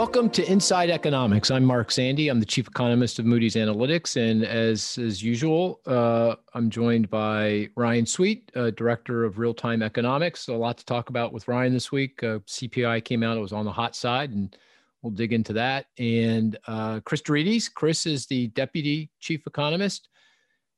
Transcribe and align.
Welcome 0.00 0.30
to 0.30 0.50
Inside 0.50 0.88
Economics. 0.88 1.50
I'm 1.50 1.62
Mark 1.62 1.90
Zandi. 1.90 2.30
I'm 2.30 2.40
the 2.40 2.46
chief 2.46 2.66
economist 2.66 3.18
of 3.18 3.26
Moody's 3.26 3.54
Analytics, 3.54 4.16
and 4.16 4.46
as 4.46 4.96
as 4.96 5.22
usual, 5.22 5.82
uh, 5.84 6.36
I'm 6.54 6.70
joined 6.70 7.10
by 7.10 7.68
Ryan 7.76 8.06
Sweet, 8.06 8.50
uh, 8.56 8.70
director 8.70 9.24
of 9.24 9.38
Real 9.38 9.52
Time 9.52 9.82
Economics. 9.82 10.48
A 10.48 10.54
lot 10.54 10.78
to 10.78 10.86
talk 10.86 11.10
about 11.10 11.34
with 11.34 11.46
Ryan 11.48 11.74
this 11.74 11.92
week. 11.92 12.22
Uh, 12.22 12.38
CPI 12.46 13.04
came 13.04 13.22
out; 13.22 13.36
it 13.36 13.40
was 13.40 13.52
on 13.52 13.66
the 13.66 13.72
hot 13.72 13.94
side, 13.94 14.30
and 14.30 14.56
we'll 15.02 15.12
dig 15.12 15.34
into 15.34 15.52
that. 15.52 15.88
And 15.98 16.56
uh, 16.66 17.00
Chris 17.00 17.20
deRitis. 17.20 17.70
Chris 17.70 18.06
is 18.06 18.24
the 18.24 18.46
deputy 18.46 19.10
chief 19.20 19.46
economist 19.46 20.08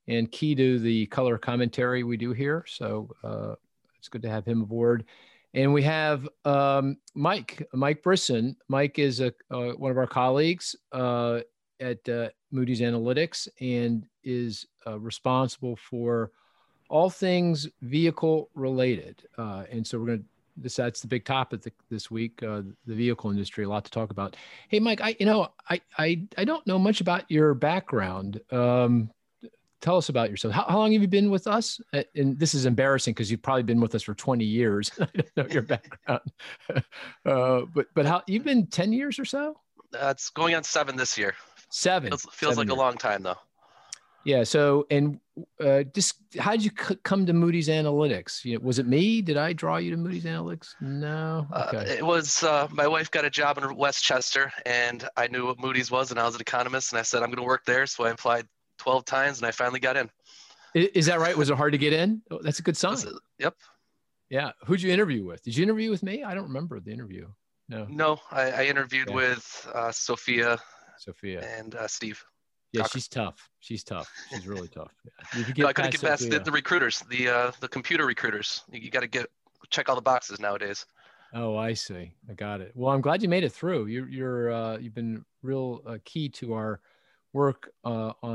and 0.08 0.32
key 0.32 0.56
to 0.56 0.80
the 0.80 1.06
color 1.06 1.38
commentary 1.38 2.02
we 2.02 2.16
do 2.16 2.32
here. 2.32 2.64
So 2.66 3.08
uh, 3.22 3.54
it's 4.00 4.08
good 4.08 4.22
to 4.22 4.30
have 4.30 4.44
him 4.44 4.62
aboard. 4.62 5.04
And 5.54 5.72
we 5.72 5.82
have 5.82 6.28
um, 6.44 6.96
Mike, 7.14 7.66
Mike 7.72 8.02
Brisson. 8.02 8.56
Mike 8.68 8.98
is 8.98 9.20
a, 9.20 9.32
uh, 9.50 9.72
one 9.72 9.90
of 9.90 9.98
our 9.98 10.06
colleagues 10.06 10.74
uh, 10.92 11.40
at 11.80 12.08
uh, 12.08 12.28
Moody's 12.50 12.80
Analytics 12.80 13.48
and 13.60 14.06
is 14.24 14.66
uh, 14.86 14.98
responsible 14.98 15.76
for 15.76 16.30
all 16.88 17.10
things 17.10 17.68
vehicle 17.82 18.48
related. 18.54 19.22
Uh, 19.36 19.64
and 19.70 19.86
so 19.86 19.98
we're 19.98 20.06
going 20.06 20.18
to 20.20 20.24
this 20.56 20.76
that's 20.76 21.00
the 21.00 21.08
big 21.08 21.24
topic 21.24 21.72
this 21.88 22.10
week 22.10 22.42
uh, 22.42 22.62
the 22.86 22.94
vehicle 22.94 23.30
industry 23.30 23.64
a 23.64 23.68
lot 23.68 23.84
to 23.84 23.90
talk 23.90 24.10
about 24.10 24.36
hey 24.68 24.78
mike 24.78 25.00
i 25.00 25.16
you 25.18 25.26
know 25.26 25.48
i 25.70 25.80
i, 25.98 26.22
I 26.36 26.44
don't 26.44 26.66
know 26.66 26.78
much 26.78 27.00
about 27.00 27.30
your 27.30 27.54
background 27.54 28.40
um, 28.50 29.10
tell 29.82 29.96
us 29.98 30.08
about 30.08 30.30
yourself. 30.30 30.54
How, 30.54 30.64
how, 30.68 30.78
long 30.78 30.92
have 30.92 31.02
you 31.02 31.08
been 31.08 31.30
with 31.30 31.46
us? 31.46 31.80
And 32.14 32.38
this 32.38 32.54
is 32.54 32.64
embarrassing 32.64 33.12
because 33.12 33.30
you've 33.30 33.42
probably 33.42 33.64
been 33.64 33.80
with 33.80 33.94
us 33.94 34.02
for 34.02 34.14
20 34.14 34.44
years. 34.44 34.90
I 35.00 35.08
don't 35.14 35.36
know 35.36 35.46
your 35.52 35.62
background, 35.62 36.22
uh, 37.26 37.62
but 37.74 37.86
but 37.94 38.06
how 38.06 38.22
you've 38.26 38.44
been 38.44 38.66
10 38.66 38.92
years 38.92 39.18
or 39.18 39.24
so? 39.26 39.58
That's 39.90 40.28
uh, 40.28 40.40
going 40.40 40.54
on 40.54 40.64
seven 40.64 40.96
this 40.96 41.18
year. 41.18 41.34
Seven 41.68 42.10
feels, 42.10 42.22
feels 42.22 42.54
seven 42.54 42.56
like 42.56 42.66
years. 42.68 42.78
a 42.78 42.80
long 42.80 42.96
time 42.96 43.22
though. 43.22 43.36
Yeah. 44.24 44.44
So, 44.44 44.86
and 44.90 45.18
uh, 45.60 45.82
just 45.82 46.14
how 46.38 46.52
did 46.52 46.64
you 46.64 46.70
c- 46.70 46.96
come 47.02 47.26
to 47.26 47.32
Moody's 47.32 47.68
Analytics? 47.68 48.44
You 48.44 48.54
know, 48.54 48.64
was 48.64 48.78
it 48.78 48.86
me? 48.86 49.20
Did 49.20 49.36
I 49.36 49.52
draw 49.52 49.78
you 49.78 49.90
to 49.90 49.96
Moody's 49.96 50.24
Analytics? 50.24 50.74
No. 50.80 51.46
Uh, 51.52 51.70
okay. 51.74 51.96
It 51.96 52.06
was 52.06 52.42
uh, 52.44 52.68
my 52.70 52.86
wife 52.86 53.10
got 53.10 53.24
a 53.24 53.30
job 53.30 53.58
in 53.58 53.74
Westchester, 53.74 54.52
and 54.64 55.08
I 55.16 55.26
knew 55.26 55.46
what 55.46 55.58
Moody's 55.58 55.90
was, 55.90 56.12
and 56.12 56.20
I 56.20 56.24
was 56.24 56.36
an 56.36 56.40
economist, 56.40 56.92
and 56.92 57.00
I 57.00 57.02
said 57.02 57.22
I'm 57.22 57.30
going 57.30 57.38
to 57.38 57.42
work 57.42 57.64
there. 57.64 57.86
So 57.86 58.04
I 58.04 58.10
applied 58.10 58.46
12 58.82 59.04
times 59.04 59.38
and 59.38 59.46
I 59.46 59.52
finally 59.52 59.78
got 59.78 59.96
in. 59.96 60.10
Is 60.74 61.06
that 61.06 61.20
right? 61.20 61.36
Was 61.36 61.50
it 61.50 61.56
hard 61.56 61.70
to 61.70 61.78
get 61.78 61.92
in? 61.92 62.20
Oh, 62.32 62.40
that's 62.42 62.58
a 62.58 62.62
good 62.62 62.76
sign. 62.76 62.96
Yep. 63.38 63.54
Yeah. 64.28 64.50
Who'd 64.66 64.82
you 64.82 64.92
interview 64.92 65.24
with? 65.24 65.40
Did 65.44 65.56
you 65.56 65.62
interview 65.62 65.88
with 65.88 66.02
me? 66.02 66.24
I 66.24 66.34
don't 66.34 66.48
remember 66.48 66.80
the 66.80 66.90
interview. 66.90 67.28
No. 67.68 67.86
No, 67.88 68.20
I, 68.32 68.50
I 68.50 68.64
interviewed 68.64 69.08
yeah. 69.08 69.14
with 69.14 69.70
uh, 69.72 69.92
Sophia. 69.92 70.58
Sophia. 70.98 71.46
And 71.58 71.76
uh, 71.76 71.86
Steve. 71.86 72.24
Yeah, 72.72 72.86
she's 72.86 73.06
tough. 73.06 73.48
She's 73.60 73.84
tough. 73.84 74.10
She's 74.30 74.48
really 74.48 74.68
tough. 74.74 74.92
Yeah. 75.04 75.44
no, 75.58 75.66
I 75.68 75.72
couldn't 75.72 75.92
get 75.92 76.00
past 76.00 76.28
the, 76.28 76.40
the, 76.40 76.50
recruiters, 76.50 77.04
the 77.08 77.28
uh, 77.28 77.52
the 77.60 77.68
computer 77.68 78.04
recruiters. 78.04 78.64
You, 78.72 78.80
you 78.80 78.90
got 78.90 79.00
to 79.00 79.06
get 79.06 79.26
check 79.70 79.88
all 79.88 79.94
the 79.94 80.02
boxes 80.02 80.40
nowadays. 80.40 80.86
Oh, 81.34 81.56
I 81.56 81.74
see. 81.74 82.12
I 82.28 82.32
got 82.34 82.60
it. 82.60 82.72
Well, 82.74 82.92
I'm 82.92 83.00
glad 83.00 83.22
you 83.22 83.28
made 83.28 83.44
it 83.44 83.52
through. 83.52 83.86
You're 83.86 84.08
you're 84.08 84.52
uh, 84.52 84.78
you've 84.78 84.94
been 84.94 85.24
real 85.42 85.82
uh, 85.86 85.98
key 86.04 86.30
to 86.30 86.54
our 86.54 86.80
work 87.32 87.70
uh, 87.84 88.12
on 88.22 88.31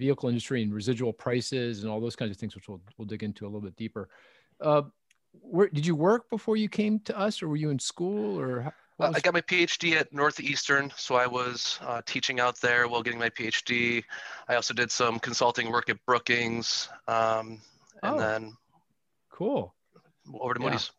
vehicle 0.00 0.28
industry 0.28 0.62
and 0.62 0.72
residual 0.74 1.12
prices 1.12 1.82
and 1.82 1.92
all 1.92 2.00
those 2.00 2.16
kinds 2.16 2.30
of 2.30 2.38
things, 2.38 2.54
which 2.54 2.68
we'll, 2.68 2.80
we'll 2.96 3.06
dig 3.06 3.22
into 3.22 3.44
a 3.44 3.48
little 3.48 3.60
bit 3.60 3.76
deeper. 3.76 4.08
Uh, 4.60 4.82
where, 5.42 5.68
did 5.68 5.86
you 5.86 5.94
work 5.94 6.28
before 6.30 6.56
you 6.56 6.68
came 6.68 6.98
to 7.00 7.16
us 7.16 7.42
or 7.42 7.48
were 7.48 7.56
you 7.56 7.70
in 7.70 7.78
school 7.78 8.40
or? 8.40 8.74
Uh, 8.98 9.12
I 9.14 9.20
got 9.20 9.34
my 9.34 9.40
PhD 9.40 9.94
at 9.94 10.12
Northeastern, 10.12 10.92
so 10.96 11.14
I 11.14 11.26
was 11.26 11.78
uh, 11.82 12.02
teaching 12.04 12.40
out 12.40 12.60
there 12.60 12.88
while 12.88 13.02
getting 13.02 13.18
my 13.18 13.30
PhD. 13.30 14.02
I 14.48 14.56
also 14.56 14.74
did 14.74 14.90
some 14.90 15.18
consulting 15.18 15.70
work 15.70 15.88
at 15.88 16.04
Brookings, 16.04 16.88
um, 17.08 17.60
and 18.02 18.14
oh, 18.14 18.18
then 18.18 18.56
cool 19.30 19.74
over 20.38 20.52
to 20.52 20.60
Moody's. 20.60 20.90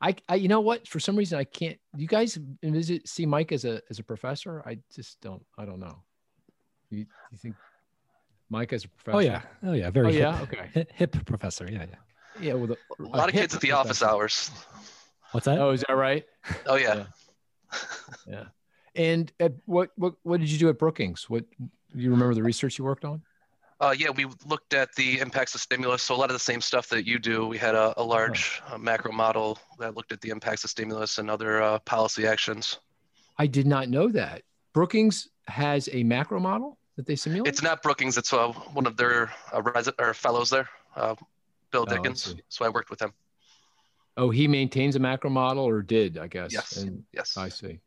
I, 0.00 0.16
I, 0.28 0.34
you 0.34 0.48
know 0.48 0.60
what? 0.60 0.88
For 0.88 0.98
some 0.98 1.14
reason, 1.14 1.38
I 1.38 1.44
can't. 1.44 1.78
You 1.96 2.08
guys 2.08 2.36
visit 2.62 3.08
see 3.08 3.26
Mike 3.26 3.52
as 3.52 3.64
a 3.64 3.80
as 3.90 4.00
a 4.00 4.02
professor? 4.02 4.62
I 4.66 4.78
just 4.92 5.20
don't. 5.20 5.44
I 5.56 5.64
don't 5.64 5.80
know. 5.80 6.02
You, 6.90 7.06
you 7.30 7.38
think 7.38 7.54
Mike 8.48 8.72
is 8.72 8.84
a 8.84 8.88
professor? 8.88 9.16
Oh 9.16 9.20
yeah, 9.20 9.42
oh 9.64 9.72
yeah, 9.72 9.90
very. 9.90 10.06
Oh 10.06 10.10
hip, 10.10 10.20
yeah, 10.20 10.40
okay. 10.42 10.86
Hip 10.94 11.26
professor, 11.26 11.68
yeah, 11.70 11.84
yeah. 11.88 11.96
Yeah, 12.40 12.54
with 12.54 12.72
a, 12.72 12.76
a 12.98 13.02
lot 13.02 13.28
of 13.28 13.34
kids 13.34 13.54
at 13.54 13.60
the 13.60 13.68
professor. 13.68 13.88
office 13.88 14.02
hours. 14.02 14.50
What's 15.32 15.46
that? 15.46 15.58
Oh, 15.58 15.70
is 15.70 15.84
that 15.88 15.94
right? 15.94 16.24
Oh 16.66 16.76
yeah. 16.76 17.04
yeah. 17.72 17.78
yeah. 18.28 18.44
And 18.94 19.32
at 19.40 19.52
what 19.66 19.90
what 19.96 20.14
what 20.22 20.40
did 20.40 20.50
you 20.50 20.58
do 20.58 20.68
at 20.68 20.78
Brookings? 20.78 21.28
What 21.28 21.44
do 21.58 21.68
you 22.02 22.10
remember 22.10 22.34
the 22.34 22.42
research 22.42 22.78
you 22.78 22.84
worked 22.84 23.04
on? 23.04 23.22
Uh, 23.78 23.94
yeah, 23.96 24.08
we 24.08 24.24
looked 24.46 24.72
at 24.72 24.94
the 24.94 25.18
impacts 25.20 25.54
of 25.54 25.60
stimulus. 25.60 26.02
So 26.02 26.14
a 26.14 26.16
lot 26.16 26.30
of 26.30 26.34
the 26.34 26.40
same 26.40 26.62
stuff 26.62 26.88
that 26.88 27.06
you 27.06 27.18
do. 27.18 27.46
We 27.46 27.58
had 27.58 27.74
a, 27.74 27.92
a 28.00 28.02
large 28.02 28.62
uh, 28.70 28.78
macro 28.78 29.12
model 29.12 29.58
that 29.78 29.94
looked 29.94 30.12
at 30.12 30.22
the 30.22 30.30
impacts 30.30 30.64
of 30.64 30.70
stimulus 30.70 31.18
and 31.18 31.28
other 31.28 31.60
uh, 31.60 31.78
policy 31.80 32.26
actions. 32.26 32.78
I 33.36 33.46
did 33.46 33.66
not 33.66 33.90
know 33.90 34.08
that. 34.08 34.42
Brookings 34.72 35.28
has 35.46 35.90
a 35.92 36.04
macro 36.04 36.40
model 36.40 36.78
that 36.96 37.06
they 37.06 37.16
simulate? 37.16 37.48
It's 37.48 37.62
not 37.62 37.82
Brookings. 37.82 38.16
It's 38.16 38.32
uh, 38.32 38.48
one 38.72 38.86
of 38.86 38.96
their 38.96 39.32
uh, 39.54 39.62
resident 39.62 39.96
or 40.00 40.14
fellows 40.14 40.50
there, 40.50 40.68
uh, 40.96 41.14
Bill 41.70 41.86
oh, 41.88 41.94
Dickens. 41.94 42.34
Oh, 42.36 42.40
so 42.48 42.64
I 42.64 42.68
worked 42.68 42.90
with 42.90 43.00
him. 43.00 43.12
Oh, 44.16 44.30
he 44.30 44.48
maintains 44.48 44.96
a 44.96 44.98
macro 44.98 45.28
model, 45.28 45.64
or 45.64 45.82
did 45.82 46.16
I 46.16 46.26
guess? 46.26 46.52
Yes. 46.52 46.78
And, 46.78 47.04
yes. 47.12 47.36
I 47.36 47.50
see. 47.50 47.80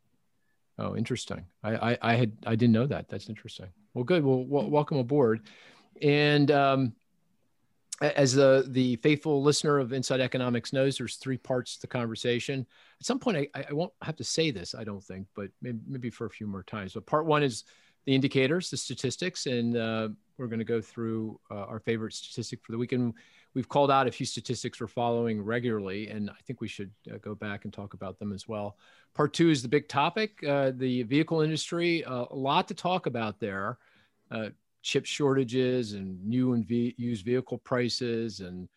Oh, 0.77 0.95
interesting. 0.95 1.45
I, 1.63 1.91
I, 1.91 1.97
I 2.01 2.15
had 2.15 2.31
I 2.45 2.55
didn't 2.55 2.73
know 2.73 2.85
that. 2.85 3.09
That's 3.09 3.27
interesting. 3.27 3.67
Well, 3.93 4.03
good. 4.03 4.23
Well, 4.23 4.43
w- 4.43 4.69
welcome 4.69 4.97
aboard. 4.97 5.41
And 6.01 6.51
um, 6.51 6.93
as 7.99 8.33
the 8.33 8.65
the 8.67 8.95
faithful 8.97 9.41
listener 9.41 9.79
of 9.79 9.91
Inside 9.91 10.21
Economics 10.21 10.71
knows, 10.71 10.97
there's 10.97 11.15
three 11.15 11.37
parts 11.37 11.75
to 11.75 11.81
the 11.81 11.87
conversation. 11.87 12.65
At 13.01 13.05
some 13.05 13.19
point, 13.19 13.49
I, 13.55 13.65
I 13.69 13.73
won't 13.73 13.91
have 14.01 14.15
to 14.17 14.23
say 14.23 14.51
this, 14.51 14.75
I 14.75 14.83
don't 14.83 15.03
think, 15.03 15.27
but 15.35 15.49
maybe, 15.61 15.79
maybe 15.87 16.09
for 16.09 16.27
a 16.27 16.29
few 16.29 16.47
more 16.47 16.63
times. 16.63 16.93
But 16.93 17.05
part 17.05 17.25
one 17.25 17.43
is 17.43 17.65
the 18.09 18.15
indicators, 18.15 18.71
the 18.71 18.77
statistics, 18.77 19.45
and 19.45 19.77
uh, 19.77 20.09
we're 20.39 20.47
going 20.47 20.57
to 20.57 20.65
go 20.65 20.81
through 20.81 21.39
uh, 21.51 21.65
our 21.65 21.79
favorite 21.79 22.11
statistic 22.11 22.59
for 22.63 22.71
the 22.71 22.77
week. 22.77 22.91
And 22.91 23.13
we've 23.53 23.69
called 23.69 23.91
out 23.91 24.07
a 24.07 24.11
few 24.11 24.25
statistics 24.25 24.81
we're 24.81 24.87
following 24.87 25.39
regularly, 25.43 26.07
and 26.07 26.27
I 26.27 26.41
think 26.47 26.59
we 26.59 26.67
should 26.67 26.89
uh, 27.13 27.19
go 27.21 27.35
back 27.35 27.65
and 27.65 27.73
talk 27.73 27.93
about 27.93 28.17
them 28.17 28.33
as 28.33 28.47
well. 28.47 28.77
Part 29.13 29.35
two 29.35 29.51
is 29.51 29.61
the 29.61 29.67
big 29.67 29.87
topic, 29.87 30.43
uh, 30.43 30.71
the 30.75 31.03
vehicle 31.03 31.41
industry. 31.41 32.03
Uh, 32.03 32.25
a 32.31 32.35
lot 32.35 32.67
to 32.69 32.73
talk 32.73 33.05
about 33.05 33.39
there. 33.39 33.77
Uh, 34.31 34.49
chip 34.81 35.05
shortages 35.05 35.93
and 35.93 36.25
new 36.25 36.53
and 36.53 36.65
v- 36.65 36.95
used 36.97 37.23
vehicle 37.23 37.59
prices 37.59 38.39
and 38.39 38.67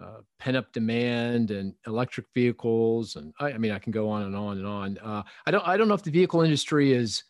uh, 0.00 0.20
pent 0.38 0.56
up 0.56 0.72
demand 0.72 1.50
and 1.50 1.74
electric 1.88 2.26
vehicles 2.32 3.16
and 3.16 3.34
I, 3.40 3.52
I, 3.52 3.58
mean 3.58 3.72
I 3.72 3.80
can 3.80 3.90
go 3.90 4.08
on 4.08 4.22
and 4.22 4.36
on 4.36 4.58
and 4.58 4.66
on. 4.66 4.98
Uh, 4.98 5.22
I 5.46 5.50
don't 5.50 5.66
I 5.66 5.76
don't 5.76 5.88
know 5.88 5.94
if 5.94 6.04
the 6.04 6.12
vehicle 6.12 6.42
industry 6.42 6.92
is 6.92 7.24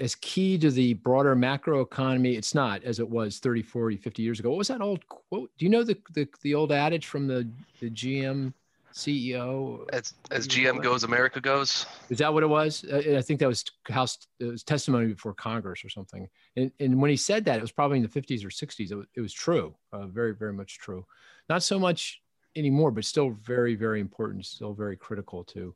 as 0.00 0.14
key 0.16 0.58
to 0.58 0.70
the 0.70 0.94
broader 0.94 1.34
macro 1.34 1.80
economy. 1.80 2.34
It's 2.34 2.54
not 2.54 2.84
as 2.84 2.98
it 2.98 3.08
was 3.08 3.38
30, 3.38 3.62
40, 3.62 3.96
50 3.96 4.22
years 4.22 4.40
ago. 4.40 4.50
What 4.50 4.58
was 4.58 4.68
that 4.68 4.80
old 4.80 5.06
quote? 5.08 5.50
Do 5.58 5.64
you 5.64 5.70
know 5.70 5.82
the 5.82 5.96
the, 6.12 6.28
the 6.42 6.54
old 6.54 6.72
adage 6.72 7.06
from 7.06 7.26
the, 7.26 7.48
the 7.80 7.90
GM 7.90 8.52
CEO? 8.92 9.88
As 9.92 10.14
as 10.30 10.46
GM 10.46 10.82
goes, 10.82 11.04
America 11.04 11.40
goes. 11.40 11.86
Is 12.10 12.18
that 12.18 12.32
what 12.32 12.42
it 12.42 12.48
was? 12.48 12.84
I 12.92 13.22
think 13.22 13.40
that 13.40 13.48
was 13.48 13.64
House 13.88 14.18
it 14.38 14.44
was 14.44 14.62
testimony 14.62 15.08
before 15.08 15.34
Congress 15.34 15.84
or 15.84 15.88
something. 15.88 16.28
And 16.56 16.70
and 16.78 17.00
when 17.00 17.10
he 17.10 17.16
said 17.16 17.44
that, 17.46 17.58
it 17.58 17.62
was 17.62 17.72
probably 17.72 17.96
in 17.96 18.02
the 18.02 18.08
50s 18.08 18.44
or 18.44 18.48
60s. 18.48 18.90
It 18.90 18.94
was, 18.94 19.06
it 19.14 19.20
was 19.20 19.32
true, 19.32 19.74
uh, 19.92 20.06
very 20.06 20.34
very 20.34 20.52
much 20.52 20.78
true. 20.78 21.06
Not 21.48 21.62
so 21.62 21.78
much 21.78 22.20
anymore, 22.54 22.90
but 22.90 23.04
still 23.04 23.30
very 23.30 23.76
very 23.76 24.00
important, 24.00 24.44
still 24.44 24.74
very 24.74 24.96
critical 24.96 25.42
to 25.44 25.74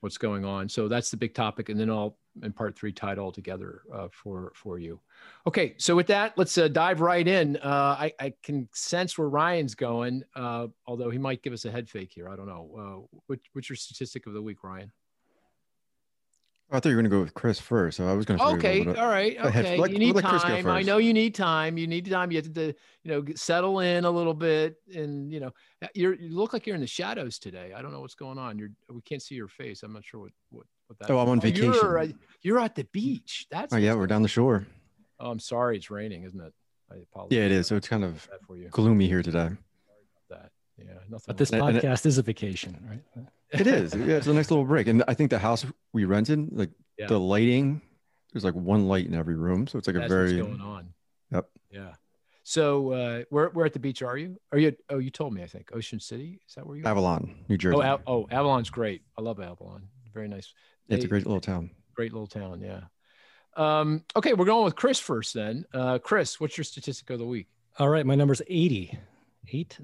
what's 0.00 0.18
going 0.18 0.44
on. 0.44 0.68
So 0.68 0.88
that's 0.88 1.10
the 1.10 1.16
big 1.16 1.34
topic, 1.34 1.70
and 1.70 1.80
then 1.80 1.90
I'll 1.90 2.18
in 2.42 2.52
part 2.52 2.76
three 2.76 2.92
tied 2.92 3.18
all 3.18 3.32
together 3.32 3.82
uh, 3.92 4.08
for 4.12 4.52
for 4.54 4.78
you. 4.78 5.00
Okay, 5.46 5.74
so 5.78 5.96
with 5.96 6.06
that, 6.08 6.36
let's 6.36 6.56
uh, 6.58 6.68
dive 6.68 7.00
right 7.00 7.26
in. 7.26 7.56
Uh, 7.56 7.96
I, 7.98 8.12
I, 8.20 8.32
can 8.42 8.68
sense 8.72 9.16
where 9.16 9.28
Ryan's 9.28 9.74
going, 9.74 10.22
uh, 10.34 10.66
although 10.86 11.10
he 11.10 11.18
might 11.18 11.42
give 11.42 11.52
us 11.52 11.64
a 11.64 11.70
head 11.70 11.88
fake 11.88 12.10
here. 12.12 12.28
I 12.28 12.36
don't 12.36 12.46
know. 12.46 12.70
Uh, 13.12 13.18
what, 13.26 13.38
what's 13.52 13.68
your 13.68 13.76
statistic 13.76 14.26
of 14.26 14.32
the 14.32 14.42
week, 14.42 14.62
Ryan? 14.62 14.92
I 16.68 16.80
thought 16.80 16.88
you 16.88 16.96
were 16.96 17.02
going 17.02 17.10
to 17.10 17.16
go 17.16 17.20
with 17.20 17.34
Chris 17.34 17.60
first, 17.60 17.96
so 17.96 18.08
I 18.08 18.12
was 18.12 18.26
going 18.26 18.40
to. 18.40 18.44
Okay, 18.44 18.84
all 18.84 19.06
right, 19.06 19.38
okay. 19.38 19.76
You 19.76 19.98
need 20.00 20.16
time. 20.16 20.66
I 20.66 20.82
know 20.82 20.98
you 20.98 21.14
need 21.14 21.32
time. 21.32 21.78
You 21.78 21.86
need 21.86 22.10
time. 22.10 22.32
You 22.32 22.38
have 22.38 22.52
to, 22.54 22.74
you 23.04 23.10
know, 23.10 23.24
settle 23.36 23.78
in 23.78 24.04
a 24.04 24.10
little 24.10 24.34
bit, 24.34 24.74
and 24.92 25.32
you 25.32 25.38
know, 25.38 25.52
you 25.94 26.16
you 26.18 26.34
look 26.36 26.52
like 26.52 26.66
you're 26.66 26.74
in 26.74 26.80
the 26.80 26.88
shadows 26.88 27.38
today. 27.38 27.72
I 27.72 27.82
don't 27.82 27.92
know 27.92 28.00
what's 28.00 28.16
going 28.16 28.36
on. 28.36 28.58
You're 28.58 28.70
we 28.92 29.00
can't 29.02 29.22
see 29.22 29.36
your 29.36 29.46
face. 29.46 29.84
I'm 29.84 29.92
not 29.92 30.04
sure 30.04 30.20
what 30.20 30.32
what. 30.50 30.66
Oh, 31.08 31.18
I'm 31.18 31.28
on 31.28 31.40
vacation. 31.40 31.72
You're, 31.72 31.98
uh, 31.98 32.08
you're, 32.42 32.60
at 32.60 32.74
the 32.74 32.84
beach. 32.84 33.46
That's. 33.50 33.72
Oh 33.72 33.76
yeah, 33.76 33.94
we're 33.94 34.06
down 34.06 34.22
the 34.22 34.28
shore. 34.28 34.66
Oh, 35.18 35.30
I'm 35.30 35.40
sorry. 35.40 35.76
It's 35.76 35.90
raining, 35.90 36.24
isn't 36.24 36.40
it? 36.40 36.52
I 36.90 36.96
apologize. 36.96 37.36
Yeah, 37.36 37.44
it 37.44 37.52
is. 37.52 37.66
So 37.66 37.76
it's 37.76 37.88
kind 37.88 38.04
of 38.04 38.28
gloomy 38.70 39.08
here 39.08 39.22
today. 39.22 39.50
That 40.30 40.50
yeah, 40.78 40.92
nothing. 41.08 41.24
But 41.26 41.36
this 41.36 41.50
podcast 41.50 42.06
is 42.06 42.18
a 42.18 42.22
vacation, 42.22 42.78
right? 42.88 43.26
It 43.50 43.66
is. 43.66 43.94
Yeah, 43.94 44.16
it's 44.16 44.26
a 44.26 44.32
nice 44.32 44.50
little 44.50 44.64
break. 44.64 44.86
And 44.86 45.02
I 45.08 45.14
think 45.14 45.30
the 45.30 45.38
house 45.38 45.64
we 45.92 46.04
rented, 46.04 46.48
like 46.52 46.70
Yeah. 46.98 47.06
the 47.06 47.18
lighting. 47.18 47.80
There's 48.32 48.44
like 48.44 48.54
one 48.54 48.86
light 48.86 49.06
in 49.06 49.14
every 49.14 49.36
room, 49.36 49.66
so 49.66 49.78
it's 49.78 49.86
like 49.86 49.96
That's 49.96 50.06
a 50.06 50.14
very. 50.14 50.42
what's 50.42 50.58
going 50.58 50.60
on. 50.60 50.92
Yep. 51.32 51.48
Yeah. 51.70 51.94
So 52.42 52.92
uh, 52.92 53.22
where 53.30 53.48
where 53.48 53.66
at 53.66 53.72
the 53.72 53.78
beach 53.78 54.02
are 54.02 54.16
you? 54.16 54.36
Are 54.52 54.58
you? 54.58 54.68
At, 54.68 54.76
oh, 54.90 54.98
you 54.98 55.10
told 55.10 55.32
me. 55.32 55.42
I 55.42 55.46
think 55.46 55.70
Ocean 55.72 55.98
City. 55.98 56.40
Is 56.46 56.54
that 56.54 56.66
where 56.66 56.76
you? 56.76 56.84
are? 56.84 56.88
Avalon, 56.88 57.44
New 57.48 57.56
Jersey. 57.56 57.76
Oh, 57.76 57.82
Av- 57.82 58.02
oh, 58.06 58.28
Avalon's 58.30 58.70
great. 58.70 59.02
I 59.18 59.22
love 59.22 59.40
Avalon. 59.40 59.88
Very 60.12 60.28
nice. 60.28 60.52
It's 60.88 61.04
a 61.04 61.08
great 61.08 61.26
little 61.26 61.40
town. 61.40 61.70
Great 61.94 62.12
little 62.12 62.26
town. 62.26 62.60
Yeah. 62.60 62.80
Um, 63.56 64.04
okay, 64.14 64.34
we're 64.34 64.44
going 64.44 64.64
with 64.64 64.76
Chris 64.76 64.98
first 65.00 65.34
then. 65.34 65.64
Uh, 65.72 65.98
Chris, 65.98 66.38
what's 66.38 66.56
your 66.58 66.64
statistic 66.64 67.08
of 67.10 67.18
the 67.18 67.24
week? 67.26 67.48
All 67.78 67.88
right, 67.88 68.04
my 68.04 68.14
number's 68.14 68.42
80. 68.48 68.96
80. 69.48 69.76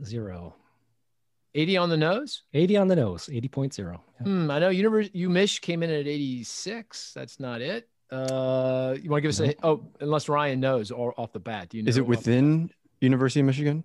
80 1.54 1.76
on 1.76 1.88
the 1.90 1.96
nose? 1.96 2.42
80 2.54 2.76
on 2.76 2.88
the 2.88 2.96
nose, 2.96 3.28
80.0. 3.30 3.78
Yeah. 3.78 3.98
Hmm, 4.24 4.50
I 4.50 4.58
know 4.58 4.70
Univers- 4.70 5.10
UMich 5.10 5.60
came 5.60 5.82
in 5.82 5.90
at 5.90 6.06
86. 6.06 7.12
That's 7.14 7.38
not 7.40 7.60
it. 7.60 7.88
Uh, 8.10 8.94
you 9.00 9.08
want 9.10 9.22
to 9.22 9.22
give 9.22 9.30
us 9.30 9.40
a 9.40 9.54
oh, 9.66 9.86
unless 10.00 10.28
Ryan 10.28 10.60
knows 10.60 10.90
or 10.90 11.18
off 11.18 11.32
the 11.32 11.40
bat. 11.40 11.70
Do 11.70 11.78
you 11.78 11.82
know? 11.82 11.88
Is 11.88 11.96
it 11.96 12.06
within 12.06 12.70
University 13.00 13.40
of 13.40 13.46
Michigan? 13.46 13.84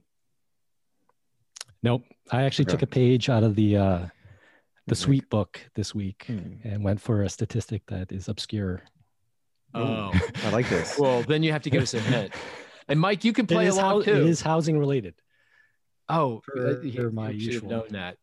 Nope. 1.82 2.04
I 2.32 2.44
actually 2.44 2.66
Okay. 2.66 2.72
took 2.72 2.82
a 2.82 2.88
page 2.88 3.30
out 3.30 3.44
of 3.44 3.56
the 3.56 3.78
uh, 3.78 4.06
the 4.88 4.96
Like- 4.96 4.98
sweet 5.04 5.30
book 5.30 5.60
this 5.76 5.94
week 5.94 6.24
Hmm. 6.28 6.56
and 6.64 6.84
went 6.84 7.00
for 7.02 7.22
a 7.24 7.30
statistic 7.30 7.86
that 7.88 8.12
is 8.12 8.28
obscure. 8.30 8.84
Oh, 9.74 10.12
I 10.44 10.50
like 10.50 10.70
this. 10.70 10.98
well, 10.98 11.24
then 11.24 11.44
you 11.44 11.52
have 11.52 11.62
to 11.64 11.70
give 11.70 11.84
us 11.84 11.94
a 11.94 12.00
hint. 12.00 12.34
And 12.88 13.00
Mike, 13.00 13.24
you 13.26 13.34
can 13.34 13.46
play 13.48 13.68
is, 13.68 13.76
along 13.76 13.96
hou- 13.96 14.04
too. 14.06 14.12
it 14.12 14.28
is 14.30 14.42
housing 14.42 14.80
related. 14.80 15.14
Oh, 16.10 16.42
for- 16.46 16.62
that- 16.76 16.84
you- 16.86 16.94
for 16.94 17.12
my 17.12 17.30
you 17.32 17.40
should 17.40 17.54
have 17.56 17.64
known 17.64 17.88
that. 17.92 18.18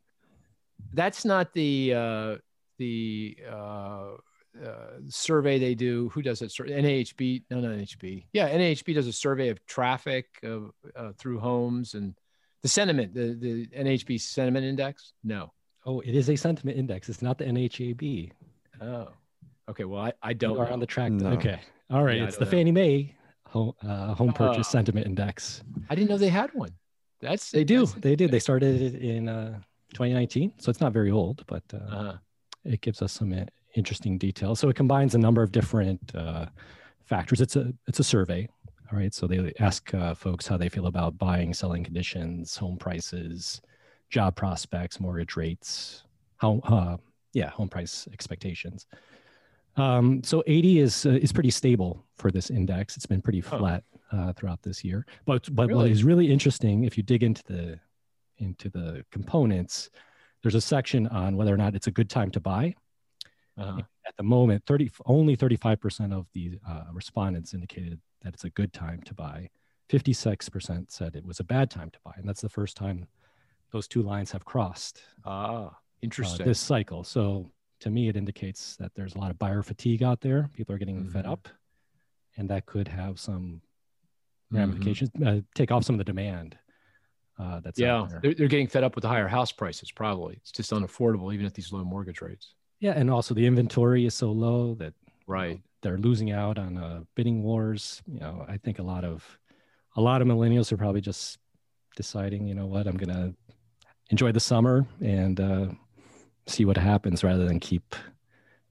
That's 0.92 1.24
not 1.24 1.52
the 1.52 1.92
uh, 1.94 2.36
the 2.78 3.36
uh, 3.48 4.12
uh, 4.64 4.98
survey 5.08 5.58
they 5.58 5.74
do. 5.74 6.08
Who 6.10 6.22
does 6.22 6.40
it? 6.42 6.50
Sur- 6.50 6.66
NAHB? 6.66 7.44
No, 7.50 7.60
not 7.60 7.72
NAHB. 7.72 8.24
Yeah, 8.32 8.48
NAHB 8.48 8.94
does 8.94 9.06
a 9.06 9.12
survey 9.12 9.48
of 9.48 9.64
traffic 9.66 10.26
of, 10.42 10.70
uh, 10.96 11.12
through 11.18 11.40
homes 11.40 11.94
and 11.94 12.14
the 12.62 12.68
sentiment. 12.68 13.12
The 13.14 13.34
the 13.34 13.66
NHB 13.76 14.20
sentiment 14.20 14.64
index. 14.64 15.12
No. 15.22 15.52
Oh, 15.86 16.00
it 16.00 16.14
is 16.14 16.30
a 16.30 16.36
sentiment 16.36 16.78
index. 16.78 17.08
It's 17.08 17.22
not 17.22 17.38
the 17.38 17.44
NHAB. 17.44 18.30
Oh. 18.80 19.08
Okay. 19.68 19.84
Well, 19.84 20.00
I, 20.02 20.12
I 20.22 20.32
don't. 20.32 20.58
are 20.58 20.66
know. 20.66 20.72
on 20.72 20.80
the 20.80 20.86
track. 20.86 21.12
No. 21.12 21.30
Okay. 21.30 21.60
All 21.90 22.02
right. 22.04 22.18
Yeah, 22.18 22.24
it's 22.24 22.36
the 22.36 22.44
know. 22.44 22.50
Fannie 22.50 22.72
Mae 22.72 23.14
home, 23.46 23.72
uh, 23.82 24.14
home 24.14 24.32
purchase 24.32 24.66
Oh. 24.68 24.72
sentiment 24.72 25.06
index. 25.06 25.62
I 25.90 25.94
didn't 25.94 26.10
know 26.10 26.18
they 26.18 26.28
had 26.28 26.50
one. 26.54 26.70
That's 27.20 27.50
They 27.50 27.64
do. 27.64 27.80
that's- 27.86 28.00
They 28.02 28.16
did. 28.16 28.30
They 28.30 28.38
started 28.38 28.80
it 28.82 28.94
in 29.00 29.28
uh, 29.28 29.60
2019. 29.94 30.54
So 30.58 30.70
it's 30.70 30.80
not 30.80 30.92
very 30.92 31.10
old, 31.10 31.44
but 31.46 31.62
uh, 31.72 31.76
Uh-huh. 31.76 32.16
it 32.64 32.80
gives 32.80 33.00
us 33.02 33.12
some 33.12 33.32
uh, 33.32 33.44
interesting 33.74 34.18
details. 34.18 34.58
So 34.60 34.68
it 34.68 34.76
combines 34.76 35.14
a 35.14 35.18
number 35.18 35.42
of 35.42 35.52
different 35.52 36.00
uh, 36.14 36.46
factors. 37.04 37.40
It's 37.40 37.56
a 37.56 37.72
it's 37.86 38.00
a 38.00 38.04
survey. 38.04 38.48
All 38.92 38.98
right. 38.98 39.12
So 39.14 39.26
they 39.26 39.52
ask 39.60 39.92
uh, 39.94 40.14
folks 40.14 40.46
how 40.46 40.56
they 40.56 40.68
feel 40.68 40.86
about 40.86 41.16
buying, 41.18 41.54
selling 41.54 41.84
conditions, 41.84 42.56
home 42.56 42.76
prices, 42.76 43.60
job 44.14 44.36
prospects, 44.36 45.00
mortgage 45.00 45.34
rates, 45.34 46.04
home 46.40 46.60
uh, 46.64 46.96
yeah, 47.32 47.50
home 47.50 47.68
price 47.68 48.06
expectations. 48.12 48.86
Um, 49.76 50.22
so 50.22 50.44
80 50.46 50.78
is 50.78 51.04
uh, 51.04 51.10
is 51.10 51.32
pretty 51.32 51.50
stable 51.50 52.06
for 52.16 52.30
this 52.30 52.48
index. 52.48 52.96
It's 52.96 53.06
been 53.06 53.20
pretty 53.20 53.40
flat 53.40 53.82
uh, 54.12 54.32
throughout 54.34 54.62
this 54.62 54.84
year. 54.84 55.04
But 55.26 55.52
but 55.52 55.68
what 55.68 55.78
Really? 55.78 55.90
is 55.90 56.04
really 56.04 56.30
interesting, 56.30 56.84
if 56.84 56.96
you 56.96 57.02
dig 57.02 57.24
into 57.24 57.42
the 57.42 57.80
into 58.38 58.70
the 58.70 59.04
components, 59.10 59.90
there's 60.42 60.54
a 60.54 60.60
section 60.60 61.08
on 61.08 61.36
whether 61.36 61.52
or 61.52 61.56
not 61.56 61.74
it's 61.74 61.88
a 61.88 61.96
good 61.98 62.08
time 62.08 62.30
to 62.30 62.40
buy. 62.40 62.74
Uh-huh. 63.58 63.82
At 64.06 64.16
the 64.16 64.22
moment, 64.22 64.62
30 64.66 64.92
only 65.06 65.36
35% 65.36 66.12
of 66.12 66.26
the 66.34 66.60
uh, 66.68 66.84
respondents 66.92 67.52
indicated 67.52 68.00
that 68.22 68.34
it's 68.34 68.44
a 68.44 68.50
good 68.50 68.72
time 68.72 69.02
to 69.06 69.14
buy. 69.14 69.50
56% 69.90 70.90
said 70.90 71.16
it 71.16 71.26
was 71.26 71.40
a 71.40 71.44
bad 71.44 71.68
time 71.68 71.90
to 71.90 71.98
buy, 72.04 72.12
and 72.16 72.28
that's 72.28 72.40
the 72.40 72.48
first 72.48 72.76
time 72.76 73.06
those 73.74 73.88
two 73.88 74.02
lines 74.02 74.30
have 74.30 74.44
crossed 74.44 75.02
Ah, 75.24 75.66
uh, 75.66 75.70
interesting. 76.00 76.46
this 76.46 76.60
cycle. 76.60 77.02
So 77.02 77.50
to 77.80 77.90
me, 77.90 78.08
it 78.08 78.16
indicates 78.16 78.76
that 78.76 78.92
there's 78.94 79.16
a 79.16 79.18
lot 79.18 79.32
of 79.32 79.38
buyer 79.38 79.62
fatigue 79.64 80.00
out 80.00 80.20
there. 80.20 80.48
People 80.54 80.76
are 80.76 80.78
getting 80.78 81.10
fed 81.10 81.24
Mhm. 81.24 81.32
up, 81.32 81.48
and 82.36 82.48
that 82.50 82.66
could 82.66 82.86
have 82.86 83.18
some 83.18 83.62
Mhm. 84.52 84.58
ramifications. 84.58 85.10
Uh, 85.26 85.40
take 85.56 85.72
off 85.72 85.84
some 85.84 85.96
of 85.96 85.98
the 85.98 86.04
demand 86.04 86.56
uh, 87.36 87.58
that's 87.58 87.80
Yeah, 87.80 88.02
out 88.02 88.10
there. 88.10 88.20
they're, 88.22 88.34
they're 88.34 88.46
getting 88.46 88.68
fed 88.68 88.84
up 88.84 88.94
with 88.94 89.02
the 89.02 89.08
higher 89.08 89.26
house 89.26 89.50
prices. 89.50 89.90
Probably 89.90 90.36
it's 90.36 90.52
just 90.52 90.70
unaffordable, 90.70 91.34
even 91.34 91.44
at 91.46 91.52
these 91.54 91.72
low 91.72 91.82
mortgage 91.82 92.20
rates. 92.20 92.54
Yeah, 92.78 92.92
and 92.92 93.10
also 93.10 93.34
the 93.34 93.44
inventory 93.44 94.06
is 94.06 94.14
so 94.14 94.30
low 94.30 94.76
that 94.76 94.94
you 95.04 95.12
know, 95.12 95.14
Right. 95.26 95.60
they're 95.82 95.98
losing 95.98 96.30
out 96.30 96.58
on 96.60 96.78
uh, 96.78 97.02
bidding 97.16 97.42
wars. 97.42 98.04
You 98.06 98.20
know, 98.20 98.44
I 98.46 98.56
think 98.58 98.78
a 98.78 98.84
lot 98.84 99.04
of 99.04 99.40
a 99.96 100.00
lot 100.00 100.22
of 100.22 100.28
millennials 100.28 100.70
are 100.70 100.76
probably 100.76 101.00
just 101.00 101.40
deciding, 101.96 102.46
you 102.46 102.54
know 102.54 102.66
what, 102.66 102.86
I'm 102.86 102.96
gonna 102.96 103.34
enjoy 104.10 104.32
the 104.32 104.40
summer 104.40 104.86
and 105.00 105.40
uh, 105.40 105.66
see 106.46 106.64
what 106.64 106.76
happens 106.76 107.24
rather 107.24 107.46
than 107.46 107.58
keep 107.60 107.94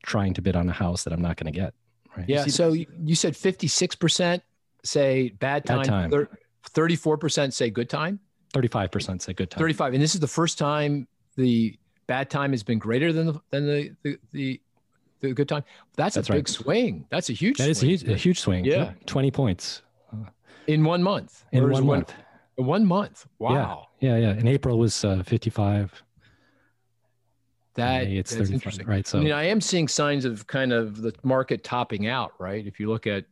trying 0.04 0.34
to 0.34 0.42
bid 0.42 0.56
on 0.56 0.68
a 0.70 0.74
house 0.74 1.04
that 1.04 1.14
I'm 1.14 1.22
not 1.22 1.38
going 1.38 1.52
to 1.52 1.58
get. 1.60 1.74
Right. 2.16 2.28
Yeah. 2.30 2.44
see- 2.44 2.52
So 2.52 2.74
you, 2.74 2.86
you 3.04 3.16
said 3.16 3.34
56% 3.34 4.42
say 4.84 5.30
bad 5.40 5.66
time, 5.66 5.78
Bad 5.80 5.86
time. 5.88 6.12
thir- 6.12 6.30
34% 6.74 7.52
say 7.54 7.70
good 7.70 7.90
time, 7.90 8.20
35% 8.54 9.22
say 9.22 9.34
good 9.34 9.50
time. 9.50 9.58
35. 9.60 9.94
And 9.94 10.04
this 10.04 10.14
is 10.14 10.22
the 10.22 10.28
first 10.28 10.58
time 10.58 11.08
the 11.36 11.78
bad 12.06 12.30
time 12.30 12.52
has 12.52 12.62
been 12.64 12.78
greater 12.80 13.12
than 13.12 13.28
the, 13.28 13.40
than 13.50 13.66
the, 13.66 13.92
the, 14.04 14.18
the, 14.32 14.62
the 15.22 15.34
good 15.34 15.48
time. 15.50 15.64
That's, 15.96 16.16
That's 16.16 16.30
a 16.30 16.34
right. 16.34 16.38
big 16.40 16.50
swing. 16.50 17.06
That's 17.10 17.30
a 17.30 17.34
huge 17.34 17.58
That 17.58 17.70
is 17.70 17.78
a 17.78 17.80
swing 17.80 17.90
huge, 17.90 18.04
a 18.10 18.16
huge 18.18 18.40
swing. 18.40 18.66
Yeah. 18.66 18.92
20 19.08 19.32
points 19.32 19.82
in 20.68 20.84
one 20.84 21.02
month. 21.02 21.46
in 21.52 21.64
Or 21.64 21.72
is 21.72 21.76
one 21.82 21.86
month. 21.88 22.14
One 22.56 22.86
month. 22.86 23.26
Wow. 23.40 23.88
Yeah. 24.00 24.18
Yeah. 24.18 24.34
In 24.34 24.48
April 24.48 24.78
was 24.78 25.04
uh, 25.04 25.24
55. 25.24 26.04
That, 27.76 28.06
May 28.06 28.18
it's 28.18 28.36
that's 28.36 28.52
interesting. 28.52 28.86
right? 28.86 29.06
So 29.08 29.20
I 29.20 29.24
mean, 29.24 29.32
I 29.32 29.44
am 29.46 29.60
seeing 29.60 29.88
signs 29.88 30.26
of 30.26 30.46
kind 30.46 30.72
of 30.72 31.02
the 31.02 31.14
market 31.24 31.64
topping 31.64 32.06
out, 32.08 32.34
right? 32.40 32.66
If 32.66 32.80
you 32.80 32.88
look 32.88 33.08
at, 33.08 33.26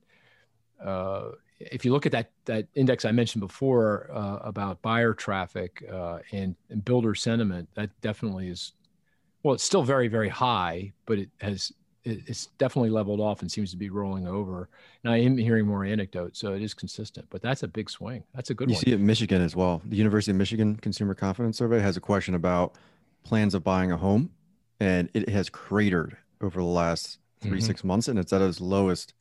uh, 0.83 1.31
if 1.59 1.85
you 1.85 1.91
look 1.91 2.07
at 2.07 2.11
that 2.13 2.31
that 2.45 2.67
index 2.73 3.05
I 3.05 3.11
mentioned 3.11 3.41
before 3.41 4.09
uh, 4.11 4.39
about 4.41 4.81
buyer 4.81 5.13
traffic 5.13 5.83
uh, 5.91 6.19
and, 6.31 6.55
and 6.71 6.83
builder 6.83 7.13
sentiment, 7.13 7.69
that 7.75 7.91
definitely 8.01 8.47
is, 8.47 8.73
well, 9.43 9.53
it's 9.53 9.63
still 9.63 9.83
very 9.83 10.07
very 10.07 10.29
high, 10.29 10.91
but 11.05 11.19
it 11.19 11.29
has 11.39 11.71
it's 12.03 12.47
definitely 12.57 12.89
leveled 12.89 13.19
off 13.19 13.41
and 13.41 13.51
seems 13.51 13.71
to 13.71 13.77
be 13.77 13.89
rolling 13.89 14.27
over. 14.27 14.69
And 15.03 15.13
I 15.13 15.17
am 15.17 15.37
hearing 15.37 15.65
more 15.67 15.83
anecdotes, 15.85 16.39
so 16.39 16.53
it 16.53 16.61
is 16.61 16.73
consistent. 16.73 17.27
But 17.29 17.41
that's 17.41 17.63
a 17.63 17.67
big 17.67 17.89
swing. 17.89 18.23
That's 18.33 18.49
a 18.49 18.53
good 18.53 18.69
You 18.69 18.73
one. 18.75 18.79
You 18.81 18.85
see 18.89 18.91
it 18.93 18.99
in 18.99 19.05
Michigan 19.05 19.41
as 19.41 19.55
well. 19.55 19.81
The 19.85 19.97
University 19.97 20.31
of 20.31 20.37
Michigan 20.37 20.75
Consumer 20.77 21.13
Confidence 21.13 21.57
Survey 21.57 21.79
has 21.79 21.97
a 21.97 22.01
question 22.01 22.33
about 22.33 22.75
plans 23.23 23.53
of 23.53 23.63
buying 23.63 23.91
a 23.91 23.97
home, 23.97 24.31
and 24.79 25.09
it 25.13 25.29
has 25.29 25.49
cratered 25.49 26.17
over 26.41 26.59
the 26.59 26.65
last 26.65 27.19
3 27.41 27.59
Mhm. 27.59 27.63
six 27.63 27.83
months, 27.83 28.07
and 28.07 28.17
it's 28.17 28.33
at 28.33 28.41
its 28.41 28.59
lowest 28.59 29.13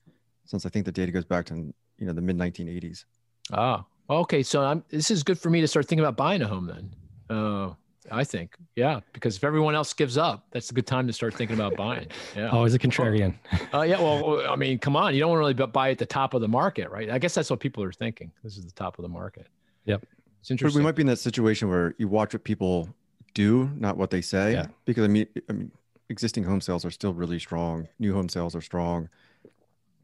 since 0.47 0.65
I 0.65 0.69
think 0.71 0.87
the 0.87 0.93
data 0.93 1.13
goes 1.13 1.25
back 1.25 1.45
to 1.47 1.55
you 1.99 2.07
know 2.07 2.13
the 2.15 2.23
mid 2.23 2.37
1980s. 2.37 3.05
Ah, 3.53 3.85
okay. 4.09 4.43
So 4.43 4.65
I'm. 4.65 4.85
This 4.89 5.11
is 5.11 5.23
good 5.23 5.39
for 5.39 5.51
me 5.51 5.61
to 5.61 5.69
start 5.69 5.87
thinking 5.87 6.05
about 6.05 6.17
buying 6.17 6.41
a 6.41 6.49
home 6.49 6.67
then. 6.67 6.95
Uh, 7.29 7.75
I 8.11 8.25
think, 8.25 8.57
yeah, 8.77 9.01
because 9.13 9.37
if 9.37 9.45
everyone 9.45 9.75
else 9.75 9.93
gives 9.93 10.19
up, 10.19 10.45
that's 10.51 10.71
a 10.71 10.75
good 10.75 10.87
time 10.87 11.07
to 11.07 11.13
start 11.13 11.35
thinking 11.35 11.55
about 11.57 11.77
buying. 11.77 12.07
Yeah. 12.37 12.49
always 12.49 12.75
a 12.75 12.79
contrarian. 12.79 13.35
Uh, 13.73 13.83
yeah. 13.83 14.01
Well, 14.01 14.51
I 14.51 14.57
mean, 14.57 14.79
come 14.79 14.97
on. 14.97 15.15
You 15.15 15.21
don't 15.21 15.31
want 15.31 15.39
to 15.57 15.63
really 15.63 15.71
buy 15.73 15.91
at 15.91 15.99
the 15.99 16.07
top 16.07 16.35
of 16.35 16.41
the 16.41 16.49
market, 16.49 16.91
right? 16.91 17.09
I 17.09 17.19
guess 17.19 17.35
that's 17.35 17.49
what 17.51 17.61
people 17.61 17.85
are 17.85 17.93
thinking. 17.93 18.33
This 18.43 18.57
is 18.59 18.65
the 18.65 18.73
top 18.73 18.99
of 18.99 19.03
the 19.05 19.09
market. 19.09 19.47
Yep. 19.85 20.03
It's 20.03 20.49
But 20.49 20.51
interesting. 20.55 20.81
we 20.81 20.85
might 20.85 20.97
be 20.97 21.03
in 21.03 21.07
that 21.07 21.19
situation 21.21 21.69
where 21.69 21.95
you 21.99 22.09
watch 22.09 22.33
what 22.35 22.43
people 22.43 22.89
do, 23.35 23.71
not 23.77 23.97
what 23.97 24.11
they 24.11 24.21
say. 24.23 24.53
Yeah. 24.55 24.67
Because 24.87 25.05
I 25.05 25.09
mean, 25.09 25.27
I 25.49 25.53
mean, 25.53 25.71
existing 26.09 26.43
home 26.45 26.61
sales 26.61 26.85
are 26.85 26.91
still 26.91 27.13
really 27.15 27.39
strong. 27.39 27.87
New 28.01 28.13
home 28.13 28.29
sales 28.29 28.57
are 28.57 28.61
strong. 28.61 29.09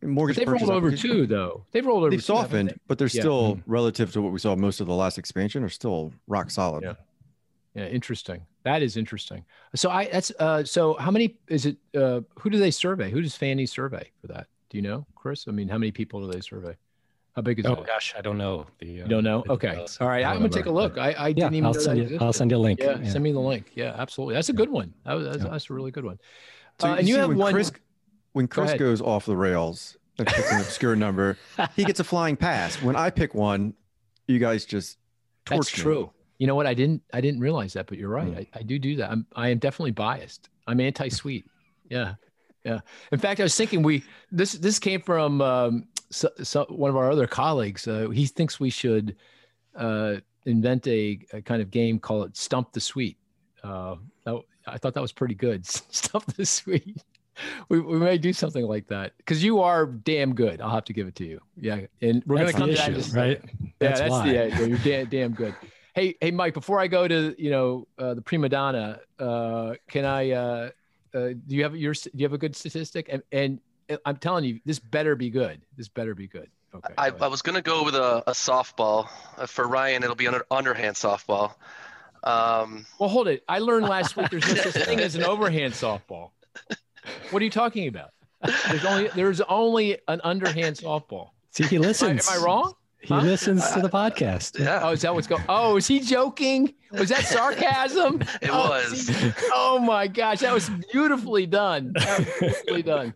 But 0.00 0.10
Mortgage 0.10 0.36
they've 0.36 0.46
rolled 0.46 0.70
over 0.70 0.92
too, 0.94 1.26
though. 1.26 1.64
They've 1.72 1.84
rolled 1.84 2.02
over. 2.02 2.10
They've 2.10 2.20
too, 2.20 2.24
softened, 2.24 2.68
they? 2.70 2.76
but 2.86 2.98
they're 2.98 3.08
Yeah. 3.08 3.20
still 3.22 3.60
relative 3.66 4.12
to 4.12 4.22
what 4.22 4.30
we 4.30 4.38
saw 4.38 4.54
most 4.54 4.80
of 4.80 4.86
the 4.86 4.94
last 4.94 5.18
expansion 5.18 5.64
are 5.64 5.68
still 5.70 6.12
rock 6.28 6.50
solid. 6.50 6.84
Yeah. 6.84 6.94
Yeah. 7.76 7.86
Interesting. 7.86 8.46
That 8.64 8.82
is 8.82 8.96
interesting. 8.96 9.44
So 9.74 9.90
I. 9.90 10.06
That's. 10.06 10.32
Uh. 10.38 10.64
So 10.64 10.94
how 10.94 11.10
many 11.10 11.36
is 11.48 11.66
it? 11.66 11.76
Uh. 11.94 12.22
Who 12.40 12.50
do 12.50 12.58
they 12.58 12.70
survey? 12.70 13.10
Who 13.10 13.20
does 13.20 13.36
Fannie 13.36 13.66
survey 13.66 14.10
for 14.20 14.26
that? 14.28 14.46
Do 14.70 14.78
you 14.78 14.82
know, 14.82 15.06
Chris? 15.14 15.44
I 15.46 15.52
mean, 15.52 15.68
how 15.68 15.78
many 15.78 15.92
people 15.92 16.20
do 16.26 16.32
they 16.32 16.40
survey? 16.40 16.74
How 17.36 17.42
big 17.42 17.58
is 17.60 17.66
Oh 17.66 17.74
it? 17.74 17.86
gosh, 17.86 18.14
I 18.16 18.22
don't 18.22 18.38
know. 18.38 18.66
The, 18.78 18.86
uh, 19.02 19.04
You 19.04 19.08
don't 19.08 19.22
know? 19.24 19.44
Okay. 19.48 19.68
details. 19.68 19.98
All 20.00 20.08
right. 20.08 20.24
I 20.24 20.30
I'm 20.30 20.38
gonna 20.38 20.48
take 20.48 20.64
a 20.66 20.70
look. 20.70 20.96
I, 20.96 21.12
I 21.12 21.28
Yeah, 21.28 21.34
didn't 21.34 21.54
even 21.56 21.66
I'll 21.66 21.74
know 21.74 21.80
send 21.80 22.00
that 22.00 22.10
you. 22.10 22.18
I'll 22.18 22.32
send 22.32 22.50
you 22.50 22.56
a 22.56 22.58
link. 22.58 22.80
Yeah, 22.80 23.04
send 23.04 23.22
me 23.22 23.30
the 23.32 23.38
link. 23.40 23.72
Yeah, 23.74 23.94
absolutely. 23.98 24.34
That's 24.36 24.48
a 24.48 24.54
good 24.54 24.70
one. 24.70 24.94
That 25.04 25.12
was, 25.14 25.26
that's, 25.26 25.44
Yeah. 25.44 25.50
that's 25.50 25.68
a 25.68 25.74
really 25.74 25.90
good 25.90 26.04
one. 26.06 26.18
So 26.80 26.88
Uh, 26.88 26.92
you 26.92 26.98
and 27.00 27.08
you 27.08 27.16
have 27.18 27.28
when 27.28 27.36
one. 27.38 27.52
Chris, 27.52 27.72
when 28.32 28.48
Chris 28.48 28.68
ahead. 28.70 28.78
goes 28.78 29.02
off 29.02 29.26
the 29.26 29.36
rails 29.36 29.98
and 30.18 30.26
picks 30.26 30.50
an 30.50 30.60
obscure 30.62 30.96
number, 30.96 31.36
he 31.76 31.84
gets 31.84 32.00
a 32.00 32.04
flying 32.04 32.36
pass. 32.38 32.80
When 32.80 32.96
I 32.96 33.10
pick 33.10 33.34
one, 33.34 33.74
you 34.26 34.38
guys 34.38 34.64
just 34.64 34.96
torch 35.44 35.58
that's 35.66 35.76
me. 35.76 35.82
true. 35.82 36.10
You 36.38 36.46
know 36.46 36.54
what? 36.54 36.66
I 36.66 36.74
didn't. 36.74 37.02
I 37.12 37.20
didn't 37.20 37.40
realize 37.40 37.72
that, 37.74 37.86
but 37.86 37.98
you're 37.98 38.10
right. 38.10 38.28
Hmm. 38.28 38.38
I, 38.38 38.46
I 38.54 38.62
do 38.62 38.78
do 38.78 38.96
that. 38.96 39.10
I'm. 39.10 39.26
I 39.34 39.48
am 39.48 39.58
definitely 39.58 39.92
biased. 39.92 40.48
I'm 40.66 40.80
anti-sweet. 40.80 41.46
Yeah. 41.88 42.14
Yeah. 42.64 42.80
In 43.12 43.18
fact, 43.18 43.38
I 43.40 43.44
was 43.44 43.56
thinking 43.56 43.82
we 43.82 44.02
this 44.32 44.52
this 44.52 44.78
came 44.78 45.00
from 45.00 45.40
um, 45.40 45.86
so, 46.10 46.28
so 46.42 46.66
one 46.68 46.90
of 46.90 46.96
our 46.96 47.10
other 47.10 47.26
colleagues. 47.26 47.86
Uh, 47.86 48.08
he 48.08 48.26
thinks 48.26 48.58
we 48.58 48.70
should 48.70 49.16
uh, 49.74 50.16
invent 50.46 50.86
a, 50.86 51.20
a, 51.32 51.42
kind 51.42 51.62
of 51.62 51.70
game 51.70 51.98
called 51.98 52.26
it 52.26 52.36
Stump 52.36 52.72
the 52.72 52.80
Sweet. 52.80 53.18
Uh, 53.62 53.96
that, 54.24 54.40
I 54.66 54.78
thought 54.78 54.94
that 54.94 55.02
was 55.02 55.12
pretty 55.12 55.34
good. 55.34 55.66
Stump 55.66 56.26
the 56.34 56.46
Sweet. 56.46 57.02
We, 57.68 57.80
we 57.80 57.98
may 57.98 58.16
do 58.16 58.32
something 58.32 58.64
like 58.64 58.86
that 58.88 59.12
because 59.18 59.44
you 59.44 59.60
are 59.60 59.86
damn 59.86 60.34
good. 60.34 60.60
I'll 60.60 60.70
have 60.70 60.86
to 60.86 60.94
give 60.94 61.06
it 61.06 61.14
to 61.16 61.26
you. 61.26 61.40
Yeah, 61.60 61.80
and 62.00 62.22
we're 62.26 62.38
gonna 62.38 62.52
come 62.52 62.70
to 62.70 62.74
that, 62.74 63.12
right? 63.12 63.40
Yeah, 63.44 63.68
that's, 63.78 64.00
that's 64.00 64.22
the 64.22 64.32
yeah, 64.32 64.60
you're 64.64 64.78
damn, 64.78 65.06
damn 65.06 65.32
good. 65.32 65.54
Hey, 65.96 66.14
hey, 66.20 66.30
Mike. 66.30 66.52
Before 66.52 66.78
I 66.78 66.88
go 66.88 67.08
to 67.08 67.34
you 67.38 67.50
know 67.50 67.88
uh, 67.98 68.12
the 68.12 68.20
prima 68.20 68.50
donna, 68.50 69.00
uh, 69.18 69.76
can 69.88 70.04
I? 70.04 70.30
Uh, 70.30 70.70
uh, 71.14 71.28
do 71.28 71.56
you 71.56 71.62
have 71.62 71.74
your? 71.74 71.94
Do 71.94 72.10
you 72.12 72.26
have 72.26 72.34
a 72.34 72.38
good 72.38 72.54
statistic? 72.54 73.08
And, 73.10 73.22
and 73.32 73.60
I'm 74.04 74.18
telling 74.18 74.44
you, 74.44 74.60
this 74.66 74.78
better 74.78 75.16
be 75.16 75.30
good. 75.30 75.62
This 75.74 75.88
better 75.88 76.14
be 76.14 76.26
good. 76.26 76.50
Okay. 76.74 76.92
I, 76.98 77.08
I 77.08 77.28
was 77.28 77.40
gonna 77.40 77.62
go 77.62 77.82
with 77.82 77.94
a, 77.94 78.22
a 78.26 78.32
softball 78.32 79.08
uh, 79.38 79.46
for 79.46 79.66
Ryan. 79.66 80.02
It'll 80.02 80.14
be 80.14 80.26
an 80.26 80.38
underhand 80.50 80.96
softball. 80.96 81.54
Um, 82.24 82.84
well, 82.98 83.08
hold 83.08 83.28
it. 83.28 83.42
I 83.48 83.60
learned 83.60 83.88
last 83.88 84.18
week 84.18 84.28
there's 84.28 84.46
no 84.46 84.70
such 84.70 84.74
thing 84.84 85.00
as 85.00 85.14
an 85.14 85.24
overhand 85.24 85.72
softball. 85.72 86.32
What 87.30 87.40
are 87.40 87.44
you 87.44 87.50
talking 87.50 87.88
about? 87.88 88.10
There's 88.68 88.84
only 88.84 89.08
there's 89.14 89.40
only 89.40 89.96
an 90.08 90.20
underhand 90.22 90.76
softball. 90.76 91.30
See, 91.52 91.64
he 91.64 91.78
listens. 91.78 92.28
Am 92.28 92.34
I, 92.34 92.36
am 92.36 92.42
I 92.42 92.44
wrong? 92.44 92.74
He 93.06 93.14
huh? 93.14 93.20
listens 93.20 93.70
to 93.70 93.80
the 93.80 93.88
podcast. 93.88 94.58
Yeah. 94.58 94.80
Oh, 94.82 94.90
is 94.90 95.02
that 95.02 95.14
what's 95.14 95.28
going? 95.28 95.44
Oh, 95.48 95.76
is 95.76 95.86
he 95.86 96.00
joking? 96.00 96.74
Was 96.90 97.08
that 97.10 97.24
sarcasm? 97.24 98.20
it 98.42 98.50
oh, 98.50 98.70
was. 98.70 99.08
Oh 99.54 99.78
my 99.78 100.08
gosh, 100.08 100.40
that 100.40 100.52
was 100.52 100.68
beautifully 100.90 101.46
done. 101.46 101.92
Was 102.04 102.26
beautifully 102.40 102.82
done. 102.82 103.14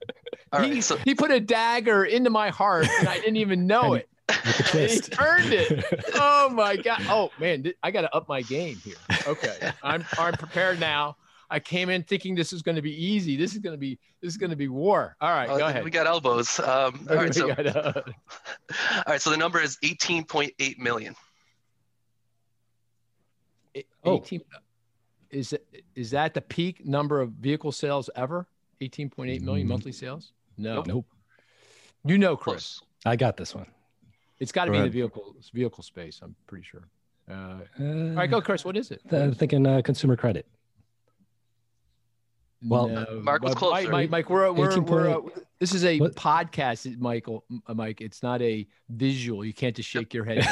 Right, 0.53 0.73
he, 0.75 0.81
so- 0.81 0.97
he 0.99 1.17
put 1.17 1.33
a 1.33 1.41
dagger 1.41 2.05
into 2.05 2.31
my 2.31 2.51
heart, 2.51 2.87
and 3.01 3.09
I 3.09 3.17
didn't 3.17 3.39
even 3.39 3.67
know 3.67 3.95
it. 3.95 4.09
he 4.73 5.01
turned 5.01 5.53
it. 5.53 5.85
Oh 6.15 6.49
my 6.51 6.77
god. 6.77 7.03
Oh 7.09 7.31
man, 7.39 7.65
I 7.83 7.91
got 7.91 8.03
to 8.03 8.15
up 8.15 8.29
my 8.29 8.43
game 8.43 8.77
here. 8.77 8.95
Okay, 9.27 9.73
I'm 9.83 10.05
I'm 10.19 10.35
prepared 10.35 10.79
now. 10.79 11.17
I 11.51 11.59
came 11.59 11.91
in 11.91 12.05
thinking 12.05 12.35
this 12.35 12.53
is 12.53 12.63
going 12.63 12.77
to 12.77 12.83
be 12.83 13.05
easy. 13.05 13.37
This 13.37 13.53
is 13.53 13.59
going 13.59 13.75
to 13.75 13.79
be 13.79 13.99
this 14.23 14.31
is 14.33 14.37
going 14.37 14.51
to 14.51 14.57
be 14.57 14.69
war. 14.69 15.17
All 15.21 15.31
right, 15.31 15.49
uh, 15.49 15.59
go 15.59 15.67
ahead. 15.67 15.85
We 15.85 15.91
got 15.91 16.07
elbows. 16.07 16.61
Um, 16.61 17.07
all 17.11 17.17
right, 17.17 17.35
so 17.35 17.49
got, 17.49 17.67
uh... 17.67 17.93
all 18.05 19.03
right, 19.09 19.21
so 19.21 19.31
the 19.31 19.37
number 19.37 19.61
is 19.61 19.77
18.8 19.83 20.79
million. 20.79 21.15
Oh. 24.05 24.25
is 25.31 25.55
is 25.95 26.11
that 26.11 26.35
the 26.35 26.41
peak 26.41 26.87
number 26.87 27.21
of 27.21 27.31
vehicle 27.33 27.73
sales 27.73 28.09
ever? 28.15 28.47
18.8 28.81 29.43
million 29.43 29.67
mm. 29.67 29.71
monthly 29.71 29.93
sales? 29.93 30.33
No. 30.57 30.77
Nope. 30.77 30.87
nope. 30.87 31.07
You 32.05 32.19
know, 32.19 32.37
Chris. 32.37 32.79
Close. 32.79 32.83
I 33.05 33.17
got 33.17 33.37
this 33.37 33.55
one. 33.55 33.67
It's 34.39 34.53
got 34.53 34.65
to 34.67 34.71
be 34.71 34.79
ahead. 34.79 34.87
in 34.87 34.93
the 34.93 34.99
vehicle 34.99 35.37
vehicle 35.53 35.83
space. 35.83 36.21
I'm 36.23 36.35
pretty 36.47 36.65
sure. 36.65 36.89
Uh, 37.29 37.59
uh, 37.79 37.85
all 37.85 38.15
right, 38.15 38.31
go, 38.31 38.41
Chris. 38.41 38.65
What 38.65 38.77
is 38.77 38.91
it? 38.91 39.03
I'm 39.11 39.35
thinking 39.35 39.67
uh, 39.67 39.83
consumer 39.83 40.17
credit. 40.17 40.47
Well, 42.63 42.89
no. 42.89 43.21
Mark 43.23 43.43
was 43.43 43.55
close. 43.55 43.73
Mike, 43.73 43.89
Mike, 43.89 44.11
Mike, 44.11 44.31
we're, 44.31 44.53
we're, 44.53 44.81
we're 44.81 45.09
uh, 45.09 45.21
this 45.59 45.75
is 45.75 45.85
a 45.85 45.99
what? 45.99 46.15
podcast, 46.15 46.99
Michael, 46.99 47.45
uh, 47.67 47.75
Mike. 47.75 48.01
It's 48.01 48.23
not 48.23 48.43
a 48.43 48.67
visual. 48.89 49.45
You 49.45 49.55
can't 49.55 49.75
just 49.75 49.89
shake 49.89 50.13
your 50.13 50.25
head. 50.25 50.45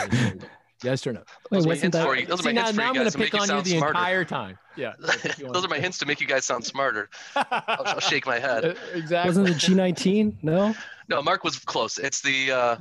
yes 0.83 1.07
or 1.07 1.13
no? 1.13 1.23
Wait, 1.51 1.65
those 1.65 1.85
are 1.85 1.91
my 1.91 2.05
for 2.05 2.17
you. 2.17 2.27
Those 2.27 2.43
See, 2.43 2.49
are 2.49 2.53
my 2.53 2.61
now, 2.61 2.65
hints 2.65 2.79
now 2.79 2.89
I'm 2.89 2.95
going 2.95 3.11
to 3.11 3.19
pick 3.19 3.35
on 3.35 3.49
you 3.49 3.63
the 3.63 3.79
smarter. 3.79 3.99
entire 3.99 4.25
time. 4.25 4.59
Yeah. 4.77 4.93
those 5.39 5.65
are 5.65 5.69
my 5.69 5.79
hints 5.79 5.99
to 5.99 6.07
make 6.07 6.21
you 6.21 6.27
guys 6.27 6.47
sound 6.47 6.65
smarter. 6.65 7.11
I'll, 7.37 7.83
I'll 7.85 8.01
shake 8.01 8.27
my 8.27 8.39
head. 8.39 8.65
Uh, 8.69 8.75
exactly. 8.95 9.29
Wasn't 9.29 9.49
it 9.49 9.55
G19? 9.57 10.35
No. 10.43 10.75
No, 11.09 11.23
Mark 11.23 11.45
was 11.45 11.59
close. 11.59 11.99
It's 11.99 12.21
the 12.21 12.51
uh, 12.51 12.77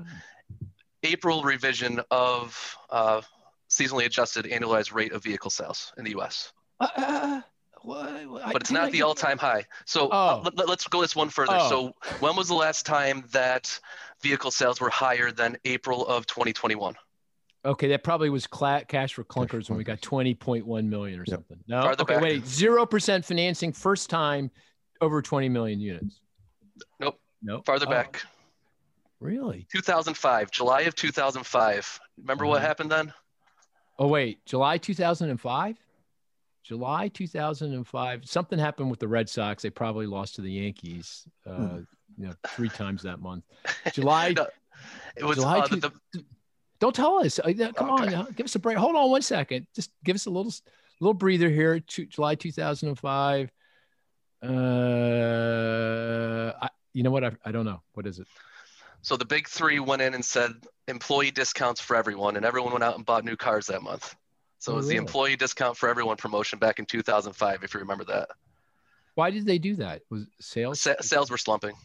April 1.03 1.43
revision 1.43 2.01
of 2.12 2.77
uh, 2.89 3.22
seasonally 3.69 4.05
adjusted 4.05 4.46
annualized 4.46 4.93
rate 4.93 5.12
of 5.12 5.24
vehicle 5.24 5.50
sales 5.50 5.93
in 5.98 6.03
the 6.03 6.12
U.S. 6.12 6.51
Uh, 6.79 7.41
uh 7.86 8.19
what? 8.25 8.53
But 8.53 8.62
it's 8.62 8.72
not 8.72 8.91
the 8.91 9.01
all-time 9.01 9.38
high. 9.38 9.65
So 9.86 10.10
uh, 10.10 10.41
oh. 10.43 10.51
let, 10.55 10.69
us 10.69 10.88
go 10.88 11.01
this 11.01 11.15
one 11.15 11.29
further. 11.29 11.53
Oh. 11.55 11.69
So 11.69 11.93
when 12.19 12.36
was 12.36 12.48
the 12.48 12.55
last 12.55 12.86
time 12.86 13.25
that 13.31 13.79
vehicle 14.22 14.51
sales 14.51 14.81
were 14.81 14.89
higher 14.89 15.31
than 15.31 15.57
April 15.65 16.05
of 16.07 16.25
2021? 16.27 16.96
Okay, 17.65 17.88
that 17.89 18.03
probably 18.03 18.29
was 18.29 18.48
cl- 18.53 18.86
cash 18.86 19.13
for 19.13 19.24
clunkers 19.24 19.69
when 19.69 19.77
we 19.77 19.84
got 19.84 20.00
20.1 20.00 20.63
million 20.88 21.19
or 21.19 21.24
yep. 21.27 21.36
something. 21.36 21.57
No, 21.67 21.81
Farther 21.81 22.03
okay, 22.03 22.13
back. 22.13 22.24
wait, 22.24 22.48
zero 22.48 22.86
percent 22.86 23.25
financing, 23.25 23.74
first 23.74 24.10
time 24.10 24.51
over 25.01 25.22
20 25.22 25.50
million 25.50 25.79
units. 25.79 26.22
Nope. 27.00 27.19
Nope. 27.41 27.65
Farther 27.65 27.86
oh. 27.88 27.91
back. 27.91 28.22
Really? 29.19 29.67
2005, 29.72 30.51
July 30.51 30.81
of 30.81 30.96
2005. 30.96 32.00
Remember 32.19 32.46
uh-huh. 32.46 32.51
what 32.51 32.62
happened 32.62 32.91
then? 32.91 33.13
Oh 34.00 34.07
wait, 34.07 34.46
July 34.46 34.77
2005. 34.77 35.77
July 36.67 37.07
2005, 37.07 38.25
something 38.25 38.59
happened 38.59 38.89
with 38.89 39.00
the 39.00 39.07
Red 39.07 39.29
Sox. 39.29 39.63
They 39.63 39.69
probably 39.69 40.05
lost 40.05 40.36
to 40.36 40.41
the 40.41 40.51
Yankees, 40.51 41.25
uh, 41.45 41.53
hmm. 41.53 41.79
you 42.17 42.27
know, 42.27 42.33
three 42.47 42.67
times 42.67 43.03
that 43.03 43.21
month. 43.21 43.45
July. 43.93 44.33
no, 44.33 44.47
it 45.15 45.24
was 45.24 45.38
July 45.38 45.59
uh, 45.59 45.67
two, 45.67 45.75
the, 45.77 45.91
Don't 46.79 46.93
tell 46.93 47.19
us. 47.19 47.39
Uh, 47.39 47.53
come 47.74 47.91
okay. 47.91 48.13
on, 48.13 48.33
give 48.36 48.43
us 48.43 48.55
a 48.55 48.59
break. 48.59 48.75
Hold 48.75 48.97
on 48.97 49.09
one 49.09 49.21
second. 49.21 49.65
Just 49.75 49.91
give 50.03 50.15
us 50.15 50.25
a 50.25 50.29
little, 50.29 50.51
little 51.00 51.13
breather 51.13 51.50
here. 51.50 51.79
To, 51.79 52.05
July 52.05 52.36
2005. 52.36 53.50
Uh, 54.43 54.47
I, 56.62 56.69
you 56.93 57.03
know 57.03 57.12
what? 57.12 57.24
I, 57.24 57.31
I 57.45 57.53
don't 57.53 57.65
know. 57.65 57.81
What 57.93 58.05
is 58.07 58.19
it? 58.19 58.27
So 59.03 59.15
the 59.15 59.24
big 59.24 59.47
three 59.47 59.79
went 59.79 60.01
in 60.01 60.13
and 60.13 60.25
said 60.25 60.51
employee 60.89 61.31
discounts 61.31 61.79
for 61.79 61.95
everyone, 61.95 62.36
and 62.36 62.45
everyone 62.45 62.74
went 62.74 62.83
out 62.83 62.97
and 62.97 63.05
bought 63.05 63.24
new 63.24 63.38
cars 63.38 63.67
that 63.67 63.81
month. 63.81 64.17
So 64.59 64.71
oh, 64.71 64.75
it 64.75 64.77
was 64.77 64.85
really? 64.85 64.95
the 64.95 65.01
employee 65.01 65.35
discount 65.35 65.77
for 65.77 65.89
everyone 65.89 66.17
promotion 66.17 66.59
back 66.59 66.79
in 66.79 66.85
2005, 66.85 67.63
if 67.63 67.73
you 67.73 67.79
remember 67.79 68.05
that. 68.05 68.29
Why 69.15 69.31
did 69.31 69.45
they 69.45 69.57
do 69.57 69.75
that? 69.75 70.03
Was 70.09 70.25
sales? 70.39 70.81
Sa- 70.81 71.01
sales 71.01 71.31
were 71.31 71.37
slumping. 71.37 71.75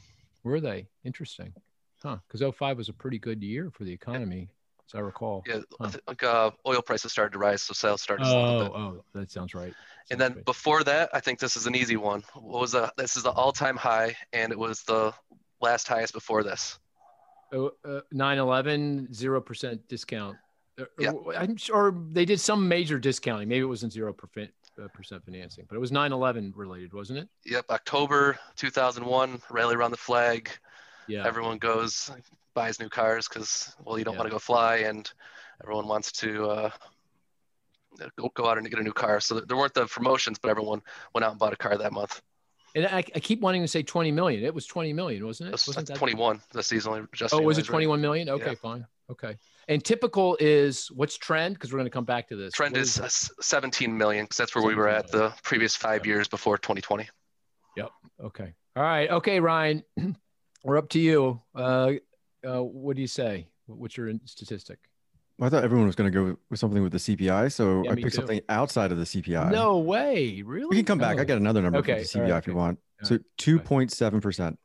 Were 0.45 0.61
they? 0.61 0.87
Interesting. 1.05 1.55
Huh. 2.03 2.19
Because 2.27 2.55
05 2.55 2.77
was 2.77 2.89
a 2.89 2.93
pretty 2.93 3.19
good 3.19 3.43
year 3.43 3.71
for 3.71 3.85
the 3.85 3.93
economy, 3.93 4.49
as 4.89 4.95
I 4.95 5.01
recall. 5.01 5.45
Yeah. 5.47 5.61
Huh. 5.81 5.91
Like, 6.07 6.23
uh, 6.23 6.51
oil 6.67 6.83
prices 6.83 7.13
started 7.13 7.33
to 7.33 7.39
rise, 7.39 7.63
so 7.63 7.73
sales 7.75 8.03
started 8.03 8.25
to 8.25 8.31
slump. 8.31 8.73
Oh, 8.75 8.77
oh, 8.77 9.05
that 9.15 9.31
sounds 9.31 9.55
right. 9.55 9.73
Sounds 9.73 10.11
and 10.11 10.21
then 10.21 10.43
before 10.45 10.83
that, 10.85 11.11
I 11.15 11.21
think 11.21 11.39
this 11.39 11.57
is 11.57 11.67
an 11.67 11.75
easy 11.75 11.97
one. 11.97 12.23
What 12.35 12.61
was 12.61 12.73
the, 12.73 12.93
this 12.97 13.17
is 13.17 13.23
the 13.23 13.31
all 13.31 13.53
time 13.53 13.77
high, 13.77 14.17
and 14.33 14.53
it 14.53 14.59
was 14.59 14.83
the 14.83 15.15
last 15.61 15.89
highest 15.89 16.13
before 16.13 16.43
this. 16.43 16.79
Oh, 17.53 17.73
uh, 17.85 18.01
9-11, 18.13 19.11
0% 19.11 19.79
discount 19.89 20.37
yeah. 20.99 21.13
I'm 21.37 21.57
sure 21.57 21.95
they 22.11 22.25
did 22.25 22.41
some 22.41 22.69
major 22.69 22.99
discounting. 22.99 23.49
Maybe 23.49 23.61
it 23.61 23.69
wasn't 23.69 23.93
zero 23.93 24.13
percent 24.13 24.51
uh, 24.83 24.89
percent 24.89 25.25
financing, 25.25 25.67
but 25.69 25.77
it 25.77 25.81
was 25.81 25.91
9/11 25.91 26.53
related, 26.55 26.93
wasn't 26.93 27.19
it? 27.21 27.29
Yep, 27.45 27.67
October 27.71 28.39
2001, 28.57 29.43
rally 29.51 29.75
around 29.75 29.91
the 29.91 29.97
flag. 29.97 30.51
Yeah, 31.09 31.27
everyone 31.27 31.59
goes 31.59 32.11
buys 32.55 32.81
new 32.81 32.89
cars 32.89 33.29
because 33.29 33.75
well, 33.85 33.99
you 33.99 34.05
don't 34.05 34.15
yeah. 34.15 34.21
want 34.21 34.29
to 34.29 34.33
go 34.33 34.39
fly, 34.39 34.77
and 34.79 35.11
everyone 35.63 35.89
wants 35.89 36.13
to 36.13 36.49
uh, 36.49 36.71
go, 38.19 38.31
go 38.35 38.47
out 38.47 38.59
and 38.59 38.69
get 38.69 38.79
a 38.79 38.83
new 38.83 38.93
car. 38.93 39.21
So 39.21 39.41
there 39.41 39.57
weren't 39.57 39.75
the 39.75 39.87
promotions, 39.87 40.39
but 40.39 40.51
everyone 40.51 40.83
went 41.15 41.25
out 41.25 41.33
and 41.33 41.39
bought 41.39 41.53
a 41.53 41.57
car 41.57 41.77
that 41.77 41.93
month. 41.93 42.21
And 42.75 42.87
I, 42.87 42.99
I, 42.99 43.21
keep 43.21 43.41
wanting 43.41 43.61
to 43.61 43.69
say 43.69 43.83
20 43.83 44.13
million. 44.13 44.43
It 44.45 44.55
was 44.55 44.65
20 44.65 44.95
million, 44.95 45.27
wasn't 45.27 45.49
it? 45.49 45.53
it 45.53 45.65
Wasn't 45.67 45.89
that 45.89 45.95
21, 45.95 46.41
the 46.53 46.61
seasonally 46.61 47.07
adjusted. 47.13 47.37
Oh, 47.37 47.43
was 47.43 47.59
it 47.59 47.67
21 47.67 48.01
million? 48.01 48.31
Okay, 48.31 48.47
yeah. 48.47 48.55
fine. 48.55 48.87
Okay. 49.11 49.37
And 49.69 49.85
typical 49.85 50.37
is 50.41 50.89
what's 50.89 51.17
trend? 51.17 51.55
Because 51.55 51.73
we're 51.73 51.79
going 51.79 51.87
to 51.87 51.91
come 51.91 52.05
back 52.05 52.29
to 52.29 52.37
this. 52.37 52.53
Trend 52.53 52.77
is, 52.77 52.99
is 52.99 53.31
17 53.41 53.97
million 53.97 54.25
because 54.25 54.37
that's 54.37 54.55
where 54.55 54.65
we 54.65 54.75
were 54.75 54.89
at 54.89 55.11
the 55.11 55.33
previous 55.43 55.77
five 55.77 56.07
years 56.07 56.29
before 56.29 56.59
2020. 56.59 57.09
Yep. 57.77 57.91
Okay. 58.25 58.55
All 58.77 58.83
right. 58.83 59.11
Okay, 59.11 59.41
Ryan, 59.41 59.83
we're 60.65 60.79
up 60.79 60.89
to 60.91 60.99
you. 60.99 61.41
Uh, 61.55 61.93
uh, 62.47 62.63
what 62.63 62.97
do 62.97 63.03
you 63.03 63.09
say? 63.09 63.49
What's 63.67 63.97
your 63.97 64.13
statistic? 64.25 64.79
Well, 65.39 65.47
I 65.47 65.51
thought 65.51 65.65
everyone 65.65 65.87
was 65.87 65.97
going 65.97 66.13
to 66.13 66.17
go 66.17 66.37
with 66.51 66.61
something 66.61 66.83
with 66.83 66.93
the 66.93 66.99
CPI, 66.99 67.53
so 67.53 67.83
yeah, 67.85 67.93
I 67.93 67.95
picked 67.95 68.09
too. 68.09 68.11
something 68.11 68.41
outside 68.49 68.93
of 68.93 68.99
the 68.99 69.05
CPI. 69.05 69.51
No 69.51 69.79
way, 69.79 70.43
really? 70.43 70.69
We 70.69 70.77
can 70.77 70.85
come 70.85 70.99
back. 70.99 71.19
Oh. 71.19 71.23
I 71.23 71.25
got 71.25 71.39
another 71.39 71.63
number 71.63 71.79
okay. 71.79 72.05
for 72.05 72.19
the 72.19 72.27
CPI 72.27 72.31
right, 72.31 72.39
if 72.39 72.47
you 72.47 72.55
want. 72.55 72.79
so 73.03 73.19
two 73.39 73.59
point 73.59 73.91
seven 73.91 74.21
percent. 74.21 74.59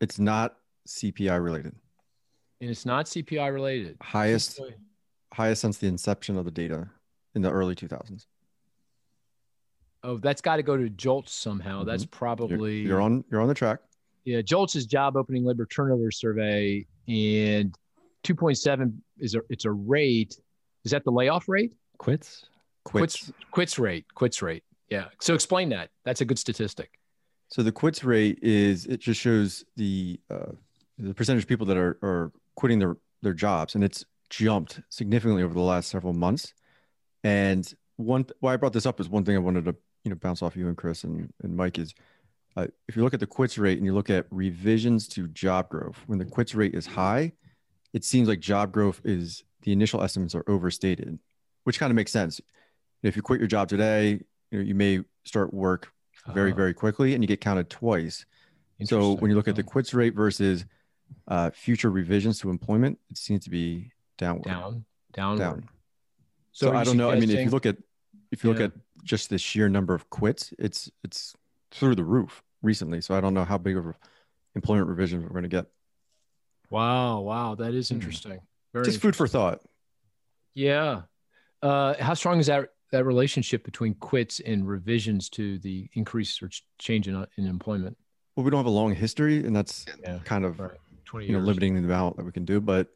It's 0.00 0.18
not 0.18 0.56
CPI 0.88 1.42
related 1.42 1.74
and 2.60 2.70
it's 2.70 2.84
not 2.84 3.06
CPI 3.06 3.52
related. 3.52 3.96
Highest, 4.02 4.60
highest 5.32 5.60
since 5.62 5.78
the 5.78 5.86
inception 5.86 6.36
of 6.36 6.44
the 6.44 6.50
data 6.50 6.88
in 7.34 7.42
the 7.42 7.50
early 7.50 7.74
2000s. 7.74 8.26
Oh, 10.02 10.16
that's 10.16 10.40
got 10.40 10.56
to 10.56 10.62
go 10.62 10.76
to 10.76 10.88
JOLTS 10.88 11.32
somehow. 11.32 11.80
Mm-hmm. 11.80 11.90
That's 11.90 12.06
probably 12.06 12.78
you're, 12.78 12.88
you're, 12.88 13.00
on 13.02 13.24
you're 13.30 13.40
on 13.40 13.48
the 13.48 13.54
track. 13.54 13.80
Yeah, 14.24 14.40
JOLTS 14.40 14.74
is 14.74 14.86
job 14.86 15.16
opening 15.16 15.44
labor 15.44 15.66
turnover 15.66 16.10
survey, 16.10 16.86
and 17.06 17.76
2.7 18.24 18.94
is 19.18 19.34
a 19.34 19.40
it's 19.50 19.64
a 19.64 19.70
rate. 19.70 20.38
Is 20.84 20.92
that 20.92 21.04
the 21.04 21.10
layoff 21.10 21.48
rate? 21.48 21.74
Quits. 21.98 22.46
Quits. 22.84 23.24
Quits, 23.24 23.32
quits 23.50 23.78
rate. 23.78 24.06
Quits 24.14 24.40
rate. 24.40 24.64
Yeah. 24.88 25.06
So 25.20 25.34
explain 25.34 25.68
that. 25.70 25.90
That's 26.04 26.22
a 26.22 26.24
good 26.24 26.38
statistic. 26.38 26.90
So 27.48 27.62
the 27.62 27.72
quits 27.72 28.02
rate 28.04 28.38
is 28.42 28.86
it 28.86 29.00
just 29.00 29.20
shows 29.20 29.64
the 29.76 30.18
uh, 30.30 30.52
the 30.98 31.12
percentage 31.12 31.42
of 31.42 31.48
people 31.48 31.66
that 31.66 31.76
are 31.76 31.98
are 32.02 32.32
quitting 32.60 32.78
their 32.78 32.96
their 33.22 33.32
jobs, 33.32 33.74
and 33.74 33.82
it's 33.82 34.04
jumped 34.28 34.80
significantly 34.90 35.42
over 35.42 35.54
the 35.54 35.60
last 35.60 35.88
several 35.88 36.12
months. 36.12 36.52
And 37.24 37.64
one 37.96 38.26
why 38.40 38.52
I 38.52 38.56
brought 38.56 38.74
this 38.74 38.86
up 38.86 39.00
is 39.00 39.08
one 39.08 39.24
thing 39.24 39.34
I 39.34 39.40
wanted 39.40 39.64
to 39.64 39.74
you 40.04 40.10
know 40.10 40.16
bounce 40.16 40.42
off 40.42 40.56
you 40.56 40.68
and 40.68 40.76
Chris 40.76 41.04
and, 41.04 41.32
and 41.42 41.56
Mike 41.56 41.78
is 41.78 41.94
uh, 42.56 42.66
if 42.86 42.96
you 42.96 43.02
look 43.02 43.14
at 43.14 43.20
the 43.20 43.26
quits 43.26 43.56
rate 43.56 43.78
and 43.78 43.86
you 43.86 43.94
look 43.94 44.10
at 44.10 44.26
revisions 44.30 45.08
to 45.08 45.26
job 45.28 45.70
growth, 45.70 45.98
when 46.06 46.18
the 46.18 46.24
quits 46.24 46.54
rate 46.54 46.74
is 46.74 46.86
high, 46.86 47.32
it 47.92 48.04
seems 48.04 48.28
like 48.28 48.40
job 48.40 48.72
growth 48.72 49.00
is 49.04 49.44
the 49.62 49.72
initial 49.72 50.02
estimates 50.02 50.34
are 50.34 50.44
overstated, 50.46 51.18
which 51.64 51.78
kind 51.78 51.90
of 51.90 51.96
makes 51.96 52.12
sense. 52.12 52.40
If 53.02 53.16
you 53.16 53.22
quit 53.22 53.40
your 53.40 53.48
job 53.48 53.68
today, 53.68 54.20
you 54.50 54.58
know 54.58 54.64
you 54.64 54.74
may 54.74 55.00
start 55.24 55.54
work 55.54 55.92
very 56.34 56.52
Uh, 56.52 56.56
very 56.56 56.74
quickly 56.74 57.14
and 57.14 57.22
you 57.22 57.28
get 57.28 57.40
counted 57.40 57.70
twice. 57.70 58.26
So 58.84 59.14
when 59.16 59.30
you 59.30 59.36
look 59.36 59.48
at 59.48 59.56
the 59.56 59.62
quits 59.62 59.94
rate 59.94 60.14
versus 60.14 60.66
uh, 61.28 61.50
future 61.50 61.90
revisions 61.90 62.38
to 62.40 62.50
employment, 62.50 62.98
it 63.10 63.18
seems 63.18 63.44
to 63.44 63.50
be 63.50 63.92
downward. 64.18 64.44
down, 64.44 64.84
downward. 65.12 65.38
Down. 65.38 65.68
So, 66.52 66.66
So, 66.68 66.76
I 66.76 66.84
don't 66.84 66.96
know. 66.96 67.10
I 67.10 67.18
mean, 67.18 67.30
if 67.30 67.44
you 67.44 67.50
look 67.50 67.66
at 67.66 67.76
if 68.32 68.44
you 68.44 68.50
Yeah. 68.50 68.58
look 68.58 68.72
at 68.72 68.80
just 69.04 69.30
the 69.30 69.38
sheer 69.38 69.68
number 69.68 69.94
of 69.94 70.08
quits, 70.10 70.52
it's 70.58 70.90
it's 71.04 71.34
through 71.70 71.94
the 71.94 72.04
roof 72.04 72.42
recently. 72.62 73.00
So 73.00 73.14
I 73.14 73.20
don't 73.20 73.34
know 73.34 73.44
how 73.44 73.58
big 73.58 73.76
of 73.76 73.86
a 73.86 73.94
employment 74.54 74.88
revision 74.88 75.22
we're 75.22 75.28
going 75.30 75.42
to 75.44 75.48
get. 75.48 75.66
wow, 76.70 77.20
wow, 77.20 77.54
that 77.56 77.74
is 77.74 77.88
Hmm. 77.88 77.96
interesting. 77.96 78.40
Very 78.72 78.84
Just 78.86 79.00
food 79.00 79.16
for 79.16 79.26
thought. 79.26 79.60
Yeah. 80.54 81.02
Uh, 81.62 81.94
how 82.02 82.14
strong 82.14 82.38
is 82.38 82.46
that 82.46 82.70
that 82.92 83.04
relationship 83.04 83.62
between 83.64 83.94
quits 83.94 84.40
and 84.40 84.66
revisions 84.66 85.28
to 85.30 85.58
the 85.60 85.88
increase 85.94 86.42
or 86.42 86.50
change 86.78 87.06
in, 87.08 87.14
uh, 87.14 87.26
in 87.36 87.46
employment? 87.46 87.96
Well, 88.34 88.44
we 88.44 88.50
don't 88.50 88.58
have 88.58 88.66
a 88.66 88.70
long 88.70 88.94
history, 88.94 89.44
and 89.44 89.54
that's 89.54 89.86
Yeah. 90.00 90.18
kind 90.24 90.44
of 90.44 90.58
Right. 90.58 90.70
Twenty 91.10 91.26
you 91.26 91.32
know 91.32 91.38
years. 91.38 91.46
limiting 91.48 91.74
the 91.74 91.80
amount 91.80 92.16
that 92.18 92.24
we 92.24 92.30
can 92.30 92.44
do. 92.44 92.60
But 92.60 92.86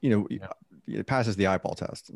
you 0.00 0.08
know, 0.10 0.26
Yeah. 0.30 0.48
it 0.86 1.06
passes 1.06 1.36
the 1.36 1.46
eyeball 1.48 1.74
test. 1.74 2.10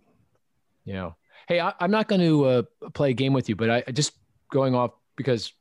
Yeah. 0.87 1.11
Hey, 1.47 1.61
I, 1.61 1.75
I'm 1.79 1.91
not 1.91 2.09
going 2.09 2.21
to 2.23 2.45
uh, 2.47 2.63
play 2.95 3.11
a 3.11 3.13
game 3.13 3.35
with 3.35 3.49
you, 3.51 3.57
but 3.57 3.69
I, 3.69 3.83
just 3.93 4.13
going 4.51 4.75
off 4.75 4.93
because 5.17 5.53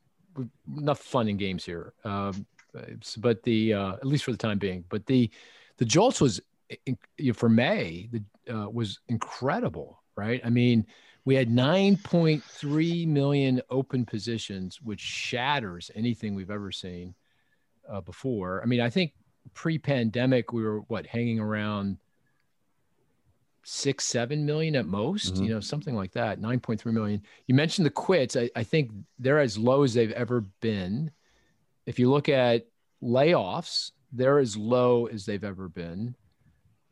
enough 0.78 0.98
fun 1.00 1.28
in 1.28 1.36
games 1.36 1.62
here. 1.64 1.92
Um, 2.04 2.46
but 3.18 3.42
the 3.42 3.74
uh, 3.74 3.92
at 3.96 4.06
least 4.06 4.24
for 4.24 4.32
the 4.32 4.38
time 4.38 4.58
being, 4.58 4.84
but 4.88 5.04
the 5.04 5.30
the 5.76 5.84
jolts 5.84 6.20
was 6.22 6.40
in, 6.86 6.96
you 7.18 7.32
know, 7.32 7.34
for 7.34 7.50
May 7.50 8.08
the 8.12 8.22
uh, 8.54 8.68
was 8.70 8.98
incredible, 9.08 10.00
right? 10.16 10.40
I 10.42 10.48
mean, 10.48 10.86
we 11.26 11.34
had 11.34 11.50
9.3 11.50 13.06
million 13.06 13.60
open 13.70 14.04
positions, 14.06 14.80
which 14.80 15.00
shatters 15.00 15.90
anything 15.94 16.34
we've 16.34 16.50
ever 16.50 16.72
seen 16.72 17.14
uh, 17.88 18.00
before. 18.00 18.62
I 18.62 18.66
mean, 18.66 18.80
I 18.80 18.88
think 18.90 19.12
pre-pandemic 19.54 20.52
we 20.52 20.62
were 20.62 20.80
what 20.82 21.06
hanging 21.06 21.38
around 21.40 21.98
six, 23.64 24.04
seven 24.04 24.44
million 24.44 24.74
at 24.74 24.86
most, 24.86 25.34
Mhm. 25.34 25.44
you 25.44 25.48
know, 25.50 25.60
something 25.60 25.94
like 25.94 26.12
that, 26.12 26.40
9.3 26.40 26.92
million. 26.92 27.22
You 27.46 27.54
mentioned 27.54 27.86
the 27.86 27.90
quits. 27.90 28.34
I, 28.36 28.50
I 28.56 28.64
think 28.64 28.90
they're 29.18 29.38
as 29.38 29.56
low 29.56 29.84
as 29.84 29.94
they've 29.94 30.10
ever 30.12 30.40
been. 30.60 31.12
If 31.86 31.98
you 31.98 32.10
look 32.10 32.28
at 32.28 32.66
layoffs, 33.02 33.92
they're 34.12 34.38
as 34.40 34.56
low 34.56 35.06
as 35.06 35.24
they've 35.26 35.44
ever 35.44 35.68
been. 35.68 36.16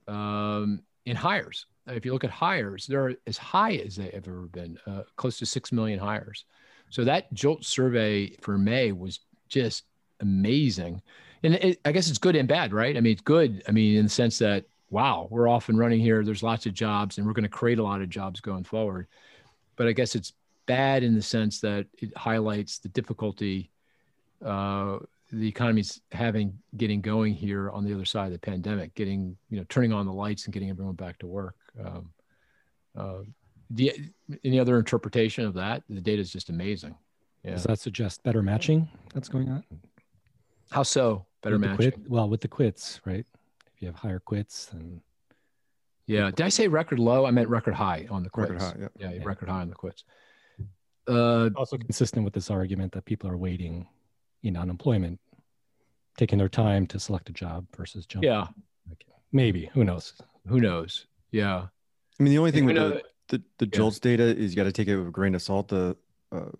Um, 0.06 0.82
in 1.06 1.16
hires, 1.16 1.66
if 1.88 2.04
you 2.04 2.12
look 2.12 2.24
at 2.24 2.30
hires, 2.30 2.86
they're 2.86 3.16
as 3.26 3.36
high 3.36 3.74
as 3.76 3.96
they've 3.96 4.12
ever 4.14 4.42
been, 4.46 4.78
uh, 4.86 5.02
close 5.16 5.38
to 5.38 5.46
6 5.46 5.72
million 5.72 5.98
hires. 5.98 6.44
So 6.88 7.04
that 7.04 7.32
JOLT 7.34 7.64
survey 7.64 8.30
for 8.40 8.58
May 8.58 8.92
was 8.92 9.20
just 9.48 9.84
amazing. 10.20 11.02
And 11.42 11.54
it, 11.54 11.80
I 11.84 11.92
guess 11.92 12.08
it's 12.08 12.18
good 12.18 12.36
and 12.36 12.48
bad, 12.48 12.72
right? 12.72 12.96
I 12.96 13.00
mean, 13.00 13.12
it's 13.12 13.22
good. 13.22 13.62
I 13.66 13.72
mean, 13.72 13.96
in 13.96 14.04
the 14.04 14.10
sense 14.10 14.38
that, 14.38 14.64
wow, 14.90 15.28
we're 15.30 15.48
off 15.48 15.68
and 15.68 15.78
running 15.78 16.00
here. 16.00 16.24
There's 16.24 16.42
lots 16.42 16.66
of 16.66 16.74
jobs 16.74 17.18
and 17.18 17.26
we're 17.26 17.32
going 17.32 17.44
to 17.44 17.48
create 17.48 17.78
a 17.78 17.82
lot 17.82 18.02
of 18.02 18.08
jobs 18.10 18.40
going 18.40 18.64
forward. 18.64 19.06
But 19.76 19.86
I 19.86 19.92
guess 19.92 20.14
it's 20.14 20.32
bad 20.66 21.02
in 21.02 21.14
the 21.14 21.22
sense 21.22 21.60
that 21.60 21.86
it 21.98 22.16
highlights 22.16 22.78
the 22.78 22.88
difficulty 22.88 23.70
uh, 24.44 24.98
the 25.32 25.48
economy's 25.48 26.00
having 26.12 26.58
getting 26.76 27.00
going 27.00 27.34
here 27.34 27.70
on 27.70 27.84
the 27.84 27.94
other 27.94 28.04
side 28.04 28.26
of 28.26 28.32
the 28.32 28.38
pandemic, 28.38 28.94
getting, 28.94 29.36
you 29.48 29.58
know, 29.58 29.64
turning 29.68 29.92
on 29.92 30.06
the 30.06 30.12
lights 30.12 30.44
and 30.44 30.52
getting 30.52 30.70
everyone 30.70 30.94
back 30.94 31.18
to 31.18 31.26
work. 31.26 31.56
Um, 31.84 32.10
uh, 32.96 33.18
you, 33.76 33.92
any 34.44 34.58
other 34.58 34.78
interpretation 34.78 35.44
of 35.44 35.54
that? 35.54 35.84
The 35.88 36.00
data 36.00 36.20
is 36.20 36.32
just 36.32 36.50
amazing. 36.50 36.96
Yeah. 37.44 37.52
Does 37.52 37.64
that 37.64 37.78
suggest 37.78 38.22
better 38.24 38.42
matching 38.42 38.88
that's 39.14 39.28
going 39.28 39.48
on? 39.48 39.64
How 40.72 40.82
so? 40.82 41.26
Better 41.42 41.56
With 41.58 41.70
matching. 41.70 41.90
Quit, 41.92 42.10
well, 42.10 42.28
with 42.28 42.40
the 42.40 42.48
quits, 42.48 43.00
right? 43.04 43.26
If 43.74 43.80
you 43.82 43.86
have 43.88 43.96
higher 43.96 44.18
quits, 44.20 44.66
then 44.66 45.00
Yeah. 46.06 46.30
Did 46.30 46.42
I 46.42 46.48
say 46.48 46.68
record 46.68 46.98
low? 46.98 47.24
I 47.24 47.30
meant 47.30 47.48
record 47.48 47.74
high 47.74 48.06
on 48.10 48.22
the 48.22 48.30
quits. 48.30 48.50
Record 48.50 48.62
high. 48.62 48.76
Yeah. 48.80 48.88
Yeah, 49.10 49.16
Yeah. 49.18 49.24
record 49.24 49.48
high 49.48 49.60
on 49.62 49.68
the 49.68 49.74
quits. 49.74 50.04
Uh, 51.08 51.50
also 51.56 51.76
consistent 51.78 52.24
with 52.24 52.34
this 52.34 52.50
argument 52.50 52.92
that 52.92 53.04
people 53.04 53.28
are 53.30 53.36
waiting 53.36 53.88
in 54.42 54.56
unemployment, 54.56 55.18
taking 56.16 56.38
their 56.38 56.48
time 56.48 56.86
to 56.88 57.00
select 57.00 57.28
a 57.30 57.32
job 57.32 57.66
versus 57.76 58.06
jumping. 58.06 58.30
yeah. 58.30 58.46
Like, 58.88 59.06
maybe 59.32 59.66
who 59.66 59.84
knows? 59.84 60.14
Who 60.46 60.60
knows? 60.60 61.06
Yeah. 61.30 61.66
I 62.18 62.22
mean, 62.22 62.32
the 62.32 62.38
only 62.38 62.50
thing 62.52 62.68
And 62.68 62.74
with 62.74 62.76
we 62.76 62.80
know 62.96 63.00
the, 63.28 63.38
the, 63.38 63.42
the 63.58 63.66
Yeah. 63.66 63.78
JOLTS 63.78 63.98
data 64.00 64.24
is 64.24 64.52
you 64.52 64.56
got 64.56 64.64
to 64.64 64.72
take 64.72 64.88
it 64.88 64.96
with 64.96 65.08
a 65.08 65.10
grain 65.12 65.34
of 65.34 65.42
salt. 65.42 65.68
The 65.68 65.96
uh, 66.32 66.50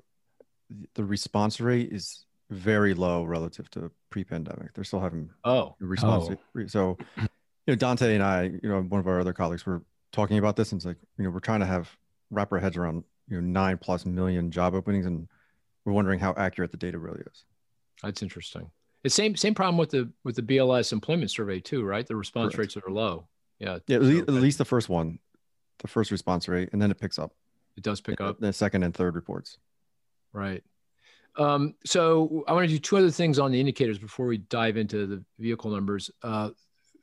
the 0.95 1.05
response 1.05 1.61
rate 1.61 1.93
is 1.93 2.25
very 2.49 2.95
low 2.95 3.25
relative 3.25 3.69
to 3.73 3.91
pre-pandemic. 4.11 4.75
They're 4.75 4.85
still 4.85 5.01
having 5.01 5.31
Oh, 5.45 5.77
response. 5.81 6.29
Oh. 6.57 6.67
So, 6.67 6.99
you 7.17 7.29
know, 7.69 7.75
Dante 7.77 8.15
and 8.15 8.23
I, 8.23 8.45
you 8.45 8.69
know, 8.69 8.81
one 8.83 9.01
of 9.01 9.07
our 9.07 9.21
other 9.21 9.33
colleagues 9.33 9.65
were 9.67 9.83
talking 10.13 10.39
about 10.39 10.57
this, 10.57 10.73
and 10.73 10.79
it's 10.79 10.87
like, 10.87 10.97
you 11.19 11.25
know, 11.25 11.31
we're 11.31 11.41
trying 11.41 11.61
to 11.61 11.67
have 11.67 11.89
wrap 12.31 12.53
our 12.53 12.59
heads 12.59 12.77
around, 12.77 13.05
you 13.29 13.41
know, 13.41 13.47
nine 13.47 13.79
plus 13.79 14.05
million 14.05 14.51
job 14.51 14.75
openings, 14.75 15.07
and 15.07 15.29
we're 15.85 15.93
wondering 15.93 16.19
how 16.21 16.35
accurate 16.37 16.71
the 16.73 16.77
data 16.77 16.99
really 16.99 17.21
is. 17.21 17.45
that's 18.03 18.23
interesting. 18.23 18.71
It's 19.03 19.15
same 19.15 19.35
same 19.35 19.55
problem 19.55 19.79
with 19.79 19.91
the 19.91 20.11
with 20.25 20.37
the 20.37 20.43
BLS 20.43 20.93
employment 20.93 21.31
survey 21.31 21.59
too, 21.61 21.83
right? 21.85 22.07
The 22.07 22.17
response 22.17 22.55
Correct. 22.55 22.75
rates 22.77 22.87
are 22.87 22.91
low. 22.91 23.29
Yeah. 23.59 23.79
Yeah, 23.87 23.97
at 23.97 24.03
so 24.03 24.09
least, 24.09 24.23
at 24.29 24.35
least 24.35 24.59
the 24.59 24.65
first 24.67 24.89
one, 24.91 25.19
the 25.79 25.89
first 25.89 26.11
response 26.11 26.49
rate, 26.49 26.69
and 26.73 26.83
then 26.83 26.91
it 26.91 27.01
picks 27.01 27.19
up. 27.19 27.33
it 27.79 27.83
does 27.83 28.01
pick 28.03 28.21
up. 28.21 28.41
the 28.41 28.53
second 28.53 28.83
and 28.83 28.93
third 28.95 29.15
reports. 29.15 29.57
Right. 30.35 30.63
Um, 31.37 31.75
so 31.85 32.45
I 32.49 32.53
want 32.53 32.69
to 32.69 32.75
do 32.75 32.79
two 32.79 32.97
other 32.97 33.11
things 33.11 33.39
on 33.39 33.53
the 33.53 33.61
indicators 33.61 33.99
before 33.99 34.27
we 34.27 34.39
dive 34.39 34.77
into 34.77 35.07
the 35.07 35.23
vehicle 35.39 35.71
numbers. 35.71 36.11
Uh, 36.23 36.51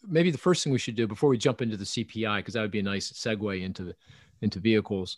maybe 0.07 0.31
the 0.31 0.37
first 0.37 0.63
thing 0.63 0.71
we 0.73 0.79
should 0.79 0.95
do 0.95 1.07
before 1.07 1.29
we 1.29 1.37
jump 1.37 1.61
into 1.61 1.77
the 1.77 1.85
CPI, 1.85 2.37
because 2.37 2.53
that 2.53 2.61
would 2.61 2.71
be 2.71 2.79
a 2.79 2.83
nice 2.83 3.11
segue 3.11 3.61
into 3.61 3.93
into 4.41 4.59
vehicles, 4.59 5.17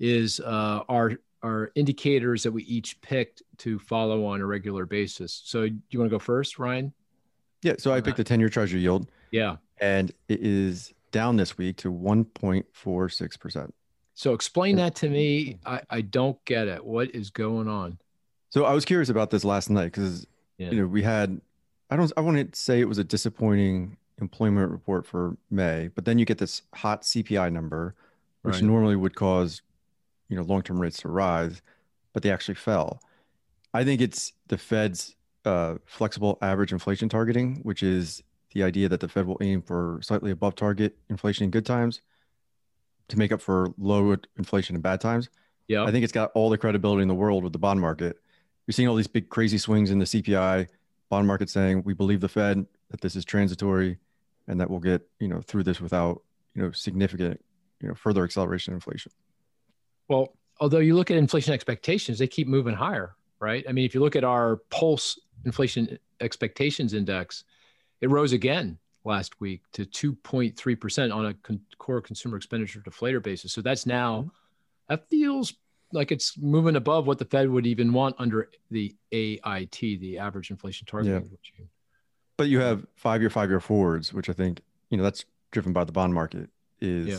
is 0.00 0.40
uh, 0.40 0.82
our 0.88 1.12
our 1.42 1.70
indicators 1.76 2.42
that 2.42 2.50
we 2.50 2.64
each 2.64 3.00
picked 3.00 3.42
to 3.58 3.78
follow 3.78 4.24
on 4.24 4.40
a 4.40 4.46
regular 4.46 4.86
basis. 4.86 5.40
So 5.44 5.68
do 5.68 5.78
you 5.90 5.98
want 5.98 6.10
to 6.10 6.14
go 6.14 6.18
first, 6.18 6.58
Ryan? 6.58 6.92
Yeah, 7.62 7.74
so 7.78 7.92
I 7.92 8.00
picked 8.00 8.16
the 8.16 8.24
10 8.24 8.40
year 8.40 8.48
treasury 8.48 8.80
yield, 8.80 9.08
Yeah. 9.30 9.56
and 9.80 10.10
it 10.28 10.40
is 10.40 10.92
down 11.12 11.36
this 11.36 11.56
week 11.56 11.76
to 11.78 11.92
1.46%. 11.92 13.72
So 14.14 14.34
explain 14.34 14.76
that 14.76 14.94
to 14.96 15.08
me. 15.08 15.58
I, 15.64 15.80
I 15.90 16.00
don't 16.00 16.44
get 16.44 16.66
it. 16.68 16.84
What 16.84 17.14
is 17.14 17.30
going 17.30 17.68
on? 17.68 17.98
So 18.50 18.64
I 18.64 18.72
was 18.72 18.84
curious 18.84 19.08
about 19.08 19.30
this 19.30 19.44
last 19.44 19.70
night 19.70 19.86
because 19.86 20.26
Yeah. 20.58 20.70
you 20.70 20.80
know 20.80 20.86
we 20.86 21.02
had 21.02 21.40
I 21.90 21.96
don't 21.96 22.12
I 22.16 22.20
want 22.20 22.52
to 22.52 22.58
say 22.58 22.80
it 22.80 22.88
was 22.88 22.98
a 22.98 23.04
disappointing 23.04 23.96
employment 24.20 24.70
report 24.70 25.06
for 25.06 25.36
May, 25.50 25.88
but 25.94 26.04
then 26.04 26.18
you 26.18 26.24
get 26.24 26.38
this 26.38 26.62
hot 26.74 27.02
CPI 27.02 27.50
number, 27.52 27.94
which 28.42 28.56
Right. 28.56 28.64
normally 28.64 28.96
would 28.96 29.14
cause 29.14 29.62
you 30.28 30.36
know 30.36 30.42
long 30.42 30.62
term 30.62 30.80
rates 30.80 30.98
to 31.02 31.08
rise, 31.08 31.62
but 32.12 32.22
they 32.22 32.30
actually 32.30 32.54
fell. 32.56 33.00
I 33.74 33.84
think 33.84 34.00
it's 34.00 34.32
the 34.48 34.58
Fed's 34.58 35.14
uh, 35.44 35.76
flexible 35.86 36.36
average 36.42 36.72
inflation 36.72 37.08
targeting, 37.08 37.56
which 37.62 37.82
is 37.82 38.22
the 38.54 38.62
idea 38.62 38.88
that 38.88 39.00
the 39.00 39.08
Fed 39.08 39.26
will 39.26 39.38
aim 39.40 39.62
for 39.62 39.98
slightly 40.02 40.30
above 40.30 40.54
target 40.54 40.96
inflation 41.08 41.44
in 41.44 41.50
good 41.50 41.64
times 41.66 42.00
to 43.08 43.18
make 43.18 43.30
up 43.30 43.40
for 43.40 43.72
low 43.78 44.16
inflation 44.36 44.74
in 44.74 44.82
bad 44.82 45.00
times. 45.00 45.28
Yeah. 45.68 45.84
I 45.84 45.92
think 45.92 46.02
it's 46.02 46.12
got 46.12 46.30
all 46.34 46.50
the 46.50 46.58
credibility 46.58 47.02
in 47.02 47.08
the 47.08 47.14
world 47.14 47.44
with 47.44 47.52
the 47.52 47.58
bond 47.58 47.80
market. 47.80 48.18
You're 48.68 48.74
seeing 48.74 48.86
all 48.86 48.96
these 48.96 49.06
big 49.06 49.30
crazy 49.30 49.56
swings 49.56 49.90
in 49.90 49.98
the 49.98 50.04
CPI 50.04 50.68
bond 51.08 51.26
market 51.26 51.48
saying 51.48 51.84
we 51.86 51.94
believe 51.94 52.20
the 52.20 52.28
Fed 52.28 52.66
that 52.90 53.00
this 53.00 53.16
is 53.16 53.24
transitory 53.24 53.96
and 54.46 54.60
that 54.60 54.68
we'll 54.68 54.78
get, 54.78 55.08
you 55.20 55.26
know, 55.26 55.40
through 55.40 55.62
this 55.62 55.80
without, 55.80 56.20
you 56.54 56.62
know, 56.62 56.70
significant, 56.72 57.42
you 57.80 57.88
know, 57.88 57.94
further 57.94 58.24
acceleration 58.24 58.72
in 58.72 58.76
inflation. 58.76 59.10
Well, 60.06 60.34
although 60.60 60.80
you 60.80 60.96
look 60.96 61.10
at 61.10 61.16
inflation 61.16 61.54
expectations, 61.54 62.18
they 62.18 62.26
keep 62.26 62.46
moving 62.46 62.74
higher, 62.74 63.16
right? 63.40 63.64
I 63.66 63.72
mean, 63.72 63.86
if 63.86 63.94
you 63.94 64.00
look 64.00 64.16
at 64.16 64.24
our 64.24 64.56
pulse 64.68 65.18
inflation 65.46 65.98
expectations 66.20 66.92
index, 66.92 67.44
it 68.02 68.10
rose 68.10 68.34
again 68.34 68.76
last 69.02 69.40
week 69.40 69.62
to 69.72 69.86
2.3% 69.86 71.14
on 71.14 71.24
a 71.24 71.32
con- 71.32 71.62
core 71.78 72.02
consumer 72.02 72.36
expenditure 72.36 72.80
deflator 72.80 73.22
basis. 73.22 73.50
So 73.50 73.62
that's 73.62 73.86
now, 73.86 74.18
mm-hmm. 74.18 74.28
that 74.90 75.08
feels 75.08 75.54
like 75.92 76.12
it's 76.12 76.36
moving 76.38 76.76
above 76.76 77.06
what 77.06 77.18
the 77.18 77.24
Fed 77.24 77.48
would 77.48 77.66
even 77.66 77.92
want 77.92 78.16
under 78.18 78.50
the 78.70 78.94
AIT, 79.12 79.78
the 79.80 80.18
average 80.18 80.50
inflation 80.50 80.86
target. 80.86 81.24
Yeah. 81.58 81.64
But 82.36 82.48
you 82.48 82.60
have 82.60 82.86
five 82.94 83.20
year, 83.20 83.30
five 83.30 83.50
year 83.50 83.60
forwards, 83.60 84.12
which 84.12 84.28
I 84.28 84.32
think, 84.32 84.60
you 84.90 84.96
know, 84.96 85.02
that's 85.02 85.24
driven 85.50 85.72
by 85.72 85.84
the 85.84 85.92
bond 85.92 86.14
market 86.14 86.50
is, 86.80 87.06
yeah. 87.06 87.16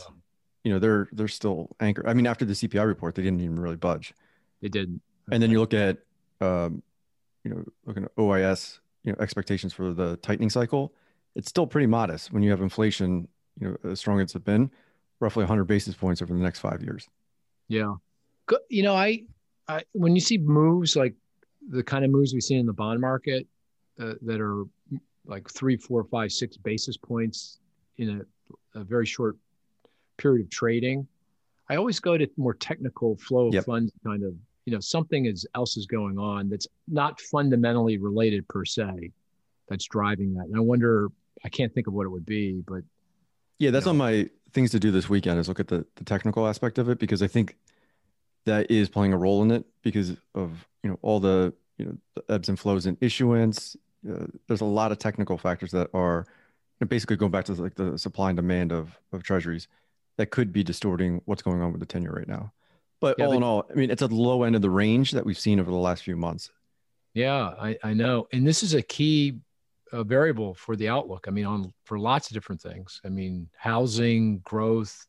you 0.63 0.71
know, 0.71 0.79
they're, 0.79 1.09
they're 1.11 1.27
still 1.27 1.75
anchored. 1.79 2.07
I 2.07 2.13
mean, 2.13 2.27
after 2.27 2.45
the 2.45 2.53
CPI 2.53 2.85
report, 2.85 3.15
they 3.15 3.23
didn't 3.23 3.41
even 3.41 3.59
really 3.59 3.75
budge. 3.75 4.13
They 4.61 4.69
didn't. 4.69 5.01
And 5.31 5.41
then 5.43 5.51
you 5.51 5.59
look 5.59 5.73
at, 5.73 5.97
um, 6.41 6.81
you 7.43 7.51
know, 7.51 7.63
looking 7.85 8.03
at 8.05 8.15
OIS, 8.15 8.79
you 9.03 9.11
know, 9.11 9.17
expectations 9.19 9.73
for 9.73 9.93
the 9.93 10.17
tightening 10.17 10.49
cycle, 10.49 10.93
it's 11.35 11.49
still 11.49 11.67
pretty 11.67 11.87
modest 11.87 12.31
when 12.31 12.43
you 12.43 12.51
have 12.51 12.61
inflation, 12.61 13.27
you 13.59 13.69
know, 13.69 13.91
as 13.91 13.99
strong 13.99 14.19
as 14.19 14.35
it's 14.35 14.43
been, 14.43 14.71
roughly 15.19 15.43
100 15.43 15.65
basis 15.65 15.95
points 15.95 16.21
over 16.21 16.33
the 16.33 16.39
next 16.39 16.59
five 16.59 16.81
years. 16.81 17.07
Yeah. 17.67 17.95
You 18.69 18.83
know, 18.83 18.95
I, 18.95 19.23
I 19.67 19.83
when 19.93 20.15
you 20.15 20.21
see 20.21 20.37
moves 20.37 20.95
like 20.95 21.15
the 21.69 21.83
kind 21.83 22.03
of 22.03 22.11
moves 22.11 22.33
we 22.33 22.41
see 22.41 22.55
in 22.55 22.65
the 22.65 22.73
bond 22.73 22.99
market 22.99 23.47
uh, 23.99 24.13
that 24.21 24.41
are 24.41 24.63
like 25.25 25.49
three, 25.49 25.77
four, 25.77 26.03
five, 26.05 26.31
six 26.31 26.57
basis 26.57 26.97
points 26.97 27.59
in 27.97 28.25
a, 28.75 28.79
a, 28.79 28.83
very 28.83 29.05
short 29.05 29.37
period 30.17 30.45
of 30.45 30.49
trading, 30.49 31.07
I 31.69 31.75
always 31.75 31.99
go 31.99 32.17
to 32.17 32.27
more 32.37 32.55
technical 32.55 33.15
flow 33.17 33.47
of 33.47 33.53
yep. 33.53 33.65
funds 33.65 33.91
kind 34.03 34.23
of, 34.23 34.33
you 34.65 34.73
know, 34.73 34.79
something 34.79 35.25
is, 35.25 35.45
else 35.53 35.77
is 35.77 35.85
going 35.85 36.17
on 36.17 36.49
that's 36.49 36.67
not 36.87 37.21
fundamentally 37.21 37.97
related 37.97 38.47
per 38.47 38.65
se 38.65 39.11
that's 39.67 39.85
driving 39.85 40.33
that. 40.33 40.45
And 40.45 40.55
I 40.55 40.61
wonder, 40.61 41.09
I 41.43 41.49
can't 41.49 41.73
think 41.73 41.87
of 41.87 41.93
what 41.93 42.05
it 42.05 42.09
would 42.09 42.25
be, 42.25 42.63
but 42.67 42.81
yeah, 43.59 43.69
that's 43.71 43.85
you 43.85 43.93
know. 43.93 44.03
on 44.03 44.11
my 44.11 44.29
things 44.53 44.71
to 44.71 44.79
do 44.79 44.89
this 44.89 45.09
weekend 45.09 45.39
is 45.39 45.47
look 45.47 45.59
at 45.59 45.67
the, 45.67 45.85
the 45.95 46.03
technical 46.03 46.47
aspect 46.47 46.79
of 46.79 46.89
it 46.89 46.97
because 46.97 47.21
I 47.21 47.27
think 47.27 47.55
that 48.49 48.69
is 48.69 48.89
playing 48.89 49.13
a 49.13 49.17
role 49.17 49.43
in 49.43 49.51
it 49.51 49.65
because 49.81 50.15
of 50.35 50.67
you 50.83 50.89
know 50.89 50.99
all 51.01 51.19
the 51.19 51.53
you 51.77 51.85
know 51.85 51.97
the 52.15 52.33
ebbs 52.33 52.49
and 52.49 52.59
flows 52.59 52.85
in 52.85 52.97
issuance. 53.01 53.75
Uh, 54.09 54.25
there's 54.47 54.61
a 54.61 54.65
lot 54.65 54.91
of 54.91 54.97
technical 54.97 55.37
factors 55.37 55.71
that 55.71 55.89
are 55.93 56.25
you 56.79 56.85
know, 56.85 56.87
basically 56.87 57.17
going 57.17 57.31
back 57.31 57.45
to 57.45 57.53
like 57.53 57.75
the 57.75 57.97
supply 57.97 58.29
and 58.29 58.37
demand 58.37 58.71
of 58.71 58.97
of 59.11 59.23
treasuries 59.23 59.67
that 60.17 60.31
could 60.31 60.51
be 60.51 60.63
distorting 60.63 61.21
what's 61.25 61.41
going 61.41 61.61
on 61.61 61.71
with 61.71 61.79
the 61.79 61.85
ten-year 61.85 62.11
right 62.11 62.27
now. 62.27 62.51
But 62.99 63.15
yeah, 63.17 63.25
all 63.25 63.31
but, 63.31 63.37
in 63.37 63.43
all, 63.43 63.65
I 63.71 63.73
mean, 63.75 63.91
it's 63.91 64.01
at 64.01 64.09
the 64.09 64.15
low 64.15 64.43
end 64.43 64.55
of 64.55 64.61
the 64.61 64.69
range 64.69 65.11
that 65.11 65.25
we've 65.25 65.39
seen 65.39 65.59
over 65.59 65.71
the 65.71 65.77
last 65.77 66.03
few 66.03 66.17
months. 66.17 66.51
Yeah, 67.13 67.53
I, 67.59 67.77
I 67.83 67.93
know, 67.93 68.27
and 68.33 68.45
this 68.45 68.61
is 68.61 68.73
a 68.73 68.81
key 68.81 69.39
a 69.91 70.03
variable 70.03 70.53
for 70.53 70.75
the 70.75 70.89
outlook. 70.89 71.25
I 71.27 71.31
mean, 71.31 71.45
on 71.45 71.73
for 71.83 71.97
lots 71.97 72.27
of 72.29 72.33
different 72.33 72.61
things. 72.61 73.01
I 73.05 73.09
mean, 73.09 73.49
housing, 73.57 74.39
growth, 74.39 75.07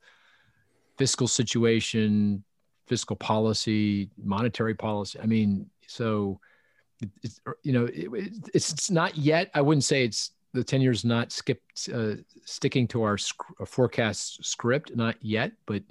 fiscal 0.97 1.29
situation, 1.29 2.45
fiscal 2.91 3.15
policy, 3.15 4.11
monetary 4.21 4.75
policy. 4.75 5.17
I 5.23 5.27
mean, 5.27 5.71
so 5.87 6.41
it's 7.23 7.41
you 7.63 7.73
know 7.73 7.85
it, 7.85 8.33
it's, 8.53 8.73
it's 8.73 8.91
not 8.91 9.17
yet. 9.17 9.49
I 9.55 9.61
wouldn't 9.61 9.85
say 9.85 10.05
it's 10.05 10.33
the 10.53 10.65
ten 10.65 10.81
years 10.81 11.05
not 11.05 11.31
skipped 11.31 11.89
uh, 11.95 12.17
sticking 12.45 12.89
to 12.89 13.05
our 13.05 13.17
sc- 13.17 13.55
forecast 13.65 14.45
script, 14.45 14.97
not 14.97 15.15
yet. 15.23 15.53
But 15.67 15.85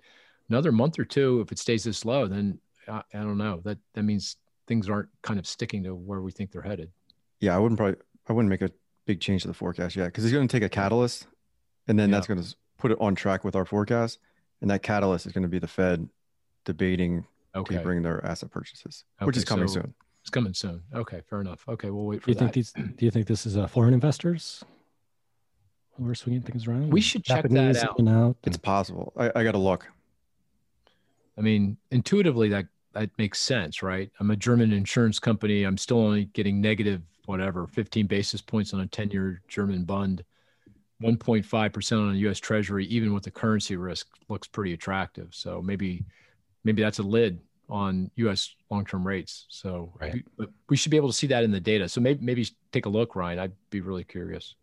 another 0.50 0.74
month 0.74 1.00
or 1.00 1.06
two, 1.06 1.40
if 1.40 1.54
it 1.54 1.58
stays 1.58 1.86
this 1.86 2.04
low, 2.04 2.28
then 2.28 2.60
I, 2.90 3.02
I 3.14 3.20
don't 3.20 3.38
know. 3.38 3.62
That 3.64 3.78
that 3.94 4.04
means 4.04 4.36
things 4.68 4.90
aren't 4.90 5.10
kind 5.22 5.40
of 5.40 5.48
sticking 5.48 5.82
to 5.86 5.96
where 5.96 6.20
we 6.20 6.34
think 6.34 6.52
they're 6.52 6.62
headed. 6.62 6.92
Yeah, 7.40 7.56
I 7.56 7.60
wouldn't 7.60 7.80
probably 7.80 7.96
I 8.28 8.34
wouldn't 8.34 8.50
make 8.50 8.62
a 8.62 8.72
big 9.06 9.22
change 9.22 9.44
to 9.44 9.48
the 9.48 9.54
forecast 9.54 9.96
yet 9.96 10.08
because 10.08 10.26
it's 10.26 10.34
going 10.34 10.50
to 10.50 10.52
take 10.52 10.66
a 10.66 10.70
catalyst, 10.70 11.28
and 11.88 11.98
then 11.98 12.10
yeah. 12.10 12.18
that's 12.18 12.28
going 12.28 12.44
to 12.44 12.56
put 12.78 12.92
it 12.92 12.98
on 13.00 13.16
track 13.16 13.46
with 13.46 13.56
our 13.56 13.64
forecast, 13.64 14.20
and 14.60 14.70
that 14.70 14.84
catalyst 14.84 15.26
is 15.26 15.32
going 15.32 15.44
to 15.44 15.48
be 15.50 15.60
the 15.60 15.68
Fed 15.68 16.10
debating 16.70 17.26
okay. 17.56 17.78
to 17.78 17.82
bring 17.82 18.04
their 18.04 18.24
asset 18.24 18.52
purchases, 18.52 19.06
okay, 19.20 19.26
which 19.26 19.38
is 19.38 19.44
coming 19.44 19.68
so 19.68 19.82
soon. 19.82 19.94
It's 20.22 20.30
coming 20.30 20.54
soon. 20.54 20.84
Okay, 20.94 21.22
fair 21.28 21.42
enough. 21.42 21.68
Okay, 21.68 21.90
we'll 21.90 22.06
wait 22.06 22.22
for 22.22 22.28
do 22.28 22.32
you 22.32 22.36
that. 22.36 22.40
Think 22.42 22.54
these, 22.54 22.72
do 22.72 23.06
you 23.06 23.10
think 23.10 23.26
this 23.26 23.48
is 23.48 23.58
uh, 23.58 23.66
foreign 23.66 23.96
investors 23.96 24.64
who 25.98 26.08
are 26.08 26.14
swinging 26.14 26.44
things 26.44 26.68
around? 26.68 26.94
We 26.94 27.02
should 27.02 27.24
check 27.24 27.50
that 27.50 27.84
out. 27.84 28.08
out. 28.08 28.36
It's 28.44 28.58
possible. 28.58 29.12
I, 29.18 29.32
I 29.36 29.44
got 29.44 29.54
to 29.54 29.58
look. 29.58 29.88
I 31.38 31.42
mean, 31.42 31.78
intuitively, 31.90 32.50
that 32.50 32.68
that 32.94 33.10
makes 33.18 33.40
sense, 33.40 33.82
right? 33.82 34.12
I'm 34.20 34.30
a 34.30 34.36
German 34.36 34.72
insurance 34.72 35.18
company. 35.18 35.64
I'm 35.64 35.78
still 35.78 36.00
only 36.00 36.26
getting 36.26 36.62
negative 36.62 37.02
whatever 37.26 37.68
15 37.68 38.08
basis 38.08 38.42
points 38.42 38.74
on 38.74 38.82
a 38.82 38.88
10 38.88 39.12
year 39.12 39.42
German 39.48 39.84
bond, 39.84 40.24
1.5% 41.04 41.92
on 42.00 42.16
a 42.16 42.18
US 42.30 42.40
Treasury, 42.40 42.86
even 42.88 43.14
with 43.14 43.24
the 43.24 43.32
currency 43.32 43.76
risk, 43.76 44.08
looks 44.30 44.48
pretty 44.48 44.74
attractive. 44.74 45.30
So 45.32 45.62
maybe 45.62 46.06
maybe 46.64 46.82
that's 46.82 47.00
a 47.00 47.04
lid 47.04 47.40
on 47.70 48.10
US 48.16 48.56
long 48.70 48.86
term 48.86 49.06
rates. 49.06 49.46
So 49.50 49.94
right. 50.00 50.24
we, 50.38 50.48
we, 50.70 50.78
should 50.78 50.92
be 50.92 50.98
able 50.98 51.10
to 51.10 51.14
see 51.14 51.28
that 51.28 51.44
in 51.44 51.52
the 51.52 51.60
data. 51.60 51.88
So 51.88 52.02
maybe 52.02 52.24
maybe 52.24 52.48
take 52.72 52.86
a 52.86 52.90
look, 52.90 53.16
Ryan. 53.16 53.40
I'd 53.40 53.54
be 53.70 53.82
really 53.82 54.04
curious, 54.04 54.56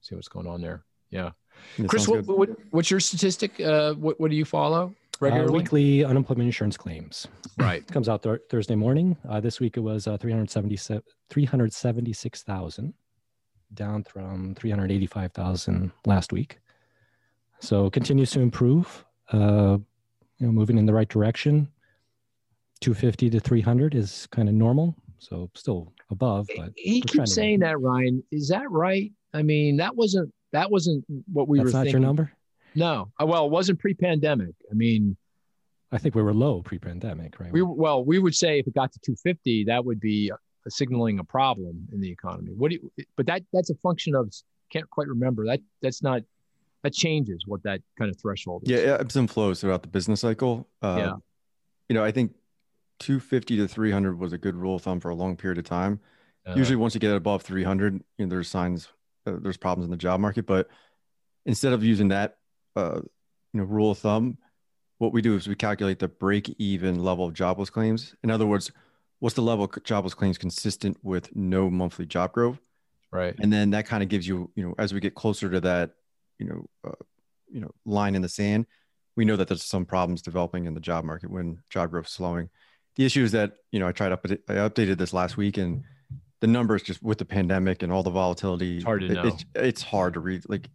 see 0.00 0.14
what's 0.14 0.28
going 0.28 0.46
on 0.46 0.60
there. 0.60 0.84
Yeah. 1.10 1.30
That 1.78 1.88
Chris, 1.88 2.08
what, 2.08 2.26
what, 2.26 2.50
what's 2.70 2.90
your 2.90 3.00
statistic? 3.00 3.60
Uh, 3.60 3.94
what, 3.94 4.20
what 4.20 4.30
do 4.30 4.36
you 4.36 4.44
follow? 4.44 4.94
regularly? 5.20 5.48
Uh, 5.48 5.52
weekly 5.52 6.04
unemployment 6.04 6.46
insurance 6.46 6.76
claims. 6.76 7.26
Right. 7.58 7.86
Comes 7.88 8.08
out 8.08 8.22
th- 8.22 8.40
Thursday 8.50 8.74
morning. 8.74 9.16
Uh, 9.28 9.40
this 9.40 9.60
week 9.60 9.76
it 9.76 9.80
was 9.80 10.06
uh, 10.06 10.16
376,000, 10.16 12.94
down 13.74 14.04
from 14.04 14.54
385,000 14.54 15.92
last 16.06 16.32
week. 16.32 16.60
So 17.60 17.90
continues 17.90 18.30
to 18.32 18.40
improve, 18.40 19.04
uh, 19.32 19.78
you 20.38 20.46
know, 20.46 20.52
moving 20.52 20.78
in 20.78 20.86
the 20.86 20.92
right 20.92 21.08
direction. 21.08 21.68
250 22.80 23.30
to 23.30 23.40
300 23.40 23.94
is 23.94 24.26
kind 24.30 24.48
of 24.48 24.54
normal. 24.54 24.96
So 25.18 25.48
still 25.54 25.92
above, 26.10 26.46
but 26.56 26.72
he 26.76 27.00
keeps 27.00 27.34
saying 27.34 27.60
that, 27.60 27.80
Ryan. 27.80 28.22
Is 28.30 28.48
that 28.48 28.70
right? 28.70 29.10
I 29.32 29.42
mean, 29.42 29.78
that 29.78 29.96
wasn't 29.96 30.30
that 30.52 30.70
wasn't 30.70 31.04
what 31.32 31.48
we 31.48 31.58
That's 31.58 31.64
were. 31.64 31.70
That's 31.70 31.74
not 31.74 31.80
thinking. 31.84 31.92
your 31.92 32.06
number. 32.06 32.32
No, 32.74 33.10
uh, 33.20 33.26
well, 33.26 33.46
it 33.46 33.50
wasn't 33.50 33.78
pre-pandemic. 33.78 34.54
I 34.70 34.74
mean, 34.74 35.16
I 35.92 35.98
think 35.98 36.14
we 36.14 36.22
were 36.22 36.34
low 36.34 36.60
pre-pandemic, 36.60 37.38
right? 37.40 37.52
We 37.52 37.62
well, 37.62 38.04
we 38.04 38.18
would 38.18 38.34
say 38.34 38.58
if 38.58 38.66
it 38.66 38.74
got 38.74 38.92
to 38.92 38.98
250, 38.98 39.64
that 39.64 39.84
would 39.84 40.00
be 40.00 40.30
a 40.66 40.70
signaling 40.70 41.20
a 41.20 41.24
problem 41.24 41.88
in 41.92 42.00
the 42.00 42.10
economy. 42.10 42.52
What 42.54 42.70
do 42.70 42.76
you? 42.76 43.04
But 43.16 43.26
that 43.26 43.44
that's 43.52 43.70
a 43.70 43.76
function 43.76 44.14
of 44.14 44.32
can't 44.70 44.88
quite 44.90 45.08
remember 45.08 45.46
that. 45.46 45.60
That's 45.80 46.02
not 46.02 46.22
that 46.84 46.92
changes 46.92 47.42
what 47.46 47.62
that 47.64 47.80
kind 47.98 48.10
of 48.10 48.20
threshold. 48.20 48.62
Is. 48.64 48.70
Yeah, 48.70 48.96
ebbs 49.00 49.16
and 49.16 49.28
flows 49.28 49.60
throughout 49.60 49.82
the 49.82 49.88
business 49.88 50.20
cycle. 50.20 50.68
Uh, 50.80 50.96
yeah, 50.98 51.12
you 51.88 51.94
know, 51.94 52.04
I 52.04 52.12
think 52.12 52.32
250 53.00 53.56
to 53.56 53.66
300 53.66 54.18
was 54.18 54.32
a 54.32 54.38
good 54.38 54.54
rule 54.54 54.76
of 54.76 54.82
thumb 54.82 55.00
for 55.00 55.08
a 55.08 55.14
long 55.14 55.36
period 55.36 55.58
of 55.58 55.64
time. 55.64 55.98
Uh, 56.46 56.54
Usually, 56.54 56.76
once 56.76 56.94
you 56.94 57.00
get 57.00 57.12
above 57.12 57.42
300, 57.42 57.94
you 57.94 58.26
know, 58.26 58.30
there's 58.30 58.48
signs 58.48 58.88
uh, 59.26 59.36
there's 59.40 59.56
problems 59.56 59.86
in 59.86 59.90
the 59.90 59.96
job 59.96 60.20
market. 60.20 60.46
But 60.46 60.68
instead 61.46 61.72
of 61.72 61.82
using 61.82 62.08
that 62.08 62.36
uh, 62.76 63.00
you 63.52 63.60
know 63.60 63.64
rule 63.64 63.90
of 63.90 63.98
thumb, 63.98 64.38
what 64.98 65.12
we 65.12 65.22
do 65.22 65.34
is 65.36 65.48
we 65.48 65.54
calculate 65.54 65.98
the 65.98 66.08
break-even 66.08 67.02
level 67.02 67.24
of 67.24 67.34
jobless 67.34 67.70
claims. 67.70 68.14
In 68.22 68.30
other 68.30 68.46
words, 68.46 68.70
what's 69.20 69.34
the 69.34 69.42
level 69.42 69.64
of 69.64 69.84
jobless 69.84 70.14
claims 70.14 70.38
consistent 70.38 70.98
with 71.02 71.34
no 71.34 71.70
monthly 71.70 72.06
job 72.06 72.32
growth? 72.32 72.60
Right. 73.10 73.34
And 73.40 73.52
then 73.52 73.70
that 73.70 73.86
kind 73.86 74.02
of 74.02 74.08
gives 74.08 74.26
you, 74.26 74.50
you 74.56 74.66
know, 74.66 74.74
as 74.78 74.92
we 74.92 75.00
get 75.00 75.14
closer 75.14 75.48
to 75.48 75.60
that, 75.60 75.92
you 76.38 76.46
know, 76.46 76.66
uh, 76.86 77.04
you 77.50 77.60
know, 77.60 77.70
line 77.84 78.14
in 78.14 78.22
the 78.22 78.28
sand, 78.28 78.66
we 79.16 79.24
know 79.24 79.36
that 79.36 79.48
there's 79.48 79.62
some 79.62 79.84
problems 79.84 80.22
developing 80.22 80.66
in 80.66 80.74
the 80.74 80.80
job 80.80 81.04
market 81.04 81.30
when 81.30 81.58
job 81.70 81.90
growth 81.90 82.06
is 82.06 82.12
slowing. 82.12 82.50
The 82.96 83.04
issue 83.04 83.22
is 83.22 83.32
that, 83.32 83.52
you 83.72 83.80
know, 83.80 83.88
I 83.88 83.92
tried 83.92 84.12
up, 84.12 84.24
I 84.24 84.54
updated 84.54 84.98
this 84.98 85.12
last 85.12 85.36
week 85.36 85.56
and 85.56 85.84
the 86.40 86.46
numbers 86.46 86.82
just 86.82 87.02
with 87.02 87.18
the 87.18 87.24
pandemic 87.24 87.82
and 87.82 87.92
all 87.92 88.02
the 88.02 88.10
volatility, 88.10 88.76
it's 88.76 88.84
hard 88.84 89.00
to 89.00 89.08
know. 89.08 89.24
It, 89.24 89.44
it's 89.54 89.82
hard 89.82 90.14
to 90.14 90.20
read. 90.20 90.42
Like 90.48 90.68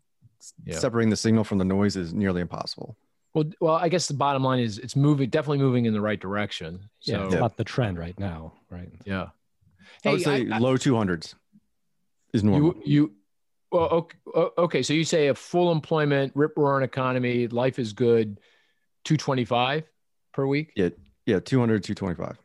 yeah. 0.66 0.78
separating 0.78 1.10
the 1.10 1.16
signal 1.16 1.44
from 1.44 1.58
the 1.58 1.66
noise 1.66 1.96
is 1.96 2.14
nearly 2.14 2.42
impossible. 2.42 2.98
Well, 3.34 3.46
well, 3.62 3.76
I 3.76 3.90
guess 3.90 4.08
the 4.08 4.16
bottom 4.16 4.44
line 4.44 4.60
is 4.60 4.80
it's 4.80 4.96
moving, 4.96 5.30
definitely 5.30 5.60
moving 5.60 5.86
in 5.86 5.94
the 5.94 6.02
right 6.02 6.20
direction. 6.20 6.90
So, 7.00 7.12
yeah, 7.12 7.26
it's 7.26 7.36
about 7.36 7.58
the 7.58 7.64
trend 7.64 8.00
right 8.00 8.18
now, 8.18 8.54
right? 8.70 8.90
Yeah. 9.06 9.28
Hey, 10.02 10.10
I 10.10 10.14
would 10.14 10.22
say 10.24 10.50
I, 10.50 10.58
low 10.58 10.78
two 10.78 10.96
hundreds 10.96 11.36
is 12.34 12.44
normal. 12.44 12.74
You, 12.78 12.82
you, 12.86 13.12
well, 13.72 13.90
okay, 13.90 14.18
okay, 14.58 14.84
so 14.84 14.94
you 14.94 15.04
say 15.04 15.28
a 15.28 15.36
full 15.36 15.72
employment, 15.72 16.32
rip 16.36 16.54
roaring 16.58 16.84
economy, 16.84 17.48
life 17.48 17.80
is 17.80 17.94
good, 17.94 18.40
two 19.04 19.18
twenty 19.18 19.46
five 19.46 19.84
per 20.34 20.46
week. 20.46 20.74
Yeah, 20.76 20.90
yeah, 21.26 21.40
200, 21.40 21.84
225. 21.84 22.38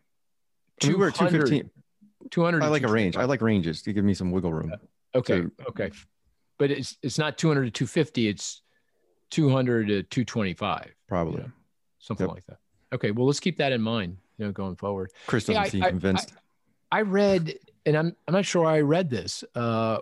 We 0.82 0.94
were 0.94 1.10
215. 1.10 1.70
200. 2.30 2.62
I 2.62 2.68
like 2.68 2.82
a 2.82 2.88
range. 2.88 3.16
I 3.16 3.24
like 3.24 3.42
ranges 3.42 3.82
to 3.82 3.92
give 3.92 4.04
me 4.04 4.14
some 4.14 4.30
wiggle 4.30 4.52
room. 4.52 4.72
Okay. 5.14 5.42
So, 5.42 5.50
okay 5.68 5.90
but 6.58 6.70
it's 6.70 6.96
it's 7.02 7.18
not 7.18 7.38
200 7.38 7.64
to 7.64 7.70
250 7.70 8.28
it's 8.28 8.62
200 9.30 9.88
to 9.88 10.02
225 10.02 10.94
probably 11.08 11.34
you 11.34 11.38
know, 11.38 11.52
something 11.98 12.26
yep. 12.26 12.34
like 12.34 12.46
that 12.46 12.58
okay 12.92 13.10
well 13.10 13.26
let's 13.26 13.40
keep 13.40 13.58
that 13.58 13.72
in 13.72 13.80
mind 13.80 14.16
you 14.38 14.46
know 14.46 14.52
going 14.52 14.76
forward 14.76 15.10
chris 15.26 15.44
doesn't 15.44 15.62
hey, 15.64 15.68
seem 15.68 15.82
I, 15.82 15.90
convinced 15.90 16.32
I, 16.92 16.98
I, 16.98 17.02
read 17.02 17.58
and 17.86 17.96
i'm 17.96 18.16
i'm 18.28 18.34
not 18.34 18.44
sure 18.44 18.66
i 18.66 18.80
read 18.80 19.10
this 19.10 19.44
uh 19.54 19.98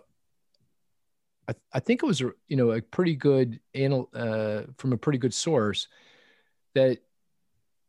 I, 1.49 1.55
I 1.73 1.81
think 1.81 2.03
it 2.03 2.07
was 2.07 2.21
you 2.21 2.35
know 2.57 2.71
a 2.73 2.81
pretty 2.81 3.17
good 3.17 3.61
anal 3.75 4.09
uh, 4.15 4.63
from 4.77 4.93
a 4.93 4.97
pretty 4.97 5.19
good 5.19 5.35
source 5.35 5.89
that 6.75 6.99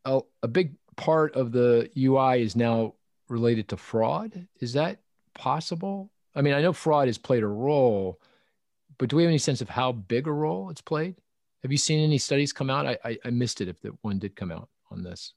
a, 0.06 0.22
a 0.42 0.48
big 0.48 0.76
part 0.96 1.36
of 1.36 1.52
the 1.52 1.90
UI 1.98 2.42
is 2.42 2.56
now 2.56 2.94
related 3.30 3.70
to 3.70 3.78
fraud. 3.78 4.48
Is 4.60 4.74
that 4.74 5.02
possible? 5.34 6.12
I 6.36 6.42
mean, 6.42 6.54
I 6.54 6.62
know 6.62 6.74
fraud 6.74 7.08
has 7.08 7.18
played 7.18 7.44
a 7.44 7.48
role, 7.48 8.20
but 8.98 9.10
do 9.10 9.16
we 9.16 9.24
have 9.24 9.30
any 9.30 9.38
sense 9.38 9.62
of 9.62 9.70
how 9.70 9.92
big 9.92 10.28
a 10.28 10.32
role 10.32 10.70
it's 10.70 10.82
played? 10.82 11.16
Have 11.62 11.72
you 11.72 11.78
seen 11.78 12.04
any 12.04 12.18
studies 12.18 12.52
come 12.52 12.70
out? 12.70 12.86
I, 12.86 12.98
I, 13.06 13.18
I 13.26 13.30
missed 13.30 13.62
it 13.62 13.68
if 13.70 13.80
the 13.82 13.96
one 14.02 14.20
did 14.20 14.36
come 14.36 14.52
out 14.52 14.68
on 14.92 15.04
this. 15.04 15.34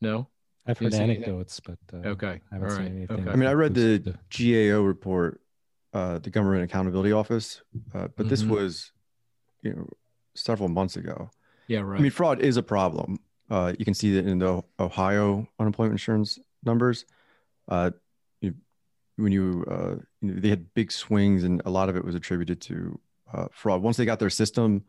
No? 0.00 0.28
I've 0.66 0.78
heard 0.78 0.88
Is 0.92 0.98
it- 0.98 1.02
anecdotes, 1.02 1.60
but 1.60 1.78
uh, 1.92 2.08
Okay. 2.08 2.40
I 2.50 2.54
haven't 2.54 2.70
All 2.70 2.76
seen 2.76 2.84
right. 2.84 2.92
anything. 2.92 3.20
Okay. 3.20 3.30
I 3.30 3.36
mean, 3.36 3.48
I 3.48 3.52
read 3.52 3.74
the. 3.74 4.14
GAO 4.30 4.82
report, 4.82 5.40
uh, 5.96 6.18
the 6.18 6.28
Government 6.30 6.62
Accountability 6.62 7.12
Office, 7.12 7.62
uh, 7.94 8.08
but 8.16 8.28
this 8.28 8.42
Mhm. 8.42 8.48
was, 8.50 8.92
you 9.62 9.72
know, 9.72 9.88
several 10.34 10.68
months 10.68 10.96
ago. 10.96 11.30
Yeah, 11.68 11.80
right. 11.80 11.98
I 11.98 12.02
mean, 12.02 12.10
fraud 12.10 12.40
is 12.40 12.56
a 12.58 12.62
problem. 12.62 13.18
Uh, 13.48 13.72
you 13.78 13.84
can 13.84 13.94
see 13.94 14.12
that 14.14 14.26
in 14.26 14.38
the 14.38 14.62
Ohio 14.78 15.48
unemployment 15.58 15.94
insurance 15.94 16.38
numbers. 16.64 17.06
Uh, 17.68 17.92
you, 18.42 18.54
when 19.16 19.32
you, 19.32 19.64
uh, 19.70 19.96
you 20.20 20.32
know, 20.34 20.40
they 20.40 20.50
had 20.50 20.74
big 20.74 20.92
swings, 20.92 21.44
and 21.44 21.62
a 21.64 21.70
lot 21.70 21.88
of 21.88 21.96
it 21.96 22.04
was 22.04 22.14
attributed 22.14 22.60
to 22.62 22.98
uh, 23.32 23.46
fraud. 23.50 23.80
Once 23.82 23.96
they 23.96 24.04
got 24.04 24.18
their 24.18 24.30
system 24.30 24.84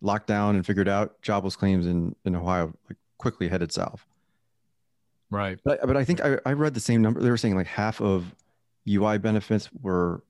locked 0.00 0.26
down 0.28 0.54
and 0.54 0.64
figured 0.64 0.88
out, 0.88 1.20
jobless 1.22 1.56
claims 1.56 1.86
in 1.86 2.14
in 2.24 2.36
Ohio 2.36 2.72
like 2.88 2.98
quickly 3.18 3.48
headed 3.48 3.72
south. 3.72 4.06
right. 5.30 5.58
But 5.64 5.82
I, 5.82 5.86
but 5.86 5.96
I 5.96 6.04
think 6.04 6.20
I, 6.24 6.38
I 6.46 6.52
read 6.52 6.74
the 6.74 6.80
same 6.80 7.02
number. 7.02 7.20
They 7.20 7.30
were 7.30 7.36
saying 7.36 7.56
like 7.56 7.66
half 7.66 8.00
of 8.00 8.34
UI 8.88 9.18
benefits 9.18 9.68
were 9.82 10.22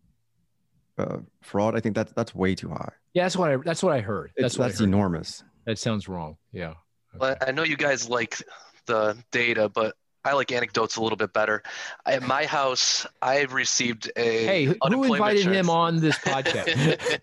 uh, 0.99 1.19
fraud. 1.43 1.77
I 1.77 1.81
think 1.81 1.95
that's 1.95 2.13
that's 2.13 2.35
way 2.35 2.55
too 2.55 2.69
high. 2.71 2.91
Yeah, 3.15 3.25
that's 3.25 3.37
what 3.37 3.51
I 3.51 3.57
that's 3.57 3.83
what 3.83 3.93
I 3.93 4.01
heard. 4.01 4.33
That's 4.37 4.59
what 4.59 4.69
that's 4.69 4.81
I 4.81 4.85
heard. 4.85 4.89
enormous. 4.89 5.43
That 5.67 5.79
sounds 5.79 6.09
wrong. 6.09 6.37
Yeah. 6.53 6.75
Well, 7.19 7.37
I 7.47 7.51
know 7.53 7.63
you 7.65 7.77
guys 7.77 8.09
like 8.09 8.43
the 8.87 9.17
data, 9.31 9.69
but 9.69 9.97
I 10.25 10.33
like 10.35 10.51
anecdotes 10.53 10.97
a 10.97 11.03
little 11.03 11.17
bit 11.17 11.33
better. 11.33 11.63
At 12.05 12.23
my 12.23 12.45
house, 12.47 13.07
I've 13.23 13.53
received 13.53 14.11
a 14.17 14.45
Hey, 14.45 14.65
who- 14.65 14.73
who 14.73 14.79
unemployment 14.83 15.15
invited 15.39 15.47
him 15.47 15.71
on 15.71 16.01
this 16.01 16.19
podcast? 16.19 17.19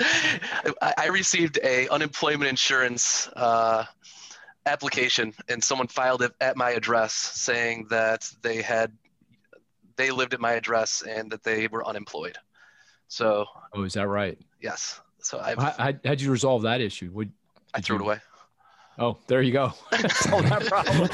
I, 0.00 0.94
I 0.98 1.06
received 1.08 1.58
a 1.62 1.88
unemployment 1.88 2.48
insurance 2.50 3.28
uh, 3.36 3.84
application, 4.66 5.32
and 5.48 5.62
someone 5.62 5.86
filed 5.88 6.22
it 6.22 6.32
at 6.40 6.56
my 6.56 6.70
address, 6.70 7.12
saying 7.14 7.86
that 7.90 8.28
they 8.42 8.60
had 8.62 8.92
they 9.96 10.10
lived 10.10 10.34
at 10.34 10.40
my 10.40 10.52
address 10.52 11.02
and 11.08 11.30
that 11.32 11.42
they 11.42 11.68
were 11.68 11.86
unemployed. 11.86 12.36
So 13.08 13.46
oh, 13.74 13.82
is 13.82 13.94
that 13.94 14.08
right? 14.08 14.38
yes, 14.60 15.00
so 15.20 15.38
I've, 15.38 15.58
How, 15.58 15.72
how, 15.78 15.92
how'd 16.04 16.20
you 16.20 16.30
resolve 16.30 16.62
that 16.62 16.80
issue? 16.80 17.10
Would 17.12 17.30
I 17.74 17.78
did 17.78 17.86
threw 17.86 17.96
it 17.96 18.02
away. 18.02 18.18
Oh, 18.98 19.18
there 19.26 19.42
you 19.42 19.52
go. 19.52 19.72
Solve 20.08 20.48
that 20.48 20.64
problem. 20.66 21.08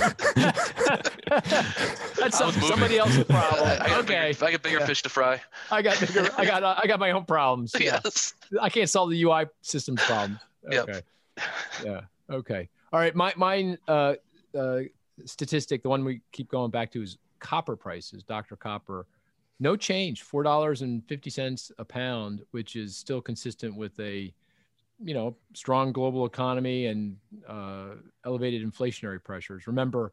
That's 2.16 2.38
some- 2.38 2.52
somebody 2.52 2.98
else's 2.98 3.24
problem. 3.24 3.66
I, 3.68 3.72
I 3.84 3.88
got 3.88 4.00
okay, 4.04 4.30
bigger, 4.32 4.44
I 4.46 4.50
got 4.52 4.62
bigger 4.62 4.78
Yeah. 4.78 4.86
fish 4.86 5.02
to 5.02 5.08
fry. 5.08 5.40
I 5.70 5.82
got 5.82 5.98
bigger, 5.98 6.28
I 6.38 6.44
got 6.44 6.62
I 6.62 6.86
got 6.86 7.00
my 7.00 7.10
own 7.10 7.24
problems. 7.24 7.74
Yeah, 7.78 7.98
Yes. 8.04 8.34
I 8.60 8.68
can't 8.68 8.88
solve 8.88 9.10
the 9.10 9.22
UI 9.24 9.46
systems 9.62 10.00
problem. 10.02 10.38
Yep. 10.70 10.88
Okay. 10.88 11.00
Yeah. 11.84 12.00
Okay. 12.30 12.68
All 12.92 13.00
right. 13.00 13.14
My 13.16 13.32
mine 13.36 13.78
uh, 13.88 14.14
uh, 14.56 14.80
statistic, 15.24 15.82
the 15.82 15.88
one 15.88 16.04
we 16.04 16.20
keep 16.30 16.48
going 16.48 16.70
back 16.70 16.92
to 16.92 17.02
is 17.02 17.18
copper 17.40 17.74
prices. 17.74 18.22
Dr. 18.22 18.54
Copper, 18.54 19.06
no 19.60 19.76
change, 19.76 20.22
four 20.22 20.42
dollars 20.42 20.82
and 20.82 21.06
fifty 21.06 21.30
cents 21.30 21.70
a 21.78 21.84
pound, 21.84 22.42
which 22.50 22.76
is 22.76 22.96
still 22.96 23.20
consistent 23.20 23.76
with 23.76 23.98
a 24.00 24.32
you 25.04 25.14
know 25.14 25.36
strong 25.54 25.92
global 25.92 26.26
economy 26.26 26.86
and 26.86 27.16
uh, 27.48 27.94
elevated 28.24 28.68
inflationary 28.68 29.22
pressures. 29.22 29.66
Remember, 29.66 30.12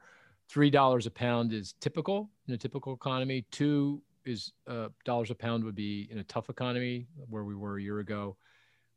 three 0.49 0.69
dollars 0.69 1.05
a 1.05 1.11
pound 1.11 1.53
is 1.53 1.73
typical 1.79 2.29
in 2.47 2.53
a 2.53 2.57
typical 2.57 2.93
economy. 2.93 3.45
Two 3.51 4.01
is 4.25 4.51
uh, 4.67 4.89
dollars 5.05 5.31
a 5.31 5.35
pound 5.35 5.63
would 5.63 5.75
be 5.75 6.07
in 6.11 6.19
a 6.19 6.23
tough 6.23 6.49
economy 6.49 7.07
where 7.29 7.43
we 7.43 7.55
were 7.55 7.77
a 7.77 7.81
year 7.81 7.99
ago. 7.99 8.35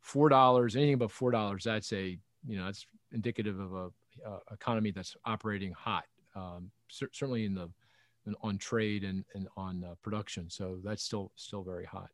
Four 0.00 0.28
dollars, 0.28 0.76
anything 0.76 0.94
above 0.94 1.12
four 1.12 1.30
dollars, 1.30 1.64
that's 1.64 1.92
a 1.92 2.18
you 2.46 2.58
know 2.58 2.66
that's 2.66 2.86
indicative 3.12 3.58
of 3.58 3.72
a 3.72 3.90
uh, 4.28 4.38
economy 4.50 4.90
that's 4.90 5.16
operating 5.24 5.72
hot. 5.72 6.04
Um, 6.34 6.70
cer- 6.88 7.10
certainly 7.12 7.44
in 7.44 7.54
the 7.54 7.70
on 8.42 8.58
trade 8.58 9.04
and 9.04 9.24
and 9.34 9.48
on 9.56 9.84
uh, 9.84 9.94
production. 10.02 10.48
So 10.50 10.78
that's 10.84 11.02
still 11.02 11.32
still 11.36 11.62
very 11.62 11.84
hot. 11.84 12.10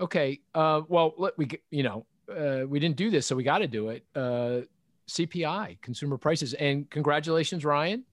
Okay. 0.00 0.40
Uh, 0.54 0.82
well, 0.88 1.14
let 1.18 1.36
we 1.38 1.48
you 1.70 1.82
know 1.82 2.06
uh, 2.28 2.66
we 2.66 2.78
didn't 2.80 2.96
do 2.96 3.10
this, 3.10 3.26
so 3.26 3.36
we 3.36 3.42
got 3.44 3.58
to 3.58 3.66
do 3.66 3.88
it. 3.88 4.04
Uh, 4.14 4.60
CPI, 5.08 5.80
consumer 5.82 6.16
prices, 6.16 6.54
and 6.54 6.88
congratulations, 6.90 7.64
Ryan. 7.64 8.04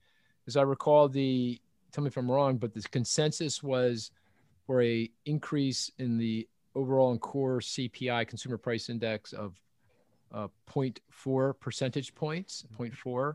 As 0.48 0.58
I 0.58 0.64
recall, 0.64 1.08
the 1.08 1.60
tell 1.92 2.04
me 2.04 2.08
if 2.08 2.18
I'm 2.18 2.30
wrong, 2.30 2.58
but 2.58 2.74
the 2.74 2.82
consensus 2.82 3.64
was 3.64 4.12
for 4.66 4.82
a 4.82 5.10
increase 5.26 5.92
in 5.98 6.18
the 6.18 6.48
overall 6.76 7.12
and 7.12 7.22
core 7.22 7.60
CPI, 7.60 8.28
consumer 8.28 8.58
price 8.58 8.90
index 8.90 9.34
of 9.34 9.60
uh, 10.34 10.48
0.4 10.70 11.60
percentage 11.60 12.16
points, 12.16 12.66
0.4. 12.78 13.34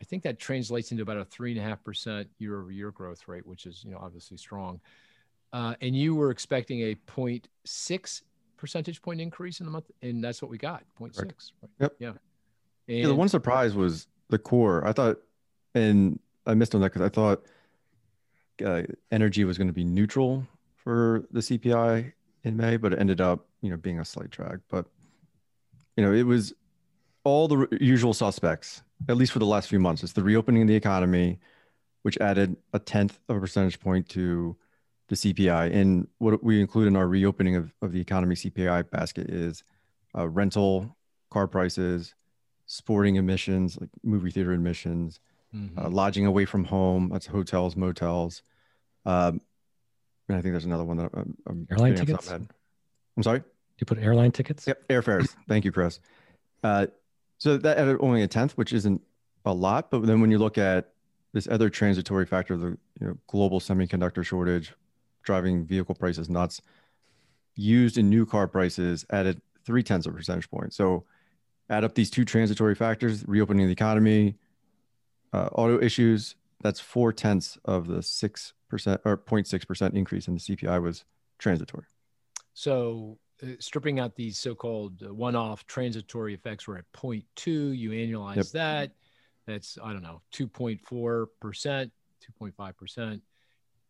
I 0.00 0.04
think 0.04 0.22
that 0.24 0.38
translates 0.38 0.90
into 0.90 1.02
about 1.02 1.18
a 1.18 1.24
three 1.24 1.52
and 1.52 1.60
a 1.60 1.62
half 1.62 1.82
percent 1.82 2.28
year 2.38 2.60
over 2.60 2.70
year 2.70 2.90
growth 2.90 3.26
rate, 3.28 3.46
which 3.46 3.66
is 3.66 3.84
you 3.84 3.90
know 3.90 3.98
obviously 4.00 4.36
strong. 4.36 4.80
Uh, 5.52 5.74
and 5.80 5.94
you 5.94 6.16
were 6.16 6.30
expecting 6.30 6.80
a 6.80 6.96
0.6 7.06 8.22
percentage 8.56 9.00
point 9.00 9.20
increase 9.20 9.60
in 9.60 9.66
the 9.66 9.72
month, 9.72 9.88
and 10.02 10.22
that's 10.22 10.42
what 10.42 10.50
we 10.50 10.58
got, 10.58 10.82
0.6. 11.00 11.16
Right? 11.22 11.32
Yep. 11.78 11.94
Yeah. 12.00 12.12
Yeah, 12.86 13.06
the 13.06 13.14
one 13.14 13.28
surprise 13.28 13.74
was 13.74 14.08
the 14.28 14.38
core. 14.38 14.86
I 14.86 14.92
thought, 14.92 15.18
and 15.74 16.18
I 16.46 16.54
missed 16.54 16.74
on 16.74 16.80
that 16.80 16.92
because 16.92 17.06
I 17.06 17.08
thought 17.08 17.44
uh, 18.64 18.82
energy 19.10 19.44
was 19.44 19.56
going 19.56 19.68
to 19.68 19.74
be 19.74 19.84
neutral 19.84 20.46
for 20.76 21.24
the 21.30 21.40
CPI 21.40 22.12
in 22.42 22.56
May, 22.56 22.76
but 22.76 22.92
it 22.92 22.98
ended 22.98 23.20
up, 23.20 23.46
you 23.62 23.70
know, 23.70 23.76
being 23.76 24.00
a 24.00 24.04
slight 24.04 24.30
drag. 24.30 24.60
But 24.68 24.86
you 25.96 26.04
know, 26.04 26.12
it 26.12 26.24
was 26.24 26.52
all 27.24 27.48
the 27.48 27.66
usual 27.80 28.12
suspects, 28.14 28.82
at 29.08 29.16
least 29.16 29.32
for 29.32 29.38
the 29.38 29.46
last 29.46 29.68
few 29.68 29.80
months. 29.80 30.02
It's 30.02 30.12
the 30.12 30.22
reopening 30.22 30.62
of 30.62 30.68
the 30.68 30.74
economy, 30.74 31.38
which 32.02 32.18
added 32.18 32.56
a 32.72 32.78
tenth 32.78 33.18
of 33.28 33.36
a 33.36 33.40
percentage 33.40 33.80
point 33.80 34.08
to 34.10 34.56
the 35.08 35.16
CPI. 35.16 35.72
And 35.74 36.06
what 36.18 36.42
we 36.44 36.60
include 36.60 36.86
in 36.88 36.96
our 36.96 37.06
reopening 37.08 37.56
of, 37.56 37.72
of 37.82 37.92
the 37.92 38.00
economy 38.00 38.34
CPI 38.34 38.90
basket 38.90 39.28
is 39.30 39.64
uh, 40.16 40.28
rental 40.28 40.96
car 41.30 41.46
prices, 41.48 42.14
sporting 42.66 43.16
emissions, 43.16 43.78
like 43.80 43.90
movie 44.02 44.30
theater 44.30 44.52
admissions, 44.52 45.20
Mhm. 45.54 45.78
uh, 45.78 45.88
lodging 45.88 46.26
away 46.26 46.44
from 46.46 46.64
home. 46.64 47.10
That's 47.12 47.26
hotels, 47.26 47.76
motels. 47.76 48.42
Um, 49.06 49.40
and 50.28 50.36
I 50.36 50.40
think 50.40 50.52
there's 50.52 50.64
another 50.64 50.82
one 50.84 50.96
that 50.96 51.10
I'm, 51.14 51.36
I'm 51.46 51.66
Airline 51.70 51.92
forgetting 51.96 52.00
off 52.00 52.06
the 52.06 52.12
top 52.12 52.20
tickets? 52.22 52.26
of 52.26 52.32
my 52.32 52.38
head. 52.38 52.48
I'm 53.16 53.22
sorry. 53.22 53.42
you 53.78 53.86
put 53.86 53.98
airline 53.98 54.32
tickets? 54.32 54.66
Yep, 54.66 54.88
airfares. 54.88 55.36
Thank 55.46 55.64
you, 55.64 55.70
Chris. 55.70 56.00
Uh, 56.64 56.86
so 57.38 57.56
that 57.56 57.78
added 57.78 57.98
only 58.00 58.22
a 58.22 58.28
tenth, 58.28 58.52
which 58.52 58.72
isn't 58.72 59.02
a 59.44 59.52
lot. 59.52 59.90
But 59.90 60.06
then 60.06 60.20
when 60.20 60.30
you 60.30 60.38
look 60.38 60.58
at 60.58 60.92
this 61.32 61.48
other 61.48 61.68
transitory 61.68 62.26
factor, 62.26 62.56
the 62.56 62.78
you 63.00 63.06
know 63.06 63.18
global 63.26 63.60
semiconductor 63.60 64.24
shortage, 64.24 64.72
driving 65.22 65.64
vehicle 65.64 65.94
prices 65.94 66.28
nuts, 66.28 66.60
used 67.54 67.98
in 67.98 68.08
new 68.08 68.26
car 68.26 68.48
prices 68.48 69.04
added 69.10 69.40
three 69.64 69.82
tenths 69.82 70.06
of 70.06 70.14
a 70.14 70.16
percentage 70.16 70.50
point. 70.50 70.72
So 70.72 71.04
add 71.70 71.84
up 71.84 71.94
these 71.94 72.10
two 72.10 72.24
transitory 72.24 72.74
factors: 72.74 73.24
reopening 73.26 73.66
the 73.66 73.72
economy, 73.72 74.36
uh, 75.32 75.48
auto 75.52 75.80
issues. 75.80 76.36
That's 76.62 76.80
four 76.80 77.12
tenths 77.12 77.58
of 77.64 77.88
the 77.88 78.02
six 78.02 78.54
percent 78.68 79.00
or 79.04 79.18
0.6 79.18 79.66
percent 79.66 79.94
increase 79.94 80.28
in 80.28 80.34
the 80.34 80.40
CPI 80.40 80.82
was 80.82 81.04
transitory. 81.38 81.84
So, 82.54 83.18
stripping 83.58 83.98
out 84.00 84.14
these 84.16 84.38
so-called 84.38 85.02
uh, 85.02 85.12
one-off 85.14 85.66
transitory 85.66 86.34
effects, 86.34 86.66
we're 86.68 86.78
at 86.78 86.84
0.2. 86.92 87.76
You 87.76 87.90
annualize 87.90 88.36
Yep. 88.36 88.46
that, 88.52 88.90
that's 89.46 89.78
I 89.82 89.92
don't 89.92 90.02
know, 90.02 90.22
2.4 90.32 91.26
percent, 91.40 91.92
2.5 92.40 92.76
percent. 92.76 93.22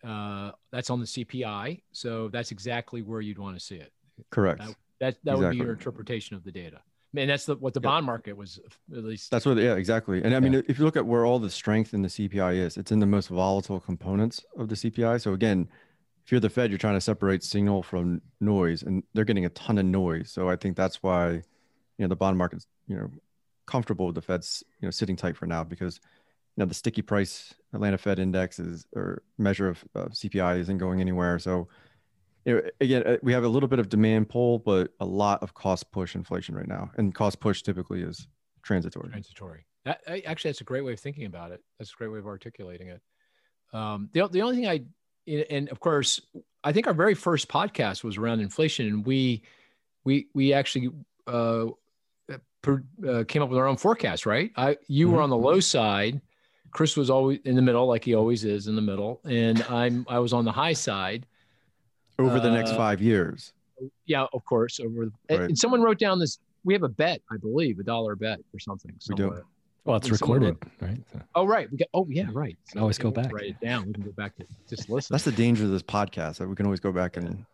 Uh, 0.02 0.50
that's 0.70 0.90
on 0.90 1.00
the 1.00 1.06
CPI. 1.06 1.80
So 1.92 2.28
that's 2.28 2.50
exactly 2.50 3.02
where 3.02 3.20
you'd 3.20 3.38
want 3.38 3.56
to 3.58 3.64
see 3.64 3.76
it. 3.76 3.92
Correct. 4.30 4.60
That 4.60 4.74
that, 5.00 5.16
that 5.24 5.38
would 5.38 5.50
be 5.50 5.56
your 5.56 5.72
interpretation 5.72 6.36
of 6.36 6.44
the 6.44 6.52
data. 6.52 6.80
And 7.16 7.30
that's 7.30 7.46
the, 7.46 7.54
what 7.56 7.74
the 7.74 7.80
Yep. 7.80 7.84
bond 7.84 8.06
market 8.06 8.36
was 8.36 8.58
at 8.92 9.04
least. 9.04 9.30
That's 9.30 9.46
what, 9.46 9.56
yeah, 9.56 9.74
exactly. 9.74 10.22
And 10.22 10.34
I 10.34 10.40
mean, 10.40 10.54
if 10.66 10.78
you 10.78 10.84
look 10.84 10.96
at 10.96 11.06
where 11.06 11.24
all 11.24 11.38
the 11.38 11.50
strength 11.50 11.94
in 11.94 12.02
the 12.02 12.08
CPI 12.08 12.56
is, 12.56 12.76
it's 12.76 12.90
in 12.90 12.98
the 12.98 13.06
most 13.06 13.28
volatile 13.28 13.78
components 13.80 14.44
of 14.56 14.68
the 14.68 14.74
CPI. 14.74 15.20
So 15.20 15.32
again, 15.32 15.68
if 16.24 16.32
you're 16.32 16.40
the 16.40 16.50
Fed, 16.50 16.70
you're 16.70 16.78
trying 16.78 16.94
to 16.94 17.00
separate 17.00 17.42
signal 17.42 17.82
from 17.82 18.22
noise, 18.40 18.82
and 18.82 19.02
they're 19.12 19.24
getting 19.24 19.44
a 19.44 19.50
ton 19.50 19.78
of 19.78 19.84
noise. 19.84 20.30
So 20.30 20.48
I 20.48 20.56
think 20.56 20.76
that's 20.76 21.02
why, 21.02 21.32
you 21.32 21.42
know, 21.98 22.08
the 22.08 22.16
bond 22.16 22.38
market's, 22.38 22.66
you 22.86 22.96
know, 22.96 23.10
comfortable 23.66 24.06
with 24.06 24.14
the 24.14 24.22
Fed's, 24.22 24.62
you 24.80 24.86
know, 24.86 24.90
sitting 24.90 25.16
tight 25.16 25.36
for 25.36 25.46
now 25.46 25.64
because, 25.64 26.00
you 26.56 26.62
know, 26.62 26.66
the 26.66 26.74
sticky 26.74 27.02
price 27.02 27.54
Atlanta 27.74 27.98
Fed 27.98 28.18
index 28.18 28.58
is 28.58 28.86
or 28.96 29.22
measure 29.36 29.68
of 29.68 29.84
CPI 29.94 30.60
isn't 30.60 30.78
going 30.78 31.00
anywhere. 31.00 31.38
So, 31.38 31.68
you 32.46 32.54
know, 32.54 32.62
again, 32.80 33.02
uh, 33.06 33.16
we 33.22 33.32
have 33.32 33.44
a 33.44 33.48
little 33.48 33.68
bit 33.68 33.78
of 33.78 33.90
demand 33.90 34.30
pull, 34.30 34.58
but 34.58 34.92
a 35.00 35.04
lot 35.04 35.42
of 35.42 35.52
cost 35.52 35.90
push 35.92 36.14
inflation 36.14 36.54
right 36.54 36.68
now, 36.68 36.90
and 36.96 37.14
cost 37.14 37.38
push 37.40 37.62
typically 37.62 38.02
is 38.02 38.28
transitory. 38.62 39.10
transitory. 39.10 39.66
That, 39.84 40.00
actually, 40.24 40.50
that's 40.50 40.62
a 40.62 40.64
great 40.64 40.84
way 40.84 40.94
of 40.94 41.00
thinking 41.00 41.26
about 41.26 41.52
it. 41.52 41.60
That's 41.78 41.92
a 41.92 41.96
great 41.96 42.08
way 42.08 42.18
of 42.18 42.26
articulating 42.26 42.88
it. 42.88 43.02
Um, 43.74 44.08
the, 44.12 44.26
the 44.28 44.40
only 44.40 44.56
thing 44.56 44.68
I, 44.68 44.80
and 45.26 45.68
of 45.68 45.80
course, 45.80 46.20
I 46.62 46.72
think 46.72 46.86
our 46.86 46.94
very 46.94 47.14
first 47.14 47.48
podcast 47.48 48.04
was 48.04 48.16
around 48.16 48.40
inflation, 48.40 48.86
and 48.86 49.06
we, 49.06 49.42
we, 50.04 50.28
we 50.34 50.52
actually 50.52 50.90
uh, 51.26 51.66
per, 52.62 52.82
uh, 53.08 53.24
came 53.26 53.42
up 53.42 53.48
with 53.50 53.58
our 53.58 53.66
own 53.66 53.76
forecast, 53.76 54.26
right? 54.26 54.50
I, 54.56 54.76
you 54.86 55.06
mm-hmm. 55.06 55.16
were 55.16 55.22
on 55.22 55.30
the 55.30 55.36
low 55.36 55.60
side. 55.60 56.20
Chris 56.72 56.96
was 56.96 57.08
always 57.08 57.38
in 57.44 57.54
the 57.54 57.62
middle, 57.62 57.86
like 57.86 58.04
he 58.04 58.14
always 58.14 58.44
is 58.44 58.66
in 58.66 58.76
the 58.76 58.82
middle, 58.82 59.20
and 59.24 59.62
I'm, 59.64 60.04
I 60.08 60.18
was 60.18 60.32
on 60.32 60.44
the 60.44 60.52
high 60.52 60.72
side. 60.72 61.26
Over 62.18 62.40
the 62.40 62.50
next 62.50 62.70
uh, 62.70 62.76
five 62.76 63.00
years. 63.00 63.52
Yeah, 64.06 64.26
of 64.32 64.44
course. 64.44 64.80
Over, 64.80 65.06
the, 65.06 65.38
right. 65.38 65.48
and 65.48 65.58
someone 65.58 65.82
wrote 65.82 65.98
down 65.98 66.18
this. 66.18 66.38
We 66.64 66.72
have 66.72 66.82
a 66.82 66.88
bet, 66.88 67.20
I 67.30 67.36
believe, 67.36 67.78
a 67.78 67.82
dollar 67.82 68.16
bet 68.16 68.38
or 68.52 68.58
something. 68.58 68.92
Somewhere. 68.98 69.28
We 69.28 69.36
do. 69.36 69.44
Well, 69.84 69.98
it's 69.98 70.10
recorded, 70.10 70.56
right? 70.80 70.98
So. 71.12 71.20
Oh, 71.34 71.44
right. 71.44 71.70
We 71.70 71.76
got, 71.76 71.88
oh, 71.92 72.06
yeah, 72.08 72.26
right. 72.32 72.56
can 72.70 72.80
always 72.80 72.96
go 72.96 73.10
back. 73.10 73.30
Write 73.30 73.50
it 73.50 73.60
down. 73.60 73.86
We 73.86 73.92
can 73.92 74.02
go 74.02 74.12
back 74.12 74.34
to 74.36 74.46
just 74.66 74.88
listen. 74.88 75.12
That's 75.12 75.24
the 75.24 75.32
danger 75.32 75.64
of 75.64 75.70
this 75.70 75.82
podcast 75.82 76.38
that 76.38 76.48
we 76.48 76.54
can 76.54 76.64
always 76.64 76.80
go 76.80 76.90
back 76.90 77.18
and. 77.18 77.44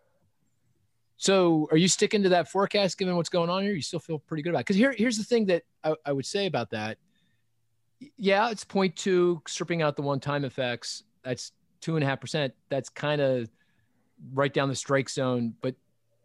So, 1.16 1.68
are 1.70 1.76
you 1.76 1.88
sticking 1.88 2.22
to 2.22 2.28
that 2.30 2.48
forecast 2.48 2.98
given 2.98 3.16
what's 3.16 3.28
going 3.28 3.50
on 3.50 3.64
here? 3.64 3.74
You 3.74 3.82
still 3.82 3.98
feel 3.98 4.20
pretty 4.20 4.42
good 4.42 4.50
about 4.50 4.60
it? 4.60 4.66
Because 4.66 4.76
here, 4.76 4.94
here's 4.96 5.18
the 5.18 5.24
thing 5.24 5.46
that 5.46 5.64
I, 5.82 5.94
I 6.06 6.12
would 6.12 6.24
say 6.24 6.46
about 6.46 6.70
that. 6.70 6.98
Yeah, 8.16 8.48
it's 8.50 8.64
0.2, 8.64 9.46
stripping 9.46 9.82
out 9.82 9.96
the 9.96 10.02
one-time 10.02 10.44
effects. 10.44 11.02
That's 11.22 11.52
two 11.80 11.96
and 11.96 12.04
a 12.04 12.06
half 12.06 12.20
percent. 12.20 12.54
That's 12.68 12.88
kind 12.88 13.20
of 13.20 13.50
right 14.32 14.54
down 14.54 14.68
the 14.68 14.76
strike 14.76 15.10
zone, 15.10 15.54
but 15.60 15.74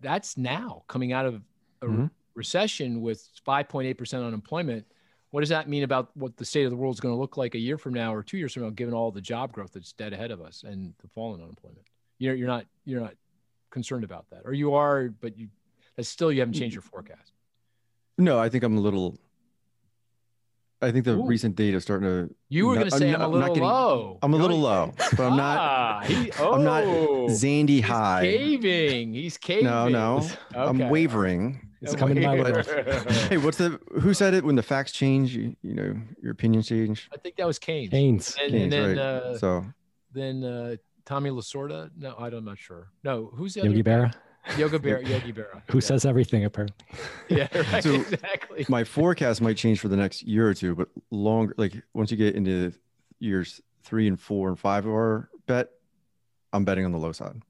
that's 0.02 0.38
now 0.38 0.84
coming 0.88 1.14
out 1.14 1.26
of 1.26 1.42
a 1.82 1.86
mm-hmm. 1.88 2.06
recession 2.36 3.02
with 3.02 3.28
5.8 3.46 3.98
percent 3.98 4.24
unemployment 4.24 4.86
what 5.36 5.42
does 5.42 5.50
that 5.50 5.68
mean 5.68 5.84
about 5.84 6.16
what 6.16 6.38
the 6.38 6.46
state 6.46 6.64
of 6.64 6.72
the 6.72 6.78
world 6.78 6.96
is 6.96 7.02
going 7.02 7.14
to 7.14 7.20
look 7.20 7.36
like 7.36 7.56
a 7.56 7.60
year 7.60 7.78
from 7.78 7.94
now 7.94 8.16
or 8.16 8.24
two 8.24 8.38
years 8.38 8.54
from 8.54 8.64
now, 8.64 8.70
given 8.70 8.94
all 8.94 9.12
the 9.12 9.20
job 9.20 9.52
growth 9.52 9.74
that's 9.74 9.92
dead 9.92 10.14
ahead 10.14 10.32
of 10.32 10.40
us 10.40 10.64
and 10.66 10.94
the 11.02 11.10
falling 11.10 11.42
unemployment? 11.42 11.86
You're, 12.20 12.36
you're 12.36 12.48
not 12.48 12.66
you're 12.86 13.02
not 13.02 13.16
concerned 13.70 14.06
about 14.06 14.30
that, 14.30 14.44
or 14.46 14.54
you 14.54 14.76
are, 14.76 15.10
but 15.10 15.38
you 15.38 15.50
still 16.00 16.32
you 16.32 16.40
haven't 16.40 16.54
changed 16.54 16.74
your 16.74 16.84
forecast. 16.84 17.34
No, 18.18 18.40
I 18.40 18.48
think 18.48 18.64
I'm 18.64 18.78
a 18.78 18.80
little. 18.80 19.18
I 20.82 20.94
think 20.94 21.04
the 21.04 21.18
Ooh. 21.18 21.26
recent 21.26 21.58
data 21.58 21.76
is 21.76 21.84
starting 21.84 22.08
to. 22.08 22.34
You 22.48 22.68
were 22.68 22.76
going 22.76 22.90
to 22.90 22.98
say 22.98 23.14
I'm, 23.14 23.22
I'm 23.22 23.30
a 23.30 23.34
little 23.34 23.48
getting, 23.50 23.64
low. 23.64 24.20
I'm 24.22 24.34
a 24.34 24.38
little 24.38 24.60
low, 24.60 24.94
but 25.18 25.20
I'm 25.20 25.36
not. 25.36 25.58
Ah, 25.58 26.02
he, 26.06 26.32
oh, 26.40 26.54
I'm 26.54 26.64
not 26.64 26.86
oh. 26.86 27.28
Zandi 27.28 27.82
high. 27.82 28.22
Caving. 28.22 29.14
He's 29.14 29.38
caving. 29.38 29.66
No, 29.66 29.90
no. 29.90 30.18
Okay. 30.20 30.38
I'm 30.54 30.90
wavering. 30.90 31.60
It's 31.86 31.94
oh, 31.94 31.98
coming 31.98 32.22
my 32.22 32.42
way. 32.42 32.64
hey, 33.30 33.38
what's 33.38 33.58
the 33.58 33.80
who 34.02 34.14
said 34.14 34.34
it? 34.34 34.44
When 34.44 34.56
the 34.56 34.64
facts 34.64 34.92
change, 34.92 35.36
you, 35.36 35.56
you 35.62 35.76
know 35.76 35.96
your 36.22 36.32
opinions 36.32 36.68
change. 36.68 37.08
I 37.14 37.18
think 37.18 37.36
that 37.36 37.46
was 37.46 37.60
Keynes. 37.60 37.92
Keynes. 37.92 38.36
And, 38.42 38.52
Keynes, 38.52 38.64
and 38.64 38.74
then, 38.74 38.90
right. 38.90 38.98
uh, 38.98 39.38
so 39.38 39.66
then 40.12 40.44
uh, 40.44 40.76
Tommy 41.06 41.30
Lasorda. 41.30 41.92
No, 41.96 42.16
I 42.18 42.32
don't, 42.32 42.40
I'm 42.40 42.46
not 42.46 42.58
sure. 42.58 42.88
No, 43.04 43.32
who's 43.36 43.54
the 43.54 43.64
Yogi 43.64 43.84
Berra? 43.84 44.14
Yoga 44.58 44.80
Bear, 44.80 45.02
Yogi 45.02 45.34
Berra. 45.34 45.62
Who 45.70 45.78
yeah. 45.78 45.82
says 45.82 46.06
everything 46.06 46.46
apparently? 46.46 46.86
Yeah, 47.30 47.48
right, 47.72 47.84
so 47.84 47.94
exactly. 47.94 48.66
My 48.70 48.84
forecast 48.84 49.42
might 49.42 49.58
change 49.58 49.80
for 49.80 49.88
the 49.88 49.98
next 49.98 50.24
year 50.24 50.48
or 50.48 50.54
two, 50.54 50.76
but 50.76 50.90
longer. 51.12 51.56
Like 51.58 51.74
once 51.94 52.12
you 52.12 52.18
get 52.18 52.36
into 52.36 52.72
years 53.20 53.62
three 53.84 54.08
and 54.08 54.20
four 54.20 54.50
and 54.50 54.60
five 54.60 54.86
of 54.86 54.92
our 54.92 55.30
bet, 55.48 55.70
I'm 56.54 56.66
betting 56.66 56.86
on 56.86 56.92
the 56.92 57.00
low 57.00 57.12
side. 57.12 57.42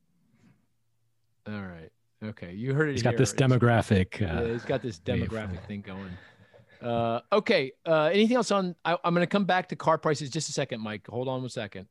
All 1.48 1.62
right. 1.62 1.92
Okay, 2.30 2.54
you 2.54 2.74
heard 2.74 2.90
it. 2.90 2.94
He's 2.94 3.02
here. 3.02 3.12
got 3.12 3.18
this 3.18 3.34
demographic. 3.34 4.22
Uh, 4.22 4.46
yeah, 4.46 4.54
he's 4.54 4.66
got 4.66 4.82
this 4.82 5.00
demographic 5.00 5.66
thing 5.68 5.82
going. 5.82 6.12
Uh, 6.82 7.22
okay. 7.32 7.72
Uh, 7.86 8.06
anything 8.06 8.36
else 8.36 8.52
on? 8.52 8.76
I, 8.84 8.94
am 9.04 9.14
going 9.14 9.22
to 9.22 9.28
come 9.28 9.46
back 9.46 9.70
to 9.70 9.76
car 9.76 9.98
prices 9.98 10.30
just 10.30 10.50
a 10.50 10.52
second, 10.52 10.82
Mike. 10.82 11.08
Hold 11.08 11.28
on 11.28 11.42
one 11.42 11.50
second. 11.50 11.88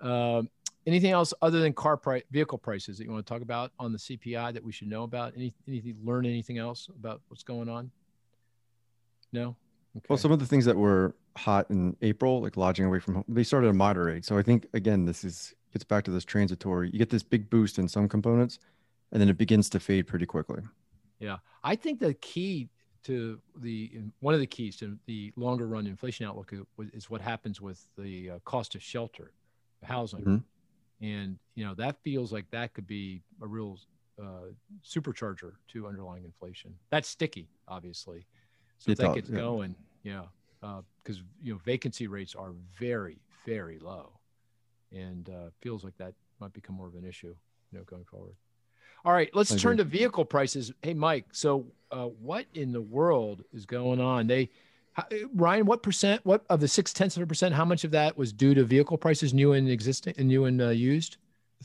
Uh, 0.00 0.42
anything 0.86 1.10
else 1.10 1.32
other 1.42 1.60
than 1.60 1.72
car 1.72 1.96
price, 1.96 2.22
vehicle 2.30 2.58
prices 2.58 2.98
that 2.98 3.04
you 3.04 3.10
want 3.10 3.24
to 3.24 3.32
talk 3.32 3.42
about 3.42 3.72
on 3.78 3.92
the 3.92 3.98
CPI 3.98 4.52
that 4.52 4.62
we 4.62 4.72
should 4.72 4.88
know 4.88 5.04
about? 5.04 5.32
Any, 5.36 5.54
anything, 5.68 5.96
learn 6.02 6.26
anything 6.26 6.58
else 6.58 6.88
about 6.88 7.20
what's 7.28 7.42
going 7.42 7.68
on? 7.68 7.90
No. 9.32 9.56
Okay. 9.96 10.06
Well, 10.08 10.18
some 10.18 10.32
of 10.32 10.38
the 10.38 10.46
things 10.46 10.64
that 10.64 10.76
were 10.76 11.14
hot 11.36 11.70
in 11.70 11.96
April, 12.02 12.42
like 12.42 12.56
lodging 12.56 12.86
away 12.86 12.98
from 12.98 13.14
home, 13.14 13.24
they 13.28 13.44
started 13.44 13.66
to 13.68 13.72
moderate. 13.72 14.24
So 14.24 14.38
I 14.38 14.42
think 14.42 14.66
again, 14.72 15.04
this 15.04 15.24
is 15.24 15.54
gets 15.72 15.84
back 15.84 16.04
to 16.04 16.10
this 16.10 16.24
transitory. 16.24 16.90
You 16.90 16.98
get 16.98 17.10
this 17.10 17.22
big 17.22 17.48
boost 17.50 17.78
in 17.78 17.88
some 17.88 18.08
components, 18.08 18.58
and 19.12 19.20
then 19.20 19.28
it 19.28 19.38
begins 19.38 19.68
to 19.70 19.80
fade 19.80 20.06
pretty 20.06 20.26
quickly. 20.26 20.62
Yeah, 21.20 21.36
I 21.62 21.76
think 21.76 22.00
the 22.00 22.14
key 22.14 22.68
to 23.04 23.40
the 23.56 23.92
one 24.20 24.34
of 24.34 24.40
the 24.40 24.46
keys 24.46 24.76
to 24.76 24.98
the 25.06 25.32
longer 25.36 25.66
run 25.66 25.86
inflation 25.86 26.26
outlook 26.26 26.52
is, 26.52 26.60
is 26.92 27.10
what 27.10 27.20
happens 27.20 27.60
with 27.60 27.86
the 27.96 28.30
uh, 28.30 28.38
cost 28.44 28.74
of 28.74 28.82
shelter, 28.82 29.32
housing, 29.82 30.20
mm-hmm. 30.20 31.04
and 31.04 31.38
you 31.54 31.64
know 31.64 31.74
that 31.74 31.96
feels 32.02 32.32
like 32.32 32.50
that 32.50 32.74
could 32.74 32.86
be 32.86 33.20
a 33.42 33.46
real 33.46 33.78
uh, 34.20 34.50
supercharger 34.84 35.52
to 35.68 35.86
underlying 35.86 36.24
inflation. 36.24 36.74
That's 36.90 37.08
sticky, 37.08 37.48
obviously. 37.68 38.26
So 38.78 38.90
it 38.90 38.92
if 38.92 38.98
that 38.98 39.06
does, 39.06 39.14
gets 39.14 39.30
yeah. 39.30 39.36
going, 39.36 39.74
yeah, 40.02 40.22
because 40.60 41.18
uh, 41.18 41.24
you 41.42 41.52
know 41.52 41.60
vacancy 41.64 42.06
rates 42.06 42.34
are 42.34 42.52
very, 42.78 43.18
very 43.46 43.78
low, 43.78 44.12
and 44.90 45.28
uh, 45.28 45.50
feels 45.60 45.84
like 45.84 45.96
that 45.98 46.14
might 46.40 46.52
become 46.52 46.76
more 46.76 46.88
of 46.88 46.94
an 46.94 47.04
issue, 47.04 47.34
you 47.70 47.78
know, 47.78 47.84
going 47.84 48.04
forward. 48.04 48.34
All 49.04 49.12
right, 49.12 49.30
let's 49.34 49.54
turn 49.56 49.78
to 49.78 49.84
vehicle 49.84 50.24
prices. 50.24 50.72
Hey, 50.82 50.94
Mike. 50.94 51.26
So, 51.32 51.66
uh, 51.90 52.06
what 52.06 52.46
in 52.54 52.72
the 52.72 52.80
world 52.80 53.44
is 53.52 53.66
going 53.66 54.00
on? 54.00 54.28
They, 54.28 54.48
how, 54.92 55.04
Ryan, 55.34 55.66
what 55.66 55.82
percent? 55.82 56.24
What 56.24 56.44
of 56.48 56.60
the 56.60 56.68
six 56.68 56.92
tenths 56.92 57.16
of 57.16 57.22
a 57.22 57.26
percent? 57.26 57.54
How 57.54 57.64
much 57.64 57.82
of 57.84 57.90
that 57.90 58.16
was 58.16 58.32
due 58.32 58.54
to 58.54 58.64
vehicle 58.64 58.96
prices, 58.96 59.34
new 59.34 59.52
and 59.52 59.68
existing, 59.68 60.14
and 60.18 60.28
new 60.28 60.44
and 60.44 60.62
uh, 60.62 60.68
used? 60.68 61.16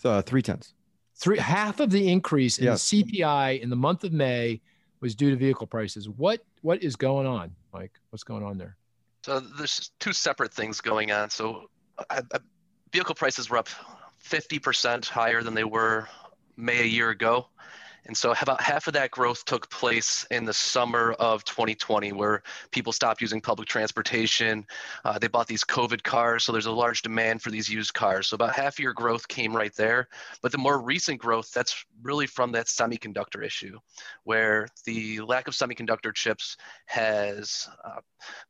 Uh, 0.03 0.21
three 0.21 0.41
tenths. 0.41 0.73
Three 1.15 1.37
half 1.37 1.79
of 1.79 1.91
the 1.91 2.11
increase 2.11 2.57
in 2.57 2.65
yes. 2.65 2.89
the 2.89 3.03
CPI 3.03 3.61
in 3.61 3.69
the 3.69 3.75
month 3.75 4.03
of 4.03 4.13
May 4.13 4.61
was 4.99 5.15
due 5.15 5.29
to 5.29 5.35
vehicle 5.35 5.67
prices. 5.67 6.09
What 6.09 6.43
what 6.61 6.81
is 6.81 6.95
going 6.95 7.27
on, 7.27 7.55
Mike? 7.73 7.99
What's 8.09 8.23
going 8.23 8.43
on 8.43 8.57
there? 8.57 8.77
So 9.23 9.39
there's 9.39 9.91
two 9.99 10.13
separate 10.13 10.53
things 10.53 10.81
going 10.81 11.11
on. 11.11 11.29
So 11.29 11.69
I, 12.09 12.21
I, 12.33 12.39
vehicle 12.91 13.15
prices 13.15 13.49
were 13.49 13.57
up 13.57 13.69
50% 14.23 15.07
higher 15.07 15.41
than 15.43 15.53
they 15.53 15.63
were 15.63 16.07
May 16.57 16.81
a 16.81 16.85
year 16.85 17.11
ago. 17.11 17.45
And 18.05 18.15
so 18.15 18.33
about 18.41 18.61
half 18.61 18.87
of 18.87 18.93
that 18.93 19.11
growth 19.11 19.43
took 19.45 19.69
place 19.69 20.25
in 20.31 20.45
the 20.45 20.53
summer 20.53 21.11
of 21.13 21.43
2020, 21.43 22.13
where 22.13 22.41
people 22.71 22.93
stopped 22.93 23.21
using 23.21 23.41
public 23.41 23.67
transportation. 23.67 24.65
Uh, 25.03 25.19
they 25.19 25.27
bought 25.27 25.47
these 25.47 25.63
COVID 25.63 26.03
cars, 26.03 26.43
so 26.43 26.51
there's 26.51 26.67
a 26.67 26.71
large 26.71 27.01
demand 27.01 27.41
for 27.41 27.51
these 27.51 27.69
used 27.69 27.93
cars. 27.93 28.27
So 28.27 28.35
about 28.35 28.55
half 28.55 28.75
of 28.75 28.79
your 28.79 28.93
growth 28.93 29.27
came 29.27 29.55
right 29.55 29.73
there. 29.75 30.07
But 30.41 30.51
the 30.51 30.57
more 30.57 30.81
recent 30.81 31.19
growth, 31.19 31.51
that's 31.51 31.85
really 32.01 32.27
from 32.27 32.53
that 32.53 32.67
semiconductor 32.67 33.43
issue, 33.43 33.77
where 34.23 34.67
the 34.85 35.19
lack 35.21 35.47
of 35.47 35.53
semiconductor 35.53 36.13
chips 36.13 36.55
has 36.85 37.67
uh, 37.83 37.99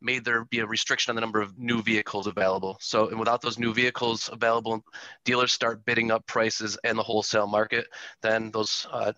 made 0.01 0.23
there 0.23 0.45
be 0.45 0.59
a 0.59 0.67
restriction 0.67 1.11
on 1.11 1.15
the 1.15 1.21
number 1.21 1.41
of 1.41 1.57
new 1.57 1.81
vehicles 1.81 2.27
available. 2.27 2.77
So, 2.79 3.07
and 3.09 3.19
without 3.19 3.41
those 3.41 3.57
new 3.57 3.73
vehicles 3.73 4.29
available, 4.31 4.83
dealers 5.25 5.51
start 5.51 5.85
bidding 5.85 6.11
up 6.11 6.25
prices 6.27 6.77
in 6.83 6.95
the 6.95 7.03
wholesale 7.03 7.47
market. 7.47 7.87
Then 8.21 8.51
those 8.51 8.87
uh, 8.91 9.13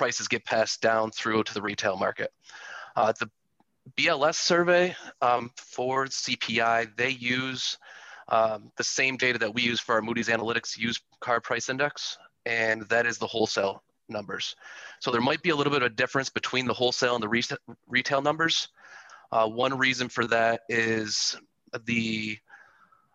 prices 0.00 0.28
get 0.28 0.42
passed 0.46 0.80
down 0.80 1.10
through 1.10 1.44
to 1.44 1.52
the 1.52 1.60
retail 1.60 1.94
market. 1.94 2.32
Uh, 2.96 3.12
the 3.20 3.28
BLS 3.98 4.36
survey 4.36 4.96
um, 5.20 5.50
for 5.56 6.06
CPI, 6.06 6.96
they 6.96 7.10
use 7.10 7.76
um, 8.30 8.72
the 8.78 8.82
same 8.82 9.18
data 9.18 9.38
that 9.38 9.52
we 9.52 9.60
use 9.60 9.78
for 9.78 9.96
our 9.96 10.00
Moody's 10.00 10.28
Analytics 10.28 10.78
used 10.78 11.02
car 11.20 11.38
price 11.38 11.68
index, 11.68 12.16
and 12.46 12.80
that 12.88 13.04
is 13.04 13.18
the 13.18 13.26
wholesale 13.26 13.82
numbers. 14.08 14.56
So 15.00 15.10
there 15.10 15.20
might 15.20 15.42
be 15.42 15.50
a 15.50 15.54
little 15.54 15.70
bit 15.70 15.82
of 15.82 15.92
a 15.92 15.94
difference 15.94 16.30
between 16.30 16.66
the 16.66 16.72
wholesale 16.72 17.14
and 17.14 17.22
the 17.22 17.28
re- 17.28 17.42
retail 17.86 18.22
numbers. 18.22 18.68
Uh, 19.30 19.48
one 19.48 19.76
reason 19.76 20.08
for 20.08 20.26
that 20.28 20.62
is 20.70 21.36
the 21.84 22.38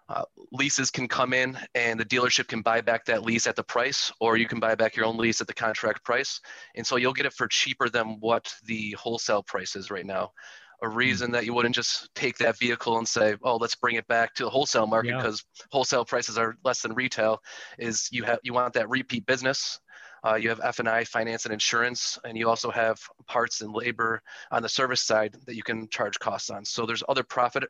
uh, 0.07 0.23
leases 0.51 0.91
can 0.91 1.07
come 1.07 1.33
in 1.33 1.57
and 1.73 1.99
the 1.99 2.05
dealership 2.05 2.47
can 2.47 2.61
buy 2.61 2.81
back 2.81 3.05
that 3.05 3.23
lease 3.23 3.47
at 3.47 3.55
the 3.55 3.63
price, 3.63 4.11
or 4.19 4.37
you 4.37 4.47
can 4.47 4.59
buy 4.59 4.75
back 4.75 4.95
your 4.95 5.05
own 5.05 5.17
lease 5.17 5.41
at 5.41 5.47
the 5.47 5.53
contract 5.53 6.03
price. 6.03 6.39
And 6.75 6.85
so 6.85 6.95
you'll 6.95 7.13
get 7.13 7.25
it 7.25 7.33
for 7.33 7.47
cheaper 7.47 7.89
than 7.89 8.17
what 8.19 8.53
the 8.65 8.91
wholesale 8.99 9.43
price 9.43 9.75
is 9.75 9.89
right 9.89 10.05
now. 10.05 10.31
A 10.83 10.89
hmm. 10.89 10.95
reason 10.95 11.31
that 11.31 11.45
you 11.45 11.53
wouldn't 11.53 11.75
just 11.75 12.13
take 12.15 12.37
that 12.37 12.59
vehicle 12.59 12.97
and 12.97 13.07
say, 13.07 13.35
"Oh, 13.43 13.55
let's 13.55 13.75
bring 13.75 13.95
it 13.95 14.07
back 14.07 14.33
to 14.35 14.43
the 14.43 14.49
wholesale 14.49 14.87
market 14.87 15.15
because 15.15 15.43
yeah. 15.57 15.65
wholesale 15.71 16.05
prices 16.05 16.37
are 16.37 16.57
less 16.63 16.81
than 16.81 16.93
retail," 16.93 17.39
is 17.79 18.09
you 18.11 18.23
have 18.23 18.39
you 18.43 18.53
want 18.53 18.73
that 18.73 18.89
repeat 18.89 19.25
business 19.25 19.79
uh, 20.25 20.35
you 20.35 20.49
have 20.49 20.59
F&I, 20.63 21.03
finance 21.03 21.45
and 21.45 21.53
insurance, 21.53 22.17
and 22.23 22.37
you 22.37 22.49
also 22.49 22.71
have 22.71 22.99
parts 23.27 23.61
and 23.61 23.73
labor 23.73 24.21
on 24.51 24.61
the 24.61 24.69
service 24.69 25.01
side 25.01 25.35
that 25.45 25.55
you 25.55 25.63
can 25.63 25.87
charge 25.89 26.17
costs 26.19 26.49
on. 26.49 26.65
So 26.65 26.85
there's 26.85 27.03
other 27.07 27.23
profit 27.23 27.63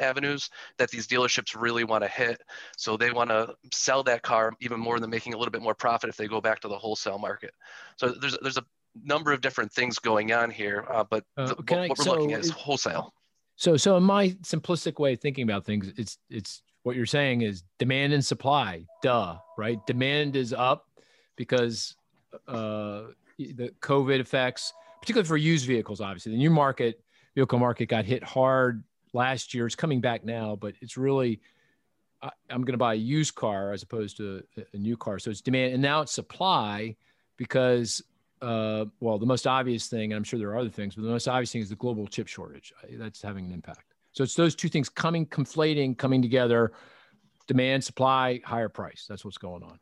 avenues 0.00 0.48
that 0.78 0.90
these 0.90 1.06
dealerships 1.06 1.60
really 1.60 1.84
want 1.84 2.02
to 2.02 2.08
hit. 2.08 2.40
So 2.76 2.96
they 2.96 3.10
want 3.10 3.30
to 3.30 3.54
sell 3.72 4.02
that 4.04 4.22
car 4.22 4.52
even 4.60 4.80
more 4.80 4.98
than 4.98 5.10
making 5.10 5.34
a 5.34 5.36
little 5.36 5.52
bit 5.52 5.62
more 5.62 5.74
profit 5.74 6.08
if 6.08 6.16
they 6.16 6.26
go 6.26 6.40
back 6.40 6.60
to 6.60 6.68
the 6.68 6.78
wholesale 6.78 7.18
market. 7.18 7.52
So 7.96 8.08
there's 8.08 8.38
there's 8.40 8.56
a 8.56 8.64
number 9.04 9.32
of 9.32 9.40
different 9.40 9.72
things 9.72 9.98
going 9.98 10.32
on 10.32 10.50
here, 10.50 10.86
uh, 10.90 11.04
but 11.08 11.24
uh, 11.36 11.48
the, 11.48 11.54
what, 11.54 11.72
I, 11.72 11.88
what, 11.88 11.98
we're 11.98 12.04
so 12.04 12.12
looking 12.12 12.32
at 12.32 12.40
is 12.40 12.50
wholesale. 12.50 13.12
So, 13.56 13.76
so 13.76 13.96
in 13.98 14.04
my 14.04 14.30
simplistic 14.42 14.98
way 14.98 15.12
of 15.12 15.20
thinking 15.20 15.44
about 15.44 15.66
things, 15.66 15.92
it's 15.96 16.16
it's 16.30 16.62
what 16.82 16.96
you're 16.96 17.06
saying 17.06 17.42
is 17.42 17.62
demand 17.78 18.12
and 18.12 18.24
supply. 18.24 18.86
Duh, 19.02 19.36
right? 19.58 19.78
Demand 19.86 20.34
is 20.34 20.54
up 20.54 20.86
because 21.40 21.94
uh, 22.48 23.04
the 23.38 23.72
COVID 23.80 24.20
effects, 24.20 24.74
particularly 25.00 25.26
for 25.26 25.38
used 25.38 25.66
vehicles. 25.66 26.02
Obviously, 26.02 26.32
the 26.32 26.38
new 26.38 26.50
market 26.50 27.00
vehicle 27.34 27.58
market 27.58 27.86
got 27.86 28.04
hit 28.04 28.22
hard 28.22 28.84
last 29.14 29.54
year. 29.54 29.64
It's 29.64 29.74
coming 29.74 30.02
back 30.02 30.22
now, 30.22 30.54
but 30.54 30.74
it's 30.82 30.98
really 30.98 31.40
I, 32.20 32.28
am 32.50 32.60
going 32.60 32.74
to 32.74 32.78
buy 32.78 32.92
a 32.92 32.98
used 32.98 33.36
car 33.36 33.72
as 33.72 33.82
opposed 33.82 34.18
to 34.18 34.42
a, 34.58 34.64
a 34.74 34.76
new 34.76 34.98
car. 34.98 35.18
So 35.18 35.30
it's 35.30 35.40
demand, 35.40 35.72
and 35.72 35.82
now 35.82 36.02
it's 36.02 36.12
supply 36.12 36.94
because 37.38 38.02
uh, 38.42 38.84
well, 39.00 39.18
the 39.18 39.24
most 39.24 39.46
obvious 39.46 39.86
thing, 39.86 40.12
and 40.12 40.18
I'm 40.18 40.24
sure 40.24 40.38
there 40.38 40.50
are 40.50 40.58
other 40.58 40.68
things, 40.68 40.94
but 40.94 41.04
the 41.04 41.08
most 41.08 41.26
obvious 41.26 41.52
thing 41.52 41.62
is 41.62 41.70
the 41.70 41.76
global 41.76 42.06
chip 42.06 42.28
shortage. 42.28 42.74
That's 42.92 43.22
having 43.22 43.46
an 43.46 43.52
impact. 43.52 43.94
So 44.12 44.24
it's 44.24 44.34
those 44.34 44.54
two 44.54 44.68
things 44.68 44.90
coming, 44.90 45.24
conflating, 45.24 45.96
coming 45.96 46.20
together: 46.20 46.72
demand, 47.46 47.82
supply, 47.82 48.42
higher 48.44 48.68
price. 48.68 49.06
That's 49.08 49.24
what's 49.24 49.38
going 49.38 49.62
on. 49.62 49.78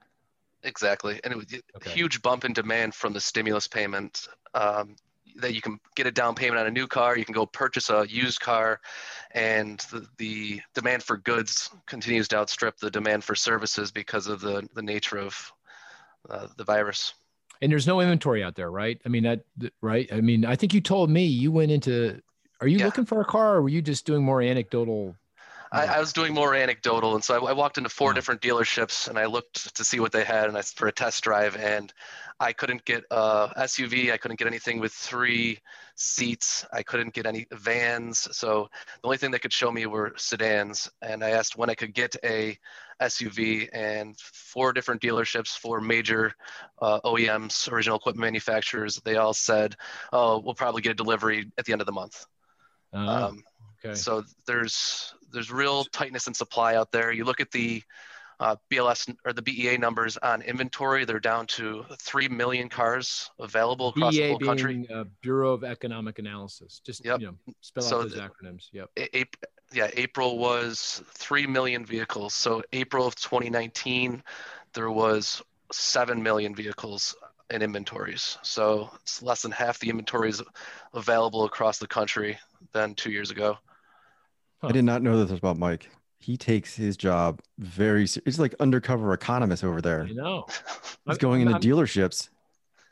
Exactly, 0.62 1.20
and 1.22 1.32
it 1.32 1.36
was 1.36 1.46
okay. 1.76 1.90
huge 1.90 2.20
bump 2.22 2.44
in 2.44 2.52
demand 2.52 2.94
from 2.94 3.12
the 3.12 3.20
stimulus 3.20 3.68
payment. 3.68 4.26
Um, 4.54 4.96
that 5.36 5.54
you 5.54 5.60
can 5.60 5.78
get 5.94 6.04
a 6.06 6.10
down 6.10 6.34
payment 6.34 6.58
on 6.58 6.66
a 6.66 6.70
new 6.70 6.88
car, 6.88 7.16
you 7.16 7.24
can 7.24 7.34
go 7.34 7.46
purchase 7.46 7.90
a 7.90 8.04
used 8.08 8.40
car, 8.40 8.80
and 9.32 9.78
the, 9.92 10.04
the 10.16 10.60
demand 10.74 11.04
for 11.04 11.16
goods 11.16 11.70
continues 11.86 12.26
to 12.28 12.36
outstrip 12.36 12.76
the 12.78 12.90
demand 12.90 13.22
for 13.22 13.36
services 13.36 13.92
because 13.92 14.26
of 14.26 14.40
the 14.40 14.68
the 14.74 14.82
nature 14.82 15.18
of 15.18 15.52
uh, 16.28 16.48
the 16.56 16.64
virus 16.64 17.14
and 17.60 17.72
there's 17.72 17.86
no 17.86 18.00
inventory 18.00 18.42
out 18.42 18.54
there, 18.54 18.70
right? 18.70 19.00
I 19.04 19.08
mean, 19.08 19.24
that 19.24 19.44
right. 19.80 20.08
I 20.12 20.20
mean, 20.20 20.44
I 20.44 20.56
think 20.56 20.74
you 20.74 20.80
told 20.80 21.10
me 21.10 21.24
you 21.24 21.50
went 21.50 21.70
into. 21.70 22.20
Are 22.60 22.68
you 22.68 22.78
yeah. 22.78 22.86
looking 22.86 23.04
for 23.04 23.20
a 23.20 23.24
car, 23.24 23.56
or 23.56 23.62
were 23.62 23.68
you 23.68 23.82
just 23.82 24.04
doing 24.04 24.22
more 24.22 24.42
anecdotal? 24.42 25.16
I, 25.72 25.86
I 25.86 26.00
was 26.00 26.12
doing 26.12 26.34
more 26.34 26.54
anecdotal, 26.54 27.14
and 27.14 27.22
so 27.22 27.46
I, 27.46 27.50
I 27.50 27.52
walked 27.52 27.78
into 27.78 27.90
four 27.90 28.12
different 28.12 28.40
dealerships, 28.40 29.08
and 29.08 29.18
I 29.18 29.26
looked 29.26 29.74
to 29.76 29.84
see 29.84 30.00
what 30.00 30.12
they 30.12 30.24
had, 30.24 30.48
and 30.48 30.56
I 30.56 30.62
for 30.62 30.88
a 30.88 30.92
test 30.92 31.22
drive, 31.22 31.56
and 31.56 31.92
I 32.40 32.52
couldn't 32.52 32.84
get 32.84 33.04
a 33.10 33.52
SUV. 33.56 34.12
I 34.12 34.16
couldn't 34.16 34.38
get 34.38 34.46
anything 34.46 34.78
with 34.80 34.92
three 34.92 35.58
seats. 35.96 36.64
I 36.72 36.82
couldn't 36.82 37.12
get 37.12 37.26
any 37.26 37.46
vans. 37.52 38.28
So 38.36 38.68
the 39.02 39.06
only 39.08 39.18
thing 39.18 39.30
they 39.30 39.38
could 39.40 39.52
show 39.52 39.70
me 39.72 39.86
were 39.86 40.14
sedans. 40.16 40.88
And 41.02 41.24
I 41.24 41.30
asked 41.30 41.56
when 41.56 41.70
I 41.70 41.74
could 41.74 41.94
get 41.94 42.14
a 42.24 42.56
SUV, 43.00 43.68
and 43.72 44.18
four 44.18 44.72
different 44.72 45.02
dealerships, 45.02 45.58
four 45.58 45.80
major 45.80 46.34
uh, 46.80 47.00
OEMs, 47.04 47.70
original 47.70 47.96
equipment 47.98 48.22
manufacturers, 48.22 48.96
they 49.04 49.16
all 49.16 49.34
said, 49.34 49.76
"Oh, 50.12 50.38
we'll 50.38 50.54
probably 50.54 50.82
get 50.82 50.92
a 50.92 50.94
delivery 50.94 51.50
at 51.58 51.64
the 51.64 51.72
end 51.72 51.80
of 51.82 51.86
the 51.86 51.92
month." 51.92 52.24
Uh, 52.92 53.28
um, 53.28 53.44
okay. 53.84 53.94
So 53.94 54.24
there's 54.46 55.14
there's 55.32 55.50
real 55.50 55.84
tightness 55.84 56.26
in 56.26 56.34
supply 56.34 56.74
out 56.76 56.92
there. 56.92 57.12
You 57.12 57.24
look 57.24 57.40
at 57.40 57.50
the 57.50 57.82
uh, 58.40 58.56
BLS 58.70 59.14
or 59.24 59.32
the 59.32 59.42
BEA 59.42 59.78
numbers 59.78 60.16
on 60.16 60.42
inventory, 60.42 61.04
they're 61.04 61.18
down 61.18 61.46
to 61.48 61.84
3 62.00 62.28
million 62.28 62.68
cars 62.68 63.30
available 63.38 63.88
across 63.88 64.14
BEA 64.14 64.22
the 64.22 64.28
whole 64.28 64.38
country. 64.38 64.86
Uh, 64.92 65.04
Bureau 65.22 65.52
of 65.52 65.64
Economic 65.64 66.18
Analysis. 66.18 66.80
Just 66.84 67.04
yep. 67.04 67.20
you 67.20 67.26
know, 67.26 67.54
spell 67.60 67.82
so 67.82 68.00
out 68.00 68.10
those 68.10 68.20
acronyms. 68.20 68.68
Yep. 68.72 68.90
Yeah, 69.70 69.90
April 69.94 70.38
was 70.38 71.02
3 71.14 71.46
million 71.46 71.84
vehicles. 71.84 72.32
So 72.32 72.62
April 72.72 73.06
of 73.06 73.16
2019, 73.16 74.22
there 74.72 74.90
was 74.90 75.42
7 75.72 76.22
million 76.22 76.54
vehicles 76.54 77.14
in 77.50 77.62
inventories. 77.62 78.38
So 78.42 78.90
it's 79.02 79.22
less 79.22 79.42
than 79.42 79.50
half 79.50 79.78
the 79.78 79.90
inventories 79.90 80.40
available 80.94 81.44
across 81.44 81.78
the 81.78 81.86
country 81.86 82.38
than 82.72 82.94
two 82.94 83.10
years 83.10 83.30
ago. 83.30 83.58
Huh. 84.60 84.68
I 84.68 84.72
did 84.72 84.84
not 84.84 85.02
know 85.02 85.24
this 85.24 85.38
about 85.38 85.58
Mike. 85.58 85.88
He 86.18 86.36
takes 86.36 86.74
his 86.74 86.96
job 86.96 87.40
very 87.58 88.04
it's 88.04 88.38
like 88.38 88.54
undercover 88.58 89.12
economist 89.12 89.62
over 89.62 89.80
there. 89.80 90.04
You 90.06 90.14
know. 90.14 90.46
He's 91.06 91.18
going 91.18 91.42
into 91.42 91.54
I'm, 91.54 91.60
dealerships. 91.60 92.28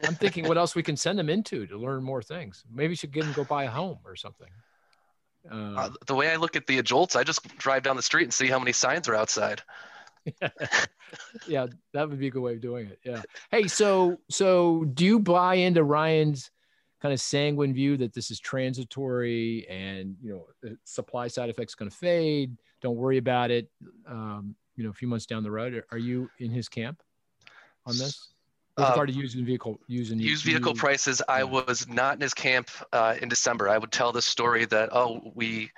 I'm 0.02 0.14
thinking 0.14 0.46
what 0.46 0.58
else 0.58 0.74
we 0.74 0.82
can 0.82 0.96
send 0.96 1.18
him 1.18 1.28
into 1.28 1.66
to 1.66 1.76
learn 1.76 2.04
more 2.04 2.22
things. 2.22 2.64
Maybe 2.72 2.88
we 2.88 2.94
should 2.94 3.12
get 3.12 3.24
him 3.24 3.32
go 3.32 3.44
buy 3.44 3.64
a 3.64 3.70
home 3.70 3.98
or 4.04 4.14
something. 4.14 4.48
Uh, 5.50 5.74
uh, 5.76 5.90
the 6.06 6.14
way 6.14 6.28
i 6.28 6.34
look 6.34 6.56
at 6.56 6.66
the 6.66 6.78
adults 6.78 7.14
i 7.14 7.22
just 7.22 7.56
drive 7.56 7.80
down 7.84 7.94
the 7.94 8.02
street 8.02 8.24
and 8.24 8.34
see 8.34 8.48
how 8.48 8.58
many 8.58 8.72
signs 8.72 9.08
are 9.08 9.14
outside. 9.14 9.62
Yeah 11.46 11.66
that 11.92 12.08
would 12.08 12.18
be 12.18 12.26
a 12.26 12.30
good 12.30 12.42
way 12.42 12.54
of 12.54 12.60
doing 12.60 12.88
it. 12.88 12.98
Yeah. 13.04 13.22
Hey 13.52 13.68
so 13.68 14.18
so 14.28 14.84
do 14.84 15.04
you 15.04 15.20
buy 15.20 15.54
into 15.54 15.84
ryan's 15.84 16.50
kind 17.06 17.14
of 17.14 17.20
sanguine 17.20 17.72
view 17.72 17.96
that 17.96 18.12
this 18.12 18.30
is 18.30 18.40
transitory 18.40 19.66
and 19.68 20.16
you 20.22 20.32
know 20.32 20.76
supply 20.84 21.28
side 21.28 21.48
effects 21.48 21.74
going 21.74 21.90
to 21.90 21.96
fade 21.96 22.56
don't 22.80 22.96
worry 22.96 23.18
about 23.18 23.50
it. 23.50 23.68
Um, 24.06 24.54
you 24.76 24.84
know, 24.84 24.90
a 24.90 24.92
few 24.92 25.08
months 25.08 25.26
down 25.26 25.42
the 25.42 25.50
road, 25.50 25.82
are 25.90 25.98
you 25.98 26.30
in 26.38 26.50
his 26.50 26.68
camp 26.68 27.02
on 27.86 27.96
this? 27.96 28.28
With 28.76 28.90
regard 28.90 29.08
uh, 29.08 29.12
to 29.12 29.18
using 29.18 29.44
vehicle, 29.44 29.80
using 29.86 30.18
used 30.18 30.44
vehicle 30.44 30.72
used, 30.72 30.80
prices, 30.80 31.22
yeah. 31.26 31.34
I 31.34 31.44
was 31.44 31.88
not 31.88 32.14
in 32.14 32.20
his 32.20 32.34
camp 32.34 32.70
uh, 32.92 33.14
in 33.20 33.28
December. 33.28 33.70
I 33.70 33.78
would 33.78 33.90
tell 33.90 34.12
the 34.12 34.20
story 34.20 34.66
that 34.66 34.90
oh, 34.92 35.32
we 35.34 35.70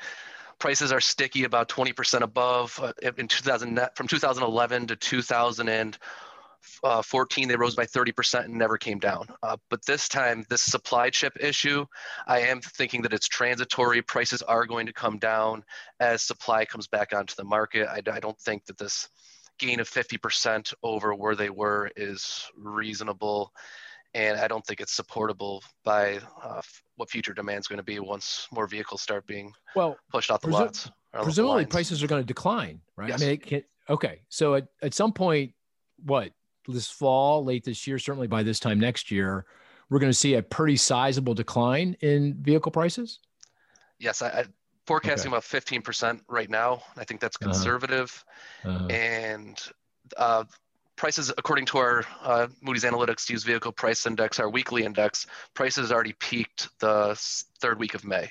prices 0.58 0.90
are 0.90 1.00
sticky 1.00 1.44
about 1.44 1.68
20% 1.68 2.22
above 2.22 2.78
uh, 2.82 2.92
in 3.16 3.28
2000 3.28 3.80
from 3.94 4.08
2011 4.08 4.88
to 4.88 4.96
2000 4.96 5.68
and 5.68 5.96
uh, 6.84 7.02
14 7.02 7.48
they 7.48 7.56
rose 7.56 7.74
by 7.74 7.84
30% 7.84 8.44
and 8.44 8.54
never 8.54 8.78
came 8.78 8.98
down. 8.98 9.26
Uh, 9.42 9.56
but 9.70 9.84
this 9.86 10.08
time 10.08 10.44
this 10.48 10.62
supply 10.62 11.10
chip 11.10 11.36
issue 11.40 11.84
i 12.26 12.40
am 12.40 12.60
thinking 12.60 13.02
that 13.02 13.12
it's 13.12 13.28
transitory. 13.28 14.02
Prices 14.02 14.42
are 14.42 14.66
going 14.66 14.86
to 14.86 14.92
come 14.92 15.18
down 15.18 15.64
as 16.00 16.22
supply 16.22 16.64
comes 16.64 16.86
back 16.86 17.12
onto 17.12 17.34
the 17.34 17.44
market. 17.44 17.88
I, 17.88 18.02
I 18.10 18.20
don't 18.20 18.38
think 18.38 18.64
that 18.66 18.78
this 18.78 19.08
gain 19.58 19.80
of 19.80 19.90
50% 19.90 20.72
over 20.82 21.14
where 21.14 21.34
they 21.34 21.50
were 21.50 21.90
is 21.96 22.46
reasonable. 22.56 23.52
And 24.14 24.40
i 24.40 24.48
don't 24.48 24.64
think 24.66 24.80
it's 24.80 24.94
supportable 24.94 25.62
by 25.84 26.18
uh, 26.42 26.62
what 26.96 27.10
future 27.10 27.34
demand 27.34 27.60
is 27.60 27.66
going 27.68 27.76
to 27.76 27.82
be 27.82 27.98
once 28.00 28.48
more 28.50 28.66
vehicles 28.66 29.02
start 29.02 29.26
being 29.26 29.52
well 29.76 29.98
pushed 30.10 30.30
out 30.30 30.40
the 30.40 30.48
presu- 30.48 30.52
lots 30.52 30.90
presumably 31.22 31.66
prices 31.66 32.02
are 32.02 32.06
going 32.06 32.22
to 32.22 32.26
decline 32.26 32.80
right? 32.96 33.10
Yes. 33.10 33.22
i 33.22 33.26
mean 33.26 33.36
can, 33.36 33.62
okay 33.90 34.22
so 34.30 34.54
at, 34.54 34.66
at 34.82 34.94
some 34.94 35.12
point 35.12 35.52
what 36.04 36.32
this 36.74 36.90
fall, 36.90 37.44
late 37.44 37.64
this 37.64 37.86
year, 37.86 37.98
certainly 37.98 38.26
by 38.26 38.42
this 38.42 38.60
time 38.60 38.78
next 38.78 39.10
year, 39.10 39.46
we're 39.90 39.98
going 39.98 40.10
to 40.10 40.18
see 40.18 40.34
a 40.34 40.42
pretty 40.42 40.76
sizable 40.76 41.34
decline 41.34 41.96
in 42.00 42.34
vehicle 42.40 42.72
prices? 42.72 43.20
Yes, 43.98 44.22
I, 44.22 44.28
I 44.28 44.44
forecasting 44.86 45.32
okay. 45.32 45.36
about 45.36 45.42
15% 45.44 46.20
right 46.28 46.48
now. 46.48 46.82
I 46.96 47.04
think 47.04 47.20
that's 47.20 47.36
uh-huh. 47.36 47.52
conservative. 47.52 48.24
Uh-huh. 48.64 48.76
Uh-huh. 48.76 48.86
And 48.86 49.60
uh, 50.16 50.44
prices, 50.96 51.30
according 51.36 51.66
to 51.66 51.78
our 51.78 52.04
uh, 52.22 52.48
Moody's 52.60 52.84
Analytics 52.84 53.28
used 53.28 53.46
vehicle 53.46 53.72
price 53.72 54.06
index, 54.06 54.40
our 54.40 54.48
weekly 54.48 54.84
index, 54.84 55.26
prices 55.54 55.92
already 55.92 56.14
peaked 56.14 56.68
the 56.80 57.14
third 57.60 57.78
week 57.78 57.94
of 57.94 58.04
May. 58.04 58.30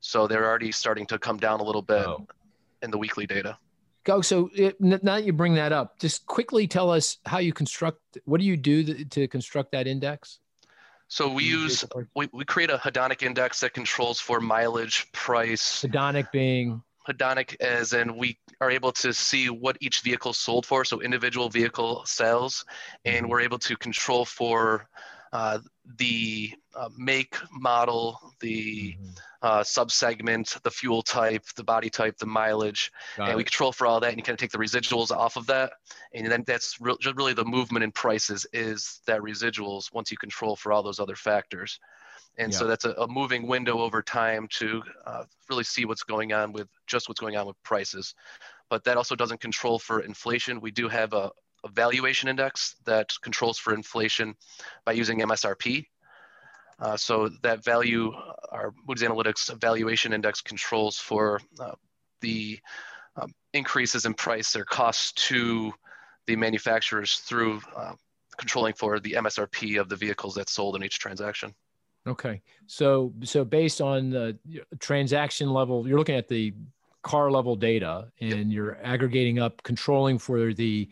So 0.00 0.26
they're 0.26 0.46
already 0.46 0.72
starting 0.72 1.06
to 1.06 1.18
come 1.18 1.36
down 1.36 1.60
a 1.60 1.62
little 1.62 1.82
bit 1.82 2.06
oh. 2.06 2.26
in 2.82 2.90
the 2.90 2.98
weekly 2.98 3.26
data 3.26 3.56
go. 4.04 4.20
So 4.20 4.50
it, 4.54 4.80
now 4.80 4.98
that 5.02 5.24
you 5.24 5.32
bring 5.32 5.54
that 5.54 5.72
up, 5.72 5.98
just 5.98 6.26
quickly 6.26 6.66
tell 6.66 6.90
us 6.90 7.18
how 7.26 7.38
you 7.38 7.52
construct. 7.52 8.00
What 8.24 8.40
do 8.40 8.46
you 8.46 8.56
do 8.56 8.84
to, 8.84 9.04
to 9.04 9.28
construct 9.28 9.72
that 9.72 9.86
index? 9.86 10.38
So 11.08 11.30
we 11.30 11.44
use 11.44 11.84
we, 12.16 12.28
we 12.32 12.44
create 12.44 12.70
a 12.70 12.78
hedonic 12.78 13.22
index 13.22 13.60
that 13.60 13.74
controls 13.74 14.18
for 14.18 14.40
mileage, 14.40 15.10
price. 15.12 15.84
Hedonic 15.84 16.32
being 16.32 16.82
hedonic 17.08 17.60
as 17.60 17.92
in 17.92 18.16
we 18.16 18.38
are 18.60 18.70
able 18.70 18.92
to 18.92 19.12
see 19.12 19.50
what 19.50 19.76
each 19.80 20.00
vehicle 20.00 20.32
sold 20.32 20.64
for, 20.66 20.84
so 20.84 21.00
individual 21.00 21.48
vehicle 21.48 22.02
sales, 22.06 22.64
and 23.04 23.22
mm-hmm. 23.22 23.28
we're 23.28 23.40
able 23.40 23.58
to 23.58 23.76
control 23.76 24.24
for 24.24 24.88
uh, 25.32 25.58
the 25.98 26.50
uh, 26.74 26.88
make, 26.96 27.36
model, 27.52 28.18
the 28.40 28.92
mm-hmm. 28.92 29.10
uh, 29.42 29.60
subsegment, 29.60 30.60
the 30.62 30.70
fuel 30.70 31.02
type, 31.02 31.44
the 31.56 31.64
body 31.64 31.90
type, 31.90 32.16
the 32.18 32.26
mileage, 32.26 32.92
Got 33.16 33.24
and 33.24 33.32
it. 33.32 33.36
we 33.36 33.44
control 33.44 33.72
for 33.72 33.86
all 33.86 34.00
that. 34.00 34.10
And 34.10 34.18
you 34.18 34.22
kind 34.22 34.34
of 34.34 34.40
take 34.40 34.52
the 34.52 34.58
residuals 34.58 35.10
off 35.10 35.36
of 35.36 35.46
that, 35.46 35.72
and 36.14 36.30
then 36.30 36.44
that's 36.46 36.76
re- 36.80 36.96
really 37.16 37.32
the 37.32 37.44
movement 37.44 37.82
in 37.82 37.92
prices 37.92 38.46
is 38.52 39.00
that 39.06 39.20
residuals 39.20 39.92
once 39.92 40.10
you 40.10 40.16
control 40.16 40.54
for 40.56 40.72
all 40.72 40.82
those 40.82 41.00
other 41.00 41.16
factors. 41.16 41.78
And 42.38 42.52
yeah. 42.52 42.58
so 42.58 42.66
that's 42.66 42.84
a, 42.84 42.92
a, 42.92 43.06
moving 43.06 43.46
window 43.46 43.80
over 43.80 44.02
time 44.02 44.48
to 44.52 44.82
uh, 45.06 45.24
really 45.50 45.64
see 45.64 45.84
what's 45.84 46.02
going 46.02 46.32
on 46.32 46.52
with 46.52 46.68
just 46.86 47.08
what's 47.08 47.20
going 47.20 47.36
on 47.36 47.46
with 47.46 47.62
prices. 47.62 48.14
But 48.70 48.84
that 48.84 48.96
also 48.96 49.14
doesn't 49.14 49.40
control 49.40 49.78
for 49.78 50.00
inflation. 50.00 50.60
We 50.60 50.70
do 50.70 50.88
have 50.88 51.12
a, 51.12 51.26
a 51.26 51.32
valuation 51.70 52.28
index 52.28 52.76
that 52.84 53.12
controls 53.22 53.58
for 53.58 53.74
inflation 53.74 54.34
by 54.84 54.92
using 54.92 55.20
MSRP. 55.20 55.86
Uh, 56.78 56.96
so 56.96 57.28
that 57.42 57.64
value, 57.64 58.12
our 58.50 58.74
Moody's 58.86 59.04
Analytics 59.04 59.58
valuation 59.60 60.12
index 60.12 60.40
controls 60.40 60.98
for 60.98 61.40
uh, 61.60 61.72
the 62.20 62.58
um, 63.16 63.32
increases 63.52 64.06
in 64.06 64.14
price 64.14 64.56
or 64.56 64.64
costs 64.64 65.12
to 65.12 65.72
the 66.26 66.34
manufacturers 66.34 67.16
through 67.16 67.60
uh, 67.76 67.92
controlling 68.36 68.74
for 68.74 68.98
the 68.98 69.12
MSRP 69.12 69.80
of 69.80 69.88
the 69.88 69.96
vehicles 69.96 70.34
that's 70.34 70.52
sold 70.52 70.76
in 70.76 70.82
each 70.82 70.98
transaction. 70.98 71.54
Okay. 72.06 72.42
So 72.66 73.12
so 73.22 73.44
based 73.44 73.80
on 73.80 74.10
the 74.10 74.36
transaction 74.80 75.52
level, 75.52 75.86
you're 75.86 75.98
looking 75.98 76.16
at 76.16 76.28
the 76.28 76.52
car 77.02 77.30
level 77.30 77.54
data 77.54 78.08
and 78.20 78.30
yep. 78.30 78.46
you're 78.48 78.78
aggregating 78.82 79.38
up, 79.38 79.62
controlling 79.62 80.18
for 80.18 80.52
the 80.52 80.88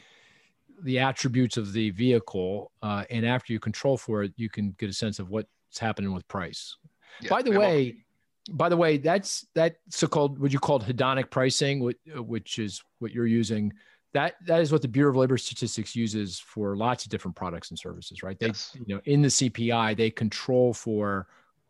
the 0.83 0.99
attributes 0.99 1.57
of 1.57 1.72
the 1.72 1.91
vehicle, 1.91 2.72
uh, 2.83 3.05
and 3.11 3.26
after 3.26 3.53
you 3.53 3.61
control 3.61 3.97
for 3.97 4.22
it, 4.22 4.33
you 4.37 4.49
can 4.49 4.74
get 4.78 4.91
a 4.91 4.93
sense 4.93 5.18
of 5.18 5.31
what's 5.31 5.49
happening 5.78 6.12
with 6.12 6.26
price. 6.28 6.76
Yeah, 7.20 7.31
by 7.31 7.43
the 7.43 7.59
way, 7.59 8.05
by 8.51 8.68
the 8.68 8.76
way, 8.76 8.97
that's 8.99 9.47
that 9.55 9.76
so-called 9.91 10.39
what 10.39 10.53
you 10.53 10.59
called 10.59 10.85
hedonic 10.85 11.31
pricing, 11.31 11.93
which 12.07 12.59
is 12.59 12.83
what 12.99 13.12
you're 13.12 13.26
using 13.26 13.72
that 14.12 14.35
that 14.47 14.61
is 14.61 14.72
what 14.72 14.83
the 14.83 14.89
Bureau 14.89 15.11
of 15.11 15.16
Labor 15.16 15.39
Statistics 15.39 15.95
uses 15.95 16.39
for 16.39 16.76
lots 16.76 17.05
of 17.05 17.11
different 17.11 17.37
products 17.37 17.70
and 17.70 17.78
services, 17.78 18.22
right? 18.22 18.39
They, 18.39 18.49
yes. 18.49 18.76
you 18.87 18.95
know, 18.95 19.01
in 19.05 19.22
the 19.22 19.28
CPI, 19.28 19.97
they 19.97 20.11
control 20.11 20.74
for 20.74 21.28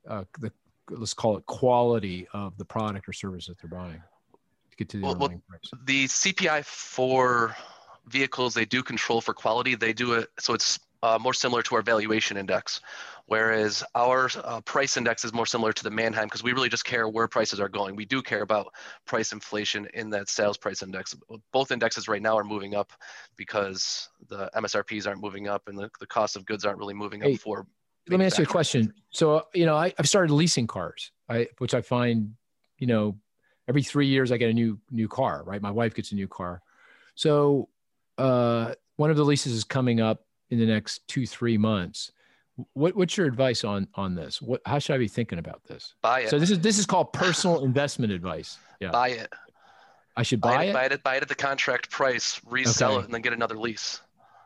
uh, 0.09 0.25
the 0.39 0.51
let's 0.91 1.15
call 1.15 1.37
it 1.37 1.47
quality 1.47 2.27
of 2.33 2.57
the 2.57 2.65
product 2.65 3.09
or 3.09 3.13
service 3.13 3.47
that 3.47 3.59
they're 3.61 3.71
buying 3.71 4.03
to 4.71 4.77
get 4.77 4.89
to 4.91 4.97
the 4.99 5.03
well, 5.05 5.17
well, 5.17 5.29
price. 5.49 5.71
The 5.85 6.07
CPI 6.07 6.65
for 6.65 7.55
vehicles, 8.07 8.55
they 8.55 8.65
do 8.65 8.83
control 8.83 9.21
for 9.21 9.35
quality. 9.35 9.75
They 9.75 9.93
do 9.93 10.15
it 10.15 10.29
so 10.39 10.55
it's 10.55 10.79
uh, 11.03 11.19
more 11.21 11.33
similar 11.35 11.63
to 11.63 11.75
our 11.75 11.83
valuation 11.83 12.37
index, 12.37 12.81
whereas 13.27 13.83
our 13.95 14.31
uh, 14.45 14.61
price 14.63 14.97
index 14.97 15.25
is 15.25 15.33
more 15.33 15.47
similar 15.47 15.73
to 15.73 15.83
the 15.83 15.91
Manheim 15.91 16.27
because 16.27 16.43
we 16.43 16.53
really 16.53 16.69
just 16.69 16.85
care 16.85 17.09
where 17.09 17.27
prices 17.27 17.59
are 17.59 17.69
going. 17.69 17.97
We 17.97 18.05
do 18.05 18.21
care 18.21 18.43
about 18.43 18.73
price 19.07 19.33
inflation 19.33 19.89
in 19.95 20.11
that 20.11 20.29
sales 20.29 20.59
price 20.59 20.83
index. 20.83 21.17
Both 21.53 21.71
indexes 21.71 22.07
right 22.07 22.21
now 22.21 22.37
are 22.37 22.45
moving 22.45 22.75
up 22.75 22.93
because 23.37 24.11
the 24.29 24.51
MSRPs 24.55 25.07
aren't 25.07 25.23
moving 25.23 25.49
up 25.49 25.69
and 25.69 25.79
the, 25.79 25.91
the 26.01 26.07
cost 26.07 26.37
of 26.37 26.45
goods 26.45 26.65
aren't 26.65 26.79
really 26.79 26.95
moving 26.95 27.23
hey, 27.23 27.35
up 27.35 27.41
for. 27.41 27.67
Let 28.09 28.19
me 28.19 28.27
ask 28.27 28.39
you 28.39 28.45
a 28.45 28.47
question. 28.47 28.93
So, 29.11 29.47
you 29.55 29.67
know, 29.67 29.77
I, 29.77 29.95
I've 29.99 30.09
started 30.09 30.35
leasing 30.35 30.67
cars, 30.67 31.13
I, 31.29 31.49
which 31.59 31.75
I 31.75 31.81
find, 31.81 32.35
you 32.79 32.87
know, 32.87 33.17
every 33.69 33.83
three 33.83 34.07
years 34.07 34.33
I 34.33 34.37
get 34.37 34.51
a 34.51 34.53
new 34.53 34.79
new 34.91 35.09
car, 35.09 35.45
right? 35.45 35.63
My 35.63 35.71
wife 35.71 35.95
gets 35.95 36.13
a 36.13 36.15
new 36.15 36.29
car. 36.29 36.61
So 37.15 37.69
uh, 38.21 38.75
one 38.97 39.11
of 39.11 39.17
the 39.17 39.25
leases 39.25 39.53
is 39.53 39.65
coming 39.65 40.01
up 40.01 40.25
in 40.51 40.59
the 40.59 40.67
next 40.67 41.07
two 41.09 41.27
three 41.27 41.57
months. 41.57 42.13
What, 42.75 42.95
what's 42.95 43.17
your 43.17 43.27
advice 43.27 43.65
on 43.65 43.89
on 43.95 44.15
this? 44.15 44.43
What 44.43 44.61
how 44.67 44.79
should 44.79 44.95
i 44.95 44.99
be 44.99 45.09
thinking 45.09 45.39
about 45.39 45.65
this? 45.65 45.95
Buy 46.03 46.21
it. 46.21 46.31
so 46.31 46.39
this 46.39 46.51
is 46.51 46.61
this 46.61 46.79
is 46.79 46.87
called 46.87 47.13
personal 47.13 47.65
investment 47.65 48.13
advice. 48.13 48.59
Yeah. 48.81 48.91
Buy 48.91 49.09
it. 49.09 49.33
I 50.17 50.23
should 50.23 50.41
buy, 50.41 50.57
buy 50.57 50.65
it, 50.65 50.69
it, 50.69 50.73
buy 50.75 50.85
it 50.85 51.03
buy 51.03 51.17
it 51.17 51.23
at 51.23 51.29
the 51.29 51.35
contract 51.35 51.91
price 51.91 52.41
resell 52.45 52.93
okay. 52.93 53.01
it 53.01 53.05
and 53.07 53.15
then 53.15 53.23
get 53.23 53.33
another 53.33 53.57
lease. 53.57 54.01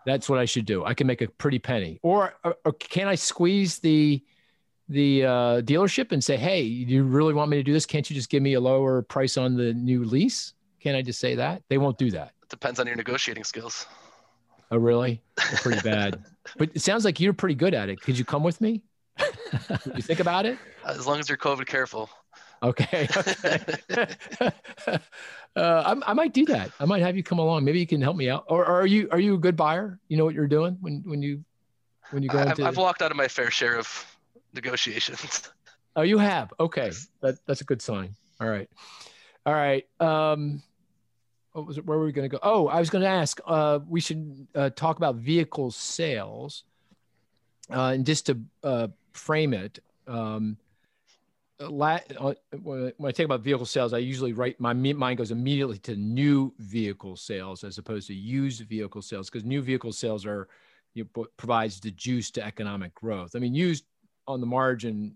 That's 0.06 0.28
what 0.28 0.38
i 0.38 0.44
should 0.44 0.66
do. 0.66 0.84
I 0.84 0.94
can 0.94 1.06
make 1.06 1.22
a 1.22 1.28
pretty 1.28 1.58
penny. 1.58 1.98
Or, 2.02 2.34
or, 2.44 2.56
or 2.64 2.72
can 2.72 3.08
i 3.08 3.16
squeeze 3.16 3.78
the 3.78 4.22
the 4.90 5.24
uh, 5.24 5.60
dealership 5.62 6.12
and 6.12 6.22
say 6.22 6.36
hey 6.36 6.60
you 6.60 7.04
really 7.04 7.34
want 7.34 7.50
me 7.50 7.56
to 7.56 7.62
do 7.62 7.72
this? 7.72 7.86
Can't 7.86 8.08
you 8.08 8.14
just 8.14 8.28
give 8.30 8.42
me 8.42 8.54
a 8.54 8.60
lower 8.60 9.02
price 9.02 9.36
on 9.36 9.56
the 9.56 9.72
new 9.74 10.04
lease? 10.04 10.52
Can 10.78 10.94
i 10.94 11.02
just 11.02 11.18
say 11.18 11.34
that? 11.34 11.62
They 11.68 11.78
won't 11.78 11.98
do 11.98 12.12
that 12.12 12.33
it 12.44 12.50
depends 12.50 12.78
on 12.78 12.86
your 12.86 12.96
negotiating 12.96 13.44
skills 13.44 13.86
Oh, 14.70 14.76
really? 14.78 15.22
pretty 15.36 15.80
bad. 15.88 16.24
but 16.56 16.70
it 16.74 16.80
sounds 16.80 17.04
like 17.04 17.20
you're 17.20 17.32
pretty 17.32 17.54
good 17.54 17.74
at 17.74 17.88
it. 17.88 18.00
Could 18.00 18.18
you 18.18 18.24
come 18.24 18.42
with 18.42 18.60
me? 18.60 18.82
you 19.94 20.02
think 20.02 20.20
about 20.20 20.46
it? 20.46 20.58
As 20.84 21.06
long 21.06 21.20
as 21.20 21.28
you're 21.28 21.38
COVID 21.38 21.66
careful. 21.66 22.10
Okay. 22.62 23.06
okay. 23.44 24.14
uh, 25.54 26.02
I, 26.06 26.12
might 26.14 26.32
do 26.32 26.44
that. 26.46 26.72
I 26.80 26.86
might 26.86 27.02
have 27.02 27.16
you 27.16 27.22
come 27.22 27.38
along. 27.38 27.64
Maybe 27.64 27.78
you 27.78 27.86
can 27.86 28.00
help 28.00 28.16
me 28.16 28.30
out. 28.30 28.46
Or, 28.48 28.64
or, 28.64 28.80
are 28.80 28.86
you 28.86 29.08
are 29.12 29.20
you 29.20 29.34
a 29.34 29.38
good 29.38 29.54
buyer? 29.54 30.00
You 30.08 30.16
know 30.16 30.24
what 30.24 30.34
you're 30.34 30.48
doing 30.48 30.78
when 30.80 31.02
when 31.04 31.22
you 31.22 31.44
when 32.10 32.22
you 32.22 32.28
go 32.28 32.38
I've, 32.38 32.48
into. 32.48 32.64
I've 32.64 32.76
walked 32.76 33.02
out 33.02 33.10
of 33.10 33.16
my 33.16 33.28
fair 33.28 33.50
share 33.50 33.76
of 33.76 34.16
negotiations. 34.54 35.50
Oh, 35.94 36.02
you 36.02 36.18
have. 36.18 36.52
Okay, 36.58 36.90
that 37.20 37.36
that's 37.46 37.60
a 37.60 37.64
good 37.64 37.82
sign. 37.82 38.16
All 38.40 38.48
right, 38.48 38.68
all 39.44 39.52
right. 39.52 39.86
Um, 40.00 40.62
what 41.54 41.66
was 41.66 41.78
it? 41.78 41.86
Where 41.86 41.98
were 41.98 42.04
we 42.04 42.12
going 42.12 42.28
to 42.28 42.36
go? 42.36 42.40
Oh, 42.42 42.66
I 42.66 42.80
was 42.80 42.90
going 42.90 43.02
to 43.02 43.08
ask. 43.08 43.40
Uh, 43.46 43.78
we 43.88 44.00
should 44.00 44.46
uh, 44.54 44.70
talk 44.70 44.96
about 44.96 45.14
vehicle 45.16 45.70
sales, 45.70 46.64
uh, 47.70 47.92
and 47.94 48.04
just 48.04 48.26
to 48.26 48.40
uh, 48.64 48.88
frame 49.12 49.54
it. 49.54 49.78
Um, 50.08 50.56
uh, 51.60 51.70
when 51.70 52.92
I 53.04 53.12
think 53.12 53.26
about 53.26 53.42
vehicle 53.42 53.66
sales, 53.66 53.92
I 53.92 53.98
usually 53.98 54.32
write 54.32 54.58
my 54.58 54.72
mind 54.72 55.18
goes 55.18 55.30
immediately 55.30 55.78
to 55.78 55.94
new 55.94 56.52
vehicle 56.58 57.14
sales 57.16 57.62
as 57.62 57.78
opposed 57.78 58.08
to 58.08 58.14
used 58.14 58.62
vehicle 58.62 59.00
sales 59.00 59.30
because 59.30 59.44
new 59.44 59.62
vehicle 59.62 59.92
sales 59.92 60.26
are 60.26 60.48
you 60.94 61.06
know, 61.16 61.26
provides 61.36 61.78
the 61.78 61.92
juice 61.92 62.32
to 62.32 62.44
economic 62.44 62.92
growth. 62.94 63.36
I 63.36 63.38
mean, 63.38 63.54
used 63.54 63.84
on 64.26 64.40
the 64.40 64.46
margin, 64.46 65.14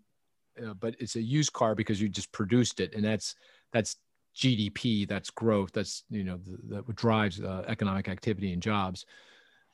uh, 0.64 0.74
but 0.74 0.94
it's 1.00 1.16
a 1.16 1.22
used 1.22 1.52
car 1.52 1.74
because 1.74 2.00
you 2.00 2.08
just 2.08 2.30
produced 2.30 2.78
it, 2.78 2.94
and 2.94 3.04
that's 3.04 3.34
that's 3.72 3.96
GDP, 4.38 5.06
that's 5.06 5.30
growth, 5.30 5.72
that's 5.72 6.04
you 6.08 6.24
know 6.24 6.38
the, 6.46 6.82
that 6.82 6.96
drives 6.96 7.40
uh, 7.40 7.64
economic 7.66 8.08
activity 8.08 8.52
and 8.52 8.62
jobs, 8.62 9.04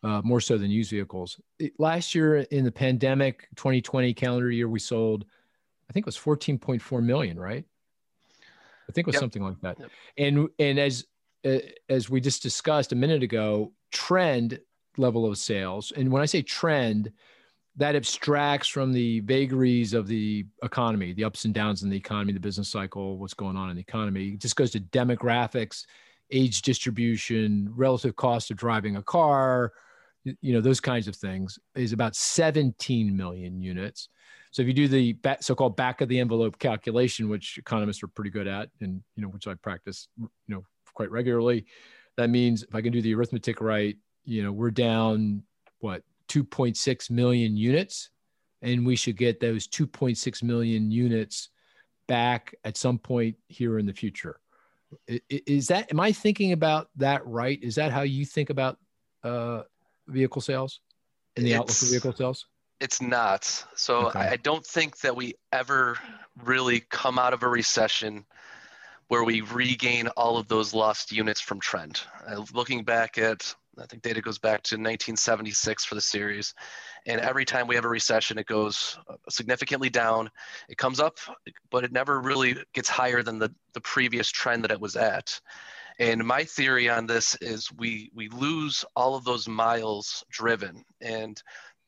uh, 0.02 0.22
more 0.24 0.40
so 0.40 0.56
than 0.56 0.70
used 0.70 0.90
vehicles. 0.90 1.38
It, 1.58 1.72
last 1.78 2.14
year 2.14 2.38
in 2.38 2.64
the 2.64 2.72
pandemic, 2.72 3.48
2020 3.56 4.14
calendar 4.14 4.50
year, 4.50 4.68
we 4.68 4.78
sold, 4.78 5.26
I 5.88 5.92
think 5.92 6.04
it 6.04 6.06
was 6.06 6.16
14.4 6.16 7.02
million, 7.02 7.38
right? 7.38 7.64
I 8.88 8.92
think 8.92 9.06
it 9.06 9.08
was 9.08 9.14
yep. 9.14 9.20
something 9.20 9.42
like 9.42 9.60
that. 9.60 9.78
Yep. 9.78 9.90
And 10.18 10.48
and 10.58 10.78
as 10.78 11.04
uh, 11.44 11.58
as 11.88 12.08
we 12.08 12.20
just 12.20 12.42
discussed 12.42 12.92
a 12.92 12.96
minute 12.96 13.22
ago, 13.22 13.72
trend 13.92 14.60
level 14.96 15.26
of 15.26 15.36
sales, 15.36 15.92
and 15.94 16.10
when 16.10 16.22
I 16.22 16.26
say 16.26 16.42
trend, 16.42 17.12
that 17.77 17.97
abstracts 17.97 18.68
from 18.68 18.93
the 18.93 19.20
vagaries 19.20 19.95
of 19.95 20.07
the 20.07 20.47
economy, 20.62 21.12
the 21.12 21.25
ups 21.25 21.45
and 21.45 21.53
downs 21.53 21.83
in 21.83 21.91
the 21.91 21.97
economy, 21.97 22.33
the 22.33 22.41
business 22.41 22.68
cycle, 22.68 23.18
what's 23.18 23.35
going 23.35 23.57
on 23.57 23.68
in 23.70 23.77
the 23.77 23.83
economy. 23.83 24.29
It 24.29 24.41
just 24.41 24.57
goes 24.57 24.70
to 24.72 24.81
demographics, 24.81 25.85
age 26.31 26.62
distribution, 26.62 27.68
relative 27.75 28.14
cost 28.16 28.51
of 28.51 28.57
driving 28.57 28.97
a 28.97 29.03
car, 29.03 29.72
you 30.41 30.55
know, 30.55 30.61
those 30.61 30.81
kinds 30.81 31.07
of 31.07 31.16
things 31.16 31.59
is 31.75 31.93
about 31.93 32.16
17 32.16 33.14
million 33.16 33.61
units. 33.61 34.09
So 34.53 34.62
if 34.62 34.68
you 34.68 34.75
do 34.75 34.89
the 34.89 35.16
so-called 35.41 35.77
back 35.77 36.01
of 36.01 36.09
the 36.09 36.20
envelope 36.20 36.59
calculation, 36.59 37.29
which 37.29 37.59
economists 37.59 38.03
are 38.03 38.09
pretty 38.09 38.31
good 38.31 38.47
at, 38.47 38.70
and 38.81 39.03
you 39.16 39.22
know, 39.22 39.29
which 39.29 39.47
I 39.47 39.55
practice, 39.55 40.09
you 40.18 40.29
know, 40.47 40.64
quite 40.95 41.11
regularly, 41.11 41.66
that 42.16 42.31
means 42.31 42.62
if 42.62 42.75
I 42.75 42.81
can 42.81 42.93
do 42.93 43.03
the 43.03 43.14
arithmetic 43.14 43.61
right, 43.61 43.97
you 44.25 44.43
know, 44.43 44.53
we're 44.53 44.70
down 44.70 45.43
what 45.81 46.03
2.6 46.29 47.11
million 47.11 47.57
units, 47.57 48.11
and 48.62 48.87
we 48.87 48.97
should 48.97 49.16
get 49.16 49.41
those 49.41 49.66
2.6 49.68 50.43
million 50.43 50.91
units 50.91 51.51
back 52.07 52.55
at 52.64 52.77
some 52.77 52.99
point 52.99 53.37
here 53.49 53.79
in 53.79 53.87
the 53.87 53.93
future. 53.93 54.41
Is 55.29 55.68
that 55.68 55.91
am 55.91 55.99
I 55.99 56.12
thinking 56.12 56.53
about 56.53 56.89
that 56.97 57.27
right? 57.27 57.59
Is 57.62 57.75
that 57.77 57.93
how 57.93 58.03
you 58.03 58.25
think 58.25 58.51
about 58.51 58.79
uh, 59.25 59.62
vehicle 60.07 60.41
sales 60.41 60.81
and 61.37 61.45
the 61.45 61.51
it's, 61.51 61.59
outlook 61.59 61.77
for 61.77 61.87
vehicle 61.87 62.12
sales? 62.12 62.47
It's 62.81 63.01
not. 63.01 63.45
So 63.75 64.09
okay. 64.09 64.20
I 64.20 64.37
don't 64.37 64.64
think 64.64 64.99
that 65.01 65.16
we 65.16 65.35
ever 65.53 65.99
really 66.45 66.81
come 66.81 67.18
out 67.18 67.33
of 67.33 67.43
a 67.43 67.49
recession 67.49 68.25
where 69.09 69.25
we 69.25 69.41
regain 69.41 70.09
all 70.09 70.39
of 70.39 70.49
those 70.49 70.75
lost 70.75 71.12
units 71.12 71.41
from 71.41 71.61
trend. 71.61 72.01
Uh, 72.29 72.45
looking 72.53 72.85
back 72.85 73.18
at 73.18 73.55
I 73.79 73.87
think 73.87 74.03
data 74.03 74.20
goes 74.20 74.39
back 74.39 74.62
to 74.64 74.75
1976 74.77 75.85
for 75.85 75.95
the 75.95 76.01
series. 76.01 76.55
And 77.07 77.20
every 77.20 77.45
time 77.45 77.66
we 77.66 77.75
have 77.75 77.85
a 77.85 77.89
recession, 77.89 78.39
it 78.39 78.47
goes 78.47 78.99
uh, 79.09 79.16
significantly 79.29 79.91
down. 79.91 80.31
It 80.68 80.79
comes 80.79 81.01
up, 81.01 81.18
but 81.70 81.85
it 81.85 81.93
never 81.93 82.20
really 82.20 82.57
gets 82.72 82.89
higher 82.89 83.22
than 83.22 83.39
the, 83.39 83.53
the 83.72 83.81
previous 83.81 84.31
trend 84.31 84.64
that 84.64 84.70
it 84.70 84.81
was 84.81 84.97
at. 84.97 85.41
And 85.99 86.25
my 86.25 86.45
theory 86.45 86.89
on 86.89 87.07
this 87.07 87.37
is 87.41 87.70
we 87.72 88.11
we 88.14 88.29
lose 88.29 88.85
all 88.97 89.14
of 89.14 89.25
those 89.25 89.49
miles 89.49 90.25
driven. 90.29 90.85
And 91.01 91.41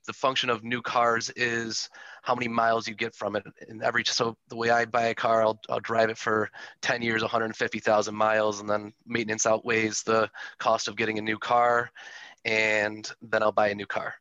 the 0.06 0.12
function 0.12 0.50
of 0.50 0.64
new 0.64 0.80
cars 0.80 1.30
is 1.36 1.88
how 2.22 2.34
many 2.34 2.48
miles 2.48 2.88
you 2.88 2.94
get 2.94 3.14
from 3.14 3.36
it. 3.36 3.44
And 3.68 3.82
every 3.82 4.04
so 4.04 4.36
the 4.48 4.56
way 4.56 4.70
I 4.70 4.84
buy 4.84 5.06
a 5.06 5.14
car, 5.14 5.42
I'll, 5.42 5.60
I'll 5.68 5.80
drive 5.80 6.10
it 6.10 6.18
for 6.18 6.50
10 6.82 7.02
years, 7.02 7.22
150,000 7.22 8.14
miles, 8.14 8.60
and 8.60 8.68
then 8.68 8.92
maintenance 9.06 9.46
outweighs 9.46 10.02
the 10.02 10.30
cost 10.58 10.88
of 10.88 10.96
getting 10.96 11.18
a 11.18 11.22
new 11.22 11.38
car, 11.38 11.90
and 12.44 13.10
then 13.22 13.42
I'll 13.42 13.52
buy 13.52 13.68
a 13.68 13.74
new 13.74 13.86
car. 13.86 14.14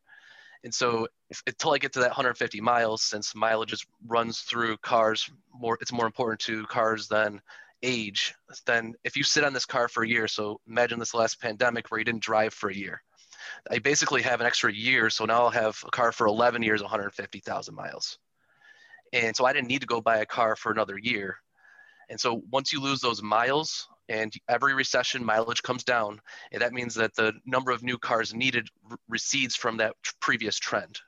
And 0.63 0.73
so 0.73 1.07
if, 1.29 1.43
until 1.45 1.73
I 1.73 1.77
get 1.77 1.93
to 1.93 1.99
that 1.99 2.09
150 2.09 2.59
miles, 2.59 3.03
since 3.03 3.35
mileage 3.35 3.69
just 3.69 3.85
runs 4.07 4.41
through 4.41 4.77
cars 4.77 5.29
more, 5.53 5.77
it's 5.79 5.93
more 5.93 6.07
important 6.07 6.39
to 6.41 6.65
cars 6.65 7.07
than 7.07 7.39
age. 7.83 8.33
Then 8.65 8.95
if 9.03 9.15
you 9.15 9.23
sit 9.23 9.43
on 9.43 9.53
this 9.53 9.65
car 9.65 9.87
for 9.87 10.03
a 10.03 10.07
year, 10.07 10.27
so 10.27 10.59
imagine 10.67 10.97
this 10.97 11.13
last 11.13 11.39
pandemic 11.39 11.91
where 11.91 11.99
you 11.99 12.05
didn't 12.05 12.23
drive 12.23 12.53
for 12.53 12.69
a 12.69 12.75
year 12.75 13.03
I 13.69 13.79
basically 13.79 14.21
have 14.21 14.41
an 14.41 14.47
extra 14.47 14.73
year. 14.73 15.09
So 15.09 15.25
now 15.25 15.43
I'll 15.43 15.49
have 15.49 15.77
a 15.85 15.91
car 15.91 16.11
for 16.11 16.27
11 16.27 16.63
years, 16.63 16.81
150,000 16.81 17.75
miles. 17.75 18.17
And 19.13 19.35
so 19.35 19.45
I 19.45 19.53
didn't 19.53 19.67
need 19.67 19.81
to 19.81 19.87
go 19.87 20.01
buy 20.01 20.17
a 20.17 20.25
car 20.25 20.55
for 20.55 20.71
another 20.71 20.97
year. 20.97 21.37
And 22.09 22.19
so 22.19 22.43
once 22.51 22.71
you 22.71 22.81
lose 22.81 23.01
those 23.01 23.21
miles, 23.21 23.87
and 24.09 24.33
every 24.47 24.73
recession 24.73 25.25
mileage 25.25 25.63
comes 25.63 25.83
down, 25.83 26.21
and 26.51 26.61
that 26.61 26.73
means 26.73 26.93
that 26.95 27.15
the 27.15 27.33
number 27.45 27.71
of 27.71 27.83
new 27.83 27.97
cars 27.97 28.33
needed 28.33 28.67
recedes 29.07 29.55
from 29.55 29.77
that 29.77 29.95
previous 30.19 30.57
trend. 30.57 30.99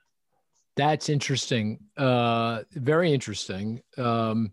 That's 0.75 1.09
interesting. 1.09 1.79
Uh, 1.95 2.63
very 2.71 3.13
interesting. 3.13 3.81
Um, 3.97 4.51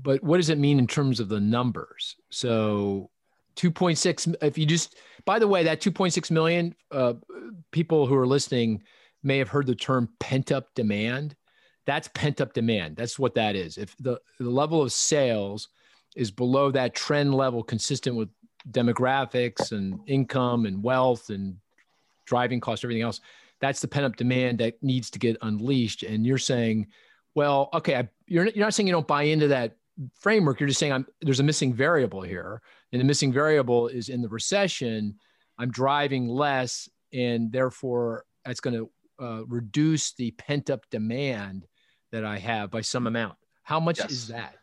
but 0.00 0.22
what 0.22 0.36
does 0.36 0.48
it 0.48 0.58
mean 0.58 0.78
in 0.78 0.86
terms 0.86 1.20
of 1.20 1.28
the 1.28 1.40
numbers? 1.40 2.16
So 2.30 3.10
2.6, 3.58 4.36
if 4.40 4.56
you 4.56 4.64
just, 4.64 4.96
by 5.24 5.38
the 5.38 5.48
way, 5.48 5.64
that 5.64 5.80
2.6 5.80 6.30
million 6.30 6.74
uh, 6.92 7.14
people 7.72 8.06
who 8.06 8.14
are 8.14 8.26
listening 8.26 8.82
may 9.22 9.38
have 9.38 9.48
heard 9.48 9.66
the 9.66 9.74
term 9.74 10.08
pent 10.20 10.52
up 10.52 10.72
demand. 10.74 11.34
That's 11.84 12.08
pent 12.14 12.40
up 12.40 12.52
demand. 12.52 12.96
That's 12.96 13.18
what 13.18 13.34
that 13.34 13.56
is. 13.56 13.76
If 13.76 13.96
the, 13.98 14.20
the 14.38 14.48
level 14.48 14.80
of 14.80 14.92
sales 14.92 15.68
is 16.14 16.30
below 16.30 16.70
that 16.70 16.94
trend 16.94 17.34
level, 17.34 17.62
consistent 17.62 18.14
with 18.14 18.28
demographics 18.70 19.72
and 19.72 19.98
income 20.06 20.66
and 20.66 20.82
wealth 20.82 21.30
and 21.30 21.56
driving 22.26 22.60
costs, 22.60 22.84
everything 22.84 23.02
else, 23.02 23.20
that's 23.60 23.80
the 23.80 23.88
pent 23.88 24.06
up 24.06 24.16
demand 24.16 24.58
that 24.58 24.80
needs 24.82 25.10
to 25.10 25.18
get 25.18 25.36
unleashed. 25.42 26.04
And 26.04 26.24
you're 26.24 26.38
saying, 26.38 26.86
well, 27.34 27.70
okay, 27.74 27.96
I, 27.96 28.08
you're, 28.26 28.46
you're 28.46 28.66
not 28.66 28.74
saying 28.74 28.86
you 28.86 28.92
don't 28.92 29.06
buy 29.06 29.24
into 29.24 29.48
that 29.48 29.76
framework. 30.14 30.60
You're 30.60 30.68
just 30.68 30.78
saying 30.78 30.92
I'm, 30.92 31.06
there's 31.22 31.40
a 31.40 31.44
missing 31.44 31.74
variable 31.74 32.22
here. 32.22 32.62
And 32.92 33.00
the 33.00 33.04
missing 33.04 33.32
variable 33.32 33.88
is 33.88 34.08
in 34.08 34.22
the 34.22 34.28
recession, 34.28 35.16
I'm 35.58 35.70
driving 35.70 36.28
less, 36.28 36.88
and 37.12 37.52
therefore 37.52 38.24
that's 38.44 38.60
going 38.60 38.76
to 38.76 38.90
uh, 39.22 39.44
reduce 39.46 40.12
the 40.12 40.30
pent 40.32 40.70
up 40.70 40.88
demand 40.90 41.66
that 42.12 42.24
I 42.24 42.38
have 42.38 42.70
by 42.70 42.80
some 42.80 43.06
amount. 43.06 43.36
How 43.62 43.80
much 43.80 43.98
yes. 43.98 44.10
is 44.10 44.28
that? 44.28 44.54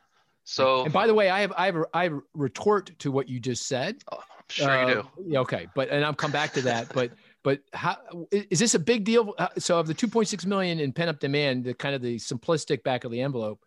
So, 0.45 0.83
and 0.83 0.93
by 0.93 1.07
the 1.07 1.13
way, 1.13 1.29
I 1.29 1.41
have 1.41 1.53
I 1.57 1.65
have 1.65 1.77
I 1.93 2.03
have 2.03 2.19
retort 2.33 2.91
to 2.99 3.11
what 3.11 3.27
you 3.27 3.39
just 3.39 3.67
said. 3.67 3.97
Oh, 4.11 4.19
sure 4.49 4.69
uh, 4.69 4.87
you 4.87 4.93
do. 4.93 5.07
Yeah, 5.25 5.39
okay, 5.39 5.67
but 5.75 5.89
and 5.89 6.05
I'll 6.05 6.13
come 6.13 6.31
back 6.31 6.53
to 6.53 6.61
that. 6.61 6.93
but 6.93 7.11
but 7.43 7.61
how 7.73 7.97
is 8.31 8.59
this 8.59 8.75
a 8.75 8.79
big 8.79 9.03
deal? 9.03 9.33
Uh, 9.37 9.49
so 9.57 9.79
of 9.79 9.87
the 9.87 9.93
2.6 9.93 10.45
million 10.45 10.79
in 10.79 10.91
pent 10.91 11.09
up 11.09 11.19
demand, 11.19 11.63
the 11.63 11.73
kind 11.73 11.95
of 11.95 12.01
the 12.01 12.17
simplistic 12.17 12.83
back 12.83 13.03
of 13.03 13.11
the 13.11 13.21
envelope, 13.21 13.59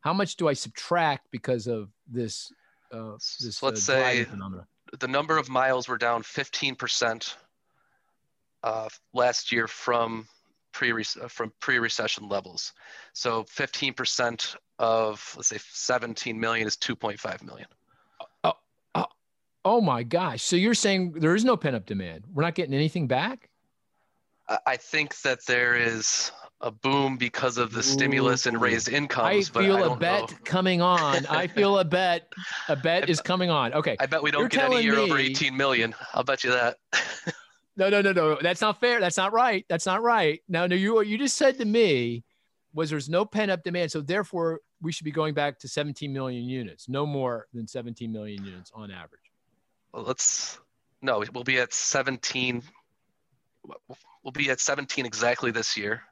how 0.00 0.12
much 0.12 0.36
do 0.36 0.48
I 0.48 0.52
subtract 0.52 1.26
because 1.30 1.66
of 1.66 1.90
this? 2.08 2.52
Uh, 2.92 3.12
this 3.12 3.62
let's 3.62 3.88
uh, 3.88 3.92
say 3.92 4.24
phenomena? 4.24 4.66
the 4.98 5.08
number 5.08 5.38
of 5.38 5.48
miles 5.48 5.88
were 5.88 5.98
down 5.98 6.22
15 6.22 6.74
percent 6.74 7.36
uh, 8.62 8.88
last 9.14 9.52
year 9.52 9.66
from 9.68 10.26
pre 10.72 10.92
uh, 10.92 11.28
from 11.28 11.52
pre-recession 11.60 12.28
levels. 12.28 12.72
So 13.12 13.44
15 13.44 13.94
percent 13.94 14.56
of 14.78 15.32
let's 15.36 15.48
say 15.48 15.58
17 15.58 16.38
million 16.38 16.66
is 16.66 16.76
2.5 16.76 17.42
million. 17.44 17.68
Oh, 18.44 18.52
oh, 18.94 19.06
oh 19.64 19.80
my 19.80 20.02
gosh! 20.02 20.42
So 20.42 20.56
you're 20.56 20.74
saying 20.74 21.12
there 21.12 21.34
is 21.34 21.44
no 21.44 21.56
pent-up 21.56 21.86
demand? 21.86 22.24
We're 22.32 22.42
not 22.42 22.54
getting 22.54 22.74
anything 22.74 23.06
back? 23.06 23.50
I 24.66 24.76
think 24.76 25.20
that 25.20 25.46
there 25.46 25.76
is 25.76 26.32
a 26.62 26.70
boom 26.70 27.16
because 27.16 27.56
of 27.56 27.72
the 27.72 27.82
stimulus 27.82 28.46
and 28.46 28.60
raised 28.60 28.88
incomes. 28.88 29.50
I 29.50 29.60
feel 29.62 29.76
I 29.76 29.92
a 29.92 29.96
bet 29.96 30.30
know. 30.30 30.36
coming 30.44 30.82
on. 30.82 31.24
I 31.26 31.46
feel 31.46 31.78
a 31.78 31.84
bet. 31.84 32.32
A 32.68 32.76
bet 32.76 33.08
is 33.08 33.20
coming 33.20 33.50
on. 33.50 33.72
Okay. 33.72 33.96
I 33.98 34.06
bet 34.06 34.22
we 34.22 34.30
don't 34.30 34.42
You're 34.42 34.48
get 34.48 34.64
any 34.64 34.82
year 34.82 34.96
me, 34.96 35.02
over 35.02 35.18
18 35.18 35.56
million. 35.56 35.94
I'll 36.12 36.24
bet 36.24 36.44
you 36.44 36.50
that. 36.50 36.76
no, 37.76 37.88
no, 37.88 38.02
no, 38.02 38.12
no. 38.12 38.38
That's 38.40 38.60
not 38.60 38.78
fair. 38.78 39.00
That's 39.00 39.16
not 39.16 39.32
right. 39.32 39.64
That's 39.68 39.86
not 39.86 40.02
right. 40.02 40.42
Now, 40.48 40.66
no, 40.66 40.76
you 40.76 41.00
you 41.02 41.16
just 41.16 41.36
said 41.36 41.58
to 41.58 41.64
me 41.64 42.24
was 42.74 42.90
there's 42.90 43.08
no 43.08 43.24
pent 43.24 43.50
up 43.50 43.62
demand, 43.64 43.90
so 43.90 44.00
therefore 44.00 44.60
we 44.82 44.92
should 44.92 45.04
be 45.04 45.10
going 45.10 45.34
back 45.34 45.58
to 45.60 45.68
17 45.68 46.12
million 46.12 46.44
units, 46.44 46.88
no 46.88 47.04
more 47.04 47.46
than 47.52 47.66
17 47.66 48.12
million 48.12 48.44
units 48.44 48.70
on 48.74 48.90
average. 48.90 49.20
Well, 49.92 50.04
let's 50.04 50.58
no, 51.02 51.24
we'll 51.32 51.44
be 51.44 51.58
at 51.58 51.72
17. 51.72 52.62
We'll 54.22 54.32
be 54.32 54.50
at 54.50 54.60
17 54.60 55.06
exactly 55.06 55.50
this 55.50 55.76
year. 55.76 56.02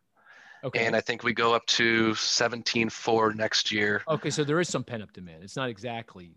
Okay. 0.65 0.87
And 0.87 0.97
I 0.97 1.01
think 1.01 1.23
we 1.23 1.33
go 1.33 1.55
up 1.55 1.65
to 1.67 2.15
17 2.15 2.89
for 2.89 3.33
next 3.33 3.71
year. 3.71 4.03
Okay, 4.09 4.31
so 4.31 4.43
there 4.45 4.61
is 4.61 4.69
some 4.69 4.83
pent 4.83 5.03
up 5.03 5.13
demand. 5.13 5.45
It's 5.45 5.57
not 5.57 5.69
exactly 5.69 6.33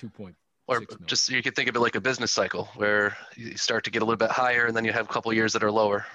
2.5 0.00 0.34
or 0.66 0.82
just 1.06 1.28
you 1.28 1.42
could 1.42 1.54
think 1.54 1.68
of 1.68 1.76
it 1.76 1.80
like 1.80 1.94
a 1.94 2.00
business 2.00 2.32
cycle 2.32 2.68
where 2.76 3.16
you 3.36 3.56
start 3.56 3.84
to 3.84 3.90
get 3.90 4.02
a 4.02 4.04
little 4.04 4.16
bit 4.16 4.30
higher 4.30 4.66
and 4.66 4.76
then 4.76 4.84
you 4.84 4.92
have 4.92 5.04
a 5.08 5.12
couple 5.12 5.32
years 5.32 5.52
that 5.52 5.62
are 5.62 5.70
lower. 5.70 6.06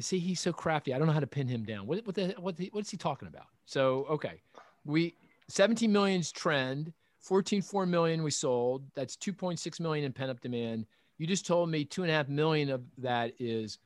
See, 0.00 0.18
he's 0.18 0.40
so 0.40 0.52
crafty. 0.52 0.92
I 0.92 0.98
don't 0.98 1.06
know 1.06 1.12
how 1.12 1.20
to 1.20 1.26
pin 1.26 1.48
him 1.48 1.64
down. 1.64 1.86
What 1.86 2.04
what 2.04 2.14
the, 2.14 2.34
what 2.38 2.56
the, 2.56 2.68
what's 2.72 2.90
he 2.90 2.96
talking 2.96 3.28
about? 3.28 3.46
So 3.64 4.06
okay, 4.10 4.42
we 4.84 5.14
17 5.48 5.90
million's 5.90 6.32
trend, 6.32 6.92
14.4 7.26 7.88
million 7.88 8.22
we 8.22 8.30
sold. 8.30 8.82
That's 8.94 9.16
2.6 9.16 9.80
million 9.80 10.04
in 10.04 10.12
pent 10.12 10.30
up 10.30 10.40
demand. 10.40 10.86
You 11.16 11.26
just 11.26 11.46
told 11.46 11.70
me 11.70 11.84
two 11.84 12.02
and 12.02 12.10
a 12.10 12.14
half 12.14 12.28
million 12.28 12.70
of 12.70 12.82
that 12.98 13.32
is 13.38 13.78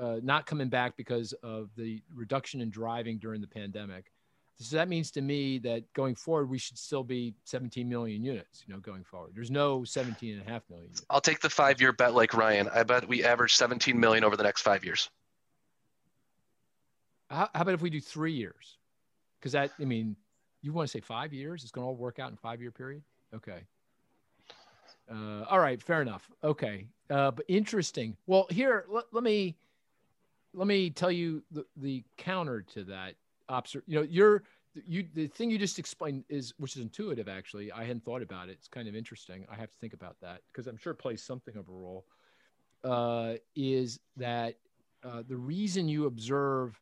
uh, 0.00 0.16
not 0.22 0.46
coming 0.46 0.68
back 0.68 0.96
because 0.96 1.32
of 1.42 1.70
the 1.76 2.00
reduction 2.14 2.60
in 2.60 2.70
driving 2.70 3.18
during 3.18 3.40
the 3.40 3.46
pandemic. 3.46 4.12
So 4.58 4.76
that 4.76 4.88
means 4.88 5.10
to 5.12 5.22
me 5.22 5.58
that 5.60 5.90
going 5.94 6.14
forward, 6.14 6.50
we 6.50 6.58
should 6.58 6.76
still 6.76 7.02
be 7.02 7.34
17 7.44 7.88
million 7.88 8.22
units, 8.22 8.62
you 8.66 8.74
know, 8.74 8.80
going 8.80 9.04
forward. 9.04 9.32
There's 9.34 9.50
no 9.50 9.84
17 9.84 10.34
and 10.34 10.46
a 10.46 10.50
half 10.50 10.62
million. 10.68 10.88
Units. 10.88 11.06
I'll 11.08 11.20
take 11.20 11.40
the 11.40 11.48
five 11.48 11.80
year 11.80 11.92
bet 11.92 12.14
like 12.14 12.34
Ryan. 12.34 12.68
I 12.68 12.82
bet 12.82 13.08
we 13.08 13.24
average 13.24 13.54
17 13.54 13.98
million 13.98 14.22
over 14.22 14.36
the 14.36 14.42
next 14.42 14.60
five 14.60 14.84
years. 14.84 15.08
How, 17.30 17.48
how 17.54 17.62
about 17.62 17.74
if 17.74 17.80
we 17.80 17.88
do 17.88 18.00
three 18.00 18.32
years? 18.32 18.76
Because 19.38 19.52
that, 19.52 19.70
I 19.80 19.84
mean, 19.84 20.14
you 20.60 20.74
want 20.74 20.88
to 20.88 20.92
say 20.92 21.00
five 21.00 21.32
years? 21.32 21.62
It's 21.62 21.72
going 21.72 21.84
to 21.84 21.88
all 21.88 21.96
work 21.96 22.18
out 22.18 22.30
in 22.30 22.36
five 22.36 22.60
year 22.60 22.70
period? 22.70 23.02
Okay. 23.34 23.60
Uh, 25.10 25.44
all 25.48 25.58
right, 25.58 25.82
fair 25.82 26.02
enough. 26.02 26.30
Okay. 26.44 26.86
Uh, 27.08 27.30
but 27.30 27.46
interesting. 27.48 28.14
Well, 28.26 28.46
here, 28.50 28.84
let, 28.90 29.04
let 29.12 29.24
me 29.24 29.56
let 30.54 30.66
me 30.66 30.90
tell 30.90 31.12
you 31.12 31.42
the, 31.50 31.64
the 31.76 32.04
counter 32.16 32.62
to 32.74 32.84
that. 32.84 33.14
Observe 33.48 33.82
you 33.86 33.96
know 33.98 34.06
you're 34.08 34.44
you 34.86 35.04
the 35.14 35.26
thing 35.26 35.50
you 35.50 35.58
just 35.58 35.78
explained 35.78 36.24
is 36.28 36.54
which 36.58 36.76
is 36.76 36.82
intuitive 36.82 37.28
actually. 37.28 37.72
I 37.72 37.82
hadn't 37.82 38.04
thought 38.04 38.22
about 38.22 38.48
it. 38.48 38.52
It's 38.52 38.68
kind 38.68 38.88
of 38.88 38.94
interesting. 38.94 39.46
I 39.50 39.56
have 39.56 39.70
to 39.70 39.78
think 39.78 39.92
about 39.92 40.16
that 40.22 40.42
because 40.52 40.66
i'm 40.66 40.76
sure 40.76 40.92
it 40.92 40.96
plays 40.96 41.22
something 41.22 41.56
of 41.56 41.68
a 41.68 41.72
role 41.72 42.04
uh, 42.84 43.34
is 43.54 44.00
that 44.16 44.54
uh, 45.04 45.22
the 45.26 45.36
reason 45.36 45.88
you 45.88 46.06
observe 46.06 46.80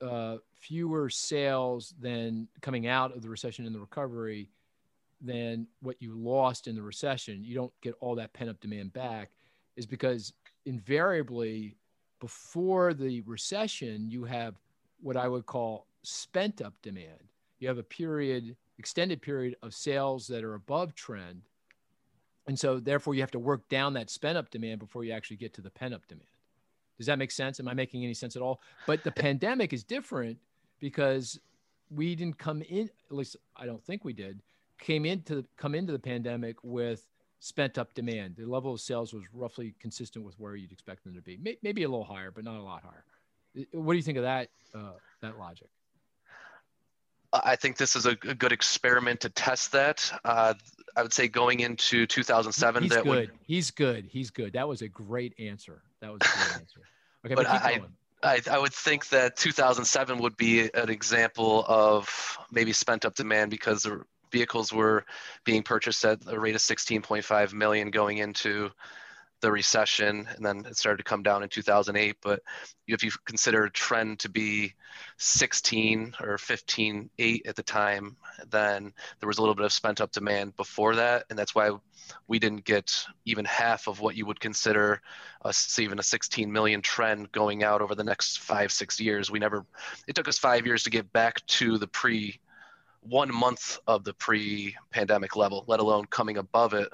uh, 0.00 0.36
fewer 0.52 1.10
sales 1.10 1.94
than 2.00 2.48
coming 2.62 2.86
out 2.86 3.14
of 3.14 3.22
the 3.22 3.28
recession 3.28 3.66
and 3.66 3.74
the 3.74 3.80
recovery 3.80 4.50
than 5.20 5.66
what 5.80 5.96
you 6.00 6.16
lost 6.16 6.66
in 6.66 6.74
the 6.74 6.82
recession 6.82 7.44
you 7.44 7.54
don't 7.54 7.72
get 7.82 7.94
all 8.00 8.14
that 8.14 8.32
pent 8.32 8.48
up 8.48 8.58
demand 8.60 8.92
back 8.92 9.30
is 9.76 9.86
because 9.86 10.32
invariably 10.64 11.76
before 12.20 12.94
the 12.94 13.22
recession 13.22 14.10
you 14.10 14.24
have 14.24 14.54
what 15.00 15.16
I 15.16 15.28
would 15.28 15.46
call 15.46 15.86
spent 16.02 16.62
up 16.62 16.74
demand. 16.82 17.24
You 17.58 17.68
have 17.68 17.78
a 17.78 17.82
period, 17.82 18.56
extended 18.78 19.20
period 19.20 19.56
of 19.62 19.74
sales 19.74 20.26
that 20.28 20.44
are 20.44 20.54
above 20.54 20.94
trend. 20.94 21.42
And 22.46 22.58
so 22.58 22.80
therefore 22.80 23.14
you 23.14 23.20
have 23.20 23.30
to 23.32 23.38
work 23.38 23.68
down 23.68 23.94
that 23.94 24.10
spent 24.10 24.38
up 24.38 24.50
demand 24.50 24.80
before 24.80 25.04
you 25.04 25.12
actually 25.12 25.36
get 25.36 25.54
to 25.54 25.60
the 25.60 25.70
pent 25.70 25.94
up 25.94 26.06
demand. 26.06 26.26
Does 26.98 27.06
that 27.06 27.18
make 27.18 27.30
sense? 27.30 27.60
Am 27.60 27.68
I 27.68 27.74
making 27.74 28.04
any 28.04 28.14
sense 28.14 28.36
at 28.36 28.42
all? 28.42 28.60
But 28.86 29.04
the 29.04 29.10
pandemic 29.10 29.72
is 29.72 29.84
different 29.84 30.38
because 30.80 31.40
we 31.90 32.14
didn't 32.14 32.38
come 32.38 32.62
in, 32.62 32.90
at 33.10 33.16
least 33.16 33.36
I 33.56 33.66
don't 33.66 33.82
think 33.82 34.04
we 34.04 34.12
did, 34.12 34.42
came 34.78 35.04
into 35.04 35.44
come 35.56 35.74
into 35.74 35.92
the 35.92 35.98
pandemic 35.98 36.56
with 36.62 37.06
spent 37.40 37.78
up 37.78 37.92
demand. 37.94 38.36
The 38.38 38.46
level 38.46 38.72
of 38.72 38.80
sales 38.80 39.12
was 39.12 39.24
roughly 39.34 39.74
consistent 39.80 40.24
with 40.24 40.38
where 40.38 40.54
you'd 40.54 40.72
expect 40.72 41.04
them 41.04 41.14
to 41.14 41.22
be. 41.22 41.38
Maybe 41.62 41.82
a 41.82 41.88
little 41.88 42.04
higher, 42.04 42.30
but 42.30 42.44
not 42.44 42.56
a 42.56 42.62
lot 42.62 42.82
higher. 42.82 43.04
What 43.72 43.94
do 43.94 43.96
you 43.96 44.02
think 44.02 44.18
of 44.18 44.24
that 44.24 44.48
uh, 44.74 44.92
that 45.22 45.38
logic? 45.38 45.68
I 47.32 47.56
think 47.56 47.76
this 47.76 47.96
is 47.96 48.06
a, 48.06 48.10
a 48.10 48.34
good 48.34 48.52
experiment 48.52 49.20
to 49.20 49.28
test 49.28 49.72
that. 49.72 50.12
Uh, 50.24 50.54
I 50.96 51.02
would 51.02 51.12
say 51.12 51.28
going 51.28 51.60
into 51.60 52.06
2007. 52.06 52.82
He's 52.82 52.92
that 52.92 53.04
good. 53.04 53.08
Would, 53.08 53.30
He's 53.46 53.70
good. 53.70 54.04
He's 54.04 54.30
good. 54.30 54.52
That 54.52 54.68
was 54.68 54.82
a 54.82 54.88
great 54.88 55.34
answer. 55.38 55.82
That 56.00 56.12
was 56.12 56.20
a 56.22 56.24
great 56.24 56.54
answer. 56.60 56.80
Okay, 57.24 57.34
but, 57.34 57.46
but 57.46 57.46
I, 57.46 57.80
I, 58.22 58.40
I 58.50 58.58
would 58.58 58.72
think 58.72 59.08
that 59.10 59.36
2007 59.36 60.18
would 60.18 60.36
be 60.36 60.70
an 60.74 60.90
example 60.90 61.64
of 61.68 62.38
maybe 62.50 62.72
spent 62.72 63.04
up 63.04 63.14
demand 63.14 63.50
because 63.50 63.84
the 63.84 64.04
vehicles 64.32 64.72
were 64.72 65.04
being 65.44 65.62
purchased 65.62 66.04
at 66.04 66.20
a 66.26 66.38
rate 66.38 66.54
of 66.54 66.60
16.5 66.60 67.52
million 67.52 67.90
going 67.90 68.18
into 68.18 68.70
the 69.40 69.50
recession 69.50 70.28
and 70.36 70.44
then 70.44 70.66
it 70.66 70.76
started 70.76 70.98
to 70.98 71.04
come 71.04 71.22
down 71.22 71.42
in 71.42 71.48
2008 71.48 72.14
but 72.22 72.40
if 72.86 73.02
you 73.02 73.10
consider 73.24 73.64
a 73.64 73.70
trend 73.70 74.18
to 74.18 74.28
be 74.28 74.74
16 75.16 76.14
or 76.20 76.36
15 76.36 77.08
8 77.18 77.46
at 77.46 77.56
the 77.56 77.62
time 77.62 78.16
then 78.48 78.92
there 79.18 79.26
was 79.26 79.38
a 79.38 79.40
little 79.40 79.54
bit 79.54 79.64
of 79.64 79.72
spent 79.72 80.00
up 80.00 80.12
demand 80.12 80.56
before 80.56 80.96
that. 80.96 81.24
And 81.30 81.38
that's 81.38 81.54
why 81.54 81.70
we 82.26 82.38
didn't 82.38 82.64
get 82.64 83.04
even 83.24 83.44
half 83.44 83.86
of 83.86 84.00
what 84.00 84.16
you 84.16 84.26
would 84.26 84.40
consider 84.40 85.00
even 85.78 85.98
a 85.98 86.02
16 86.02 86.50
million 86.50 86.82
trend 86.82 87.32
going 87.32 87.62
out 87.62 87.82
over 87.82 87.94
the 87.94 88.04
next 88.04 88.40
five 88.40 88.72
six 88.72 89.00
years. 89.00 89.30
We 89.30 89.38
never 89.38 89.64
it 90.06 90.14
took 90.14 90.28
us 90.28 90.38
five 90.38 90.66
years 90.66 90.84
to 90.84 90.90
get 90.90 91.12
back 91.12 91.44
to 91.46 91.78
the 91.78 91.86
pre 91.86 92.40
one 93.02 93.34
month 93.34 93.78
of 93.86 94.04
the 94.04 94.14
pre 94.14 94.76
pandemic 94.90 95.36
level 95.36 95.64
let 95.66 95.80
alone 95.80 96.04
coming 96.06 96.36
above 96.36 96.74
it 96.74 96.88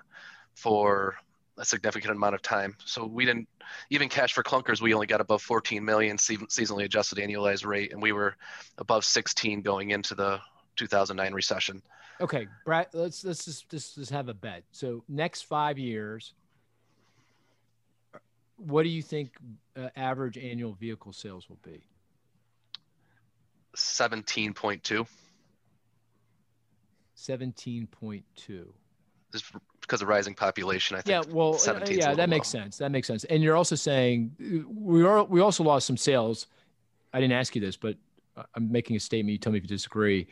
for 0.55 1.17
a 1.59 1.65
significant 1.65 2.13
amount 2.13 2.35
of 2.35 2.43
time. 2.43 2.77
So 2.85 3.07
we 3.07 3.25
didn't 3.25 3.49
even 3.91 4.09
cash 4.09 4.33
for 4.33 4.43
clunkers. 4.43 4.81
We 4.81 4.95
only 4.95 5.07
got 5.07 5.21
above 5.21 5.43
14 5.43 5.85
million 5.85 6.17
seasonally 6.17 6.85
adjusted 6.85 7.19
annualized 7.19 7.67
rate, 7.67 7.93
and 7.93 8.03
we 8.03 8.13
were 8.13 8.37
above 8.79 9.05
16 9.05 9.63
going 9.63 9.91
into 9.91 10.15
the 10.15 10.41
2009 10.77 11.33
recession. 11.33 11.83
Okay, 12.21 12.47
Brad, 12.65 12.89
let's 12.93 13.25
let's 13.25 13.45
just, 13.45 13.69
just 13.69 13.95
just 13.95 14.11
have 14.11 14.29
a 14.29 14.35
bet. 14.35 14.65
So 14.71 15.05
next 15.09 15.43
five 15.43 15.79
years, 15.79 16.33
what 18.57 18.85
do 18.85 18.89
you 18.89 19.03
think 19.03 19.33
uh, 19.77 19.89
average 19.97 20.39
annual 20.39 20.73
vehicle 20.73 21.13
sales 21.13 21.49
will 21.49 21.59
be? 21.63 21.83
17.2. 23.77 25.07
17.2. 27.17 28.67
Just 29.33 29.45
because 29.81 30.03
of 30.03 30.09
rising 30.09 30.35
population, 30.35 30.97
I 30.97 31.01
think. 31.01 31.27
Yeah, 31.27 31.33
well, 31.33 31.59
uh, 31.67 31.81
yeah, 31.89 32.15
that 32.15 32.29
makes 32.29 32.49
sense. 32.49 32.79
That 32.79 32.91
makes 32.91 33.07
sense. 33.07 33.25
And 33.25 33.43
you're 33.43 33.57
also 33.57 33.75
saying 33.75 34.33
we 34.69 35.05
are 35.05 35.25
we 35.25 35.41
also 35.41 35.65
lost 35.65 35.87
some 35.87 35.97
sales. 35.97 36.47
I 37.13 37.21
didn't 37.21 37.35
ask 37.35 37.55
you 37.55 37.61
this, 37.61 37.77
but 37.77 37.97
I'm 38.55 38.71
making 38.71 38.97
a 38.97 39.01
statement. 39.01 39.33
You 39.33 39.39
tell 39.39 39.53
me 39.53 39.59
if 39.59 39.65
you 39.65 39.69
disagree. 39.69 40.29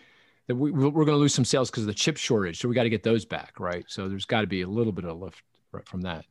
That 0.47 0.57
we, 0.57 0.71
we're 0.73 0.91
going 0.91 1.17
to 1.17 1.17
lose 1.17 1.35
some 1.35 1.45
sales 1.45 1.71
because 1.71 1.85
of 1.85 1.87
the 1.87 1.95
chip 1.95 2.19
shortage, 2.19 2.61
so 2.61 2.69
we 2.69 2.75
got 2.75 2.83
to 2.83 2.91
get 2.91 3.03
those 3.03 3.25
back, 3.25 3.59
right? 3.59 3.85
So 3.89 4.11
there's 4.11 4.27
got 4.27 4.43
to 4.43 4.47
be 4.47 4.61
a 4.61 4.69
little 4.69 4.93
bit 4.93 5.07
of 5.07 5.19
lift 5.19 5.43
from 5.87 6.03
that. 6.03 6.27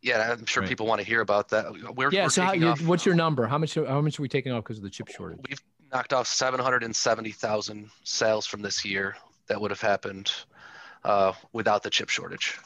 Yeah, 0.00 0.32
I'm 0.32 0.46
sure 0.46 0.60
right. 0.60 0.68
people 0.68 0.86
want 0.86 1.00
to 1.00 1.06
hear 1.06 1.20
about 1.20 1.48
that. 1.48 1.72
We're, 1.96 2.12
yeah. 2.12 2.24
We're 2.24 2.30
so 2.30 2.42
how, 2.42 2.76
what's 2.86 3.04
your 3.04 3.16
number? 3.16 3.48
How 3.48 3.58
much? 3.58 3.74
How 3.74 4.00
much 4.00 4.18
are 4.18 4.22
we 4.22 4.28
taking 4.28 4.52
off 4.52 4.62
because 4.62 4.78
of 4.78 4.84
the 4.84 4.90
chip 4.90 5.08
shortage? 5.08 5.40
We've 5.48 5.60
knocked 5.92 6.12
off 6.12 6.28
770,000 6.28 7.90
sales 8.04 8.46
from 8.46 8.62
this 8.62 8.84
year 8.84 9.16
that 9.48 9.60
would 9.60 9.70
have 9.70 9.80
happened 9.80 10.32
uh, 11.04 11.32
without 11.52 11.82
the 11.82 11.90
chip 11.90 12.08
shortage. 12.08 12.58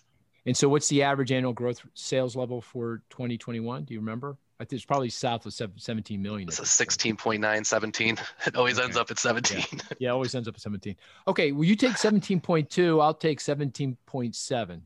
And 0.44 0.56
so, 0.56 0.68
what's 0.68 0.88
the 0.88 1.02
average 1.02 1.30
annual 1.30 1.52
growth 1.52 1.80
sales 1.94 2.34
level 2.34 2.60
for 2.60 3.02
2021? 3.10 3.84
Do 3.84 3.94
you 3.94 4.00
remember? 4.00 4.36
I 4.60 4.64
think 4.64 4.78
it's 4.78 4.84
probably 4.84 5.08
south 5.08 5.44
of 5.46 5.52
17 5.52 6.22
million. 6.22 6.48
It's 6.48 6.60
a 6.60 6.62
16.9, 6.62 7.66
17. 7.66 8.16
It 8.46 8.56
always 8.56 8.78
okay. 8.78 8.84
ends 8.84 8.96
up 8.96 9.10
at 9.10 9.18
17. 9.18 9.58
Yeah. 9.58 9.78
yeah, 9.98 10.10
always 10.10 10.34
ends 10.34 10.46
up 10.46 10.54
at 10.54 10.60
17. 10.60 10.94
Okay, 11.26 11.50
well, 11.50 11.64
you 11.64 11.74
take 11.74 11.94
17.2. 11.94 13.02
I'll 13.02 13.14
take 13.14 13.40
17.7. 13.40 14.80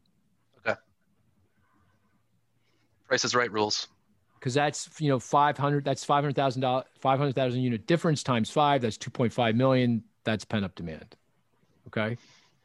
Okay. 0.67 0.81
Price 3.07 3.25
is 3.25 3.35
right 3.35 3.53
rules. 3.53 3.89
Because 4.39 4.55
that's 4.55 4.89
you 4.99 5.09
know 5.09 5.19
500. 5.19 5.85
That's 5.85 6.05
500,000 6.05 6.61
dollars. 6.63 6.85
500,000 6.99 7.61
unit 7.61 7.87
difference 7.87 8.23
times 8.23 8.51
five. 8.51 8.83
That's 8.83 8.99
2.5 8.99 9.55
million. 9.57 10.05
That's 10.25 10.45
pent 10.45 10.65
up 10.65 10.75
demand. 10.75 11.17
Okay. 11.89 12.17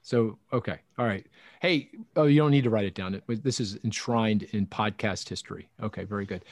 So, 0.04 0.38
okay. 0.52 0.80
All 0.98 1.06
right. 1.06 1.26
Hey, 1.62 1.90
oh, 2.16 2.24
you 2.24 2.40
don't 2.42 2.52
need 2.52 2.64
to 2.64 2.72
write 2.72 2.86
it 2.86 2.96
down. 2.96 3.14
It, 3.16 3.44
This 3.44 3.60
is 3.60 3.78
enshrined 3.84 4.44
in 4.52 4.66
podcast 4.66 5.30
history. 5.30 5.70
Okay. 5.82 6.06
Very 6.06 6.26
good. 6.26 6.44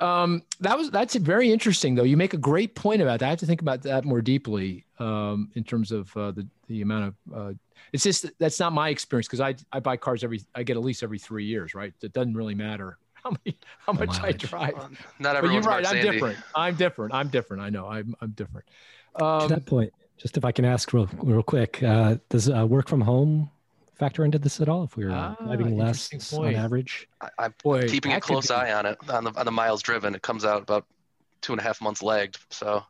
Um, 0.00 0.42
that 0.60 0.76
was, 0.78 0.90
that's 0.90 1.16
very 1.16 1.52
interesting 1.52 1.94
though. 1.94 2.04
You 2.04 2.16
make 2.16 2.34
a 2.34 2.38
great 2.38 2.74
point 2.74 3.02
about 3.02 3.20
that. 3.20 3.26
I 3.26 3.30
have 3.30 3.38
to 3.40 3.46
think 3.46 3.62
about 3.62 3.82
that 3.82 4.04
more 4.04 4.20
deeply 4.22 4.84
um, 4.98 5.50
in 5.54 5.64
terms 5.64 5.92
of 5.92 6.16
uh, 6.16 6.30
the, 6.32 6.46
the 6.68 6.82
amount 6.82 7.08
of, 7.08 7.34
uh, 7.34 7.52
it's 7.92 8.04
just, 8.04 8.26
that's 8.38 8.58
not 8.60 8.72
my 8.72 8.88
experience. 8.88 9.28
Cause 9.28 9.40
I, 9.40 9.54
I 9.72 9.80
buy 9.80 9.96
cars 9.96 10.24
every, 10.24 10.42
I 10.54 10.62
get 10.62 10.76
a 10.76 10.80
lease 10.80 11.02
every 11.02 11.18
three 11.18 11.44
years, 11.44 11.74
right? 11.74 11.92
It 12.02 12.12
doesn't 12.12 12.34
really 12.34 12.54
matter 12.54 12.98
how 13.14 13.30
many, 13.30 13.58
how 13.86 13.92
much 13.92 14.20
I 14.20 14.32
drive. 14.32 14.74
Well, 14.74 14.90
not 15.18 15.36
everyone's 15.36 15.66
but 15.66 15.72
you're 15.72 15.82
right. 15.82 16.06
I'm 16.06 16.12
different. 16.12 16.38
I'm 16.54 16.74
different. 16.76 17.14
I'm 17.14 17.28
different. 17.28 17.62
I 17.62 17.70
know 17.70 17.86
I'm, 17.86 18.14
I'm 18.20 18.30
different. 18.32 18.66
Um, 19.20 19.48
to 19.48 19.48
that 19.48 19.66
point, 19.66 19.92
just 20.18 20.36
if 20.36 20.44
I 20.44 20.52
can 20.52 20.64
ask 20.64 20.92
real, 20.92 21.08
real 21.22 21.42
quick, 21.42 21.82
uh, 21.82 22.16
does 22.28 22.48
uh, 22.48 22.66
work 22.66 22.88
from 22.88 23.00
home 23.00 23.50
factor 23.94 24.24
into 24.24 24.38
this 24.38 24.60
at 24.60 24.68
all? 24.68 24.84
If 24.84 24.96
we 24.96 25.04
are 25.04 25.12
ah, 25.12 25.36
driving 25.44 25.76
less 25.76 26.32
on 26.32 26.54
average, 26.54 27.08
I, 27.20 27.46
am 27.46 27.54
keeping 27.88 28.12
a 28.12 28.20
close 28.20 28.50
eye 28.50 28.72
on 28.72 28.86
it 28.86 28.98
on 29.08 29.24
the 29.24 29.32
on 29.36 29.44
the 29.44 29.52
miles 29.52 29.82
driven. 29.82 30.14
It 30.14 30.22
comes 30.22 30.44
out 30.44 30.62
about 30.62 30.86
two 31.40 31.52
and 31.52 31.60
a 31.60 31.64
half 31.64 31.80
months 31.80 32.02
lagged. 32.02 32.38
So, 32.50 32.82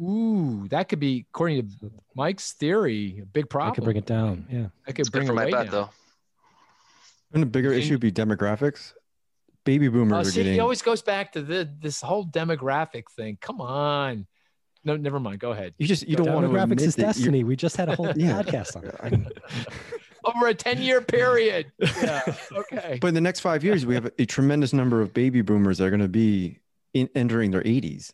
ooh, 0.00 0.66
that 0.68 0.88
could 0.88 1.00
be 1.00 1.26
according 1.30 1.68
to 1.68 1.90
Mike's 2.14 2.52
theory, 2.52 3.20
a 3.22 3.26
big 3.26 3.48
problem. 3.48 3.72
I 3.72 3.74
could 3.74 3.84
bring 3.84 3.96
it 3.96 4.06
down. 4.06 4.46
Yeah, 4.50 4.66
I 4.86 4.92
could 4.92 5.00
it's 5.00 5.10
bring 5.10 5.28
it 5.28 5.34
my 5.34 5.50
bet 5.50 5.70
though. 5.70 5.90
And 7.32 7.42
a 7.42 7.46
bigger 7.46 7.72
issue 7.72 7.98
be 7.98 8.12
demographics. 8.12 8.92
Baby 9.64 9.88
boomers 9.88 10.28
uh, 10.28 10.30
see, 10.30 10.40
are 10.40 10.42
getting. 10.44 10.54
He 10.54 10.60
always 10.60 10.80
goes 10.80 11.02
back 11.02 11.32
to 11.32 11.42
the 11.42 11.68
this 11.80 12.00
whole 12.00 12.24
demographic 12.24 13.04
thing. 13.16 13.36
Come 13.40 13.60
on. 13.60 14.26
No, 14.86 14.96
never 14.96 15.18
mind. 15.18 15.40
Go 15.40 15.50
ahead. 15.50 15.74
You 15.78 15.86
just 15.88 16.06
you 16.06 16.14
don't 16.14 16.32
want 16.32 16.46
to 16.46 16.52
graphics 16.52 16.80
is 16.80 16.94
destiny. 16.94 17.42
We 17.42 17.56
just 17.56 17.76
had 17.76 17.88
a 17.88 17.96
whole 17.96 18.12
yeah. 18.16 18.40
podcast 18.40 18.76
on 18.76 19.14
it. 19.14 19.42
Over 20.24 20.46
a 20.46 20.54
10 20.54 20.80
year 20.80 21.00
period. 21.00 21.72
Yeah. 22.00 22.22
Okay. 22.52 22.98
But 23.00 23.08
in 23.08 23.14
the 23.14 23.20
next 23.20 23.40
five 23.40 23.64
years, 23.64 23.84
we 23.84 23.94
have 23.94 24.06
a, 24.06 24.12
a 24.18 24.26
tremendous 24.26 24.72
number 24.72 25.02
of 25.02 25.12
baby 25.12 25.42
boomers 25.42 25.78
that 25.78 25.86
are 25.86 25.90
going 25.90 26.00
to 26.00 26.08
be 26.08 26.60
in, 26.94 27.08
entering 27.16 27.50
their 27.50 27.62
80s. 27.62 28.12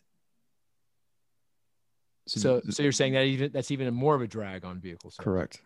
So, 2.27 2.39
so, 2.39 2.61
so, 2.69 2.83
you're 2.83 2.91
saying 2.91 3.13
that 3.13 3.23
even 3.23 3.51
that's 3.51 3.69
even 3.69 3.93
more 3.93 4.15
of 4.15 4.21
a 4.21 4.27
drag 4.27 4.65
on 4.65 4.79
vehicles. 4.79 5.15
Correct. 5.19 5.61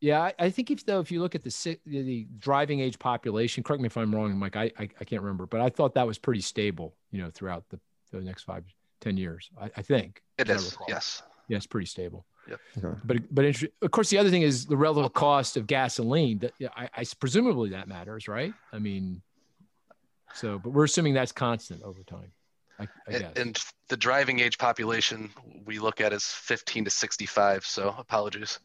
Yeah, 0.00 0.22
I, 0.22 0.34
I, 0.38 0.50
think 0.50 0.70
if 0.70 0.86
though 0.86 1.00
if 1.00 1.12
you 1.12 1.20
look 1.20 1.34
at 1.34 1.44
the 1.44 1.78
the 1.86 2.26
driving 2.38 2.80
age 2.80 2.98
population, 2.98 3.62
correct 3.62 3.82
me 3.82 3.86
if 3.86 3.96
I'm 3.96 4.14
wrong, 4.14 4.36
Mike. 4.38 4.56
I, 4.56 4.72
I, 4.78 4.88
I 5.00 5.04
can't 5.04 5.22
remember, 5.22 5.46
but 5.46 5.60
I 5.60 5.68
thought 5.68 5.94
that 5.94 6.06
was 6.06 6.18
pretty 6.18 6.40
stable, 6.40 6.96
you 7.12 7.20
know, 7.20 7.30
throughout 7.30 7.64
the, 7.68 7.78
the 8.10 8.22
next 8.22 8.44
five 8.44 8.64
10 9.04 9.16
years, 9.16 9.50
I, 9.60 9.70
I 9.76 9.82
think. 9.82 10.22
It 10.38 10.48
is, 10.48 10.76
yes. 10.88 11.22
Yes, 11.48 11.66
pretty 11.66 11.86
stable. 11.86 12.24
Yep. 12.48 12.60
Okay. 12.78 12.98
But 13.04 13.34
but 13.34 13.44
of 13.82 13.90
course, 13.90 14.10
the 14.10 14.18
other 14.18 14.30
thing 14.30 14.42
is 14.42 14.66
the 14.66 14.76
relative 14.76 15.12
cost 15.14 15.56
of 15.56 15.66
gasoline. 15.66 16.38
That 16.38 16.52
I, 16.76 16.88
I 16.94 17.04
presumably 17.18 17.70
that 17.70 17.88
matters, 17.88 18.28
right? 18.28 18.52
I 18.72 18.78
mean, 18.78 19.22
so 20.34 20.58
but 20.58 20.70
we're 20.70 20.84
assuming 20.84 21.14
that's 21.14 21.32
constant 21.32 21.82
over 21.82 22.02
time. 22.02 22.32
I, 22.78 22.88
I 23.06 23.18
guess. 23.18 23.32
And 23.36 23.58
the 23.88 23.96
driving 23.96 24.40
age 24.40 24.58
population 24.58 25.30
we 25.64 25.78
look 25.78 26.00
at 26.00 26.12
is 26.12 26.24
15 26.24 26.84
to 26.84 26.90
65. 26.90 27.64
So 27.64 27.94
apologies. 27.96 28.58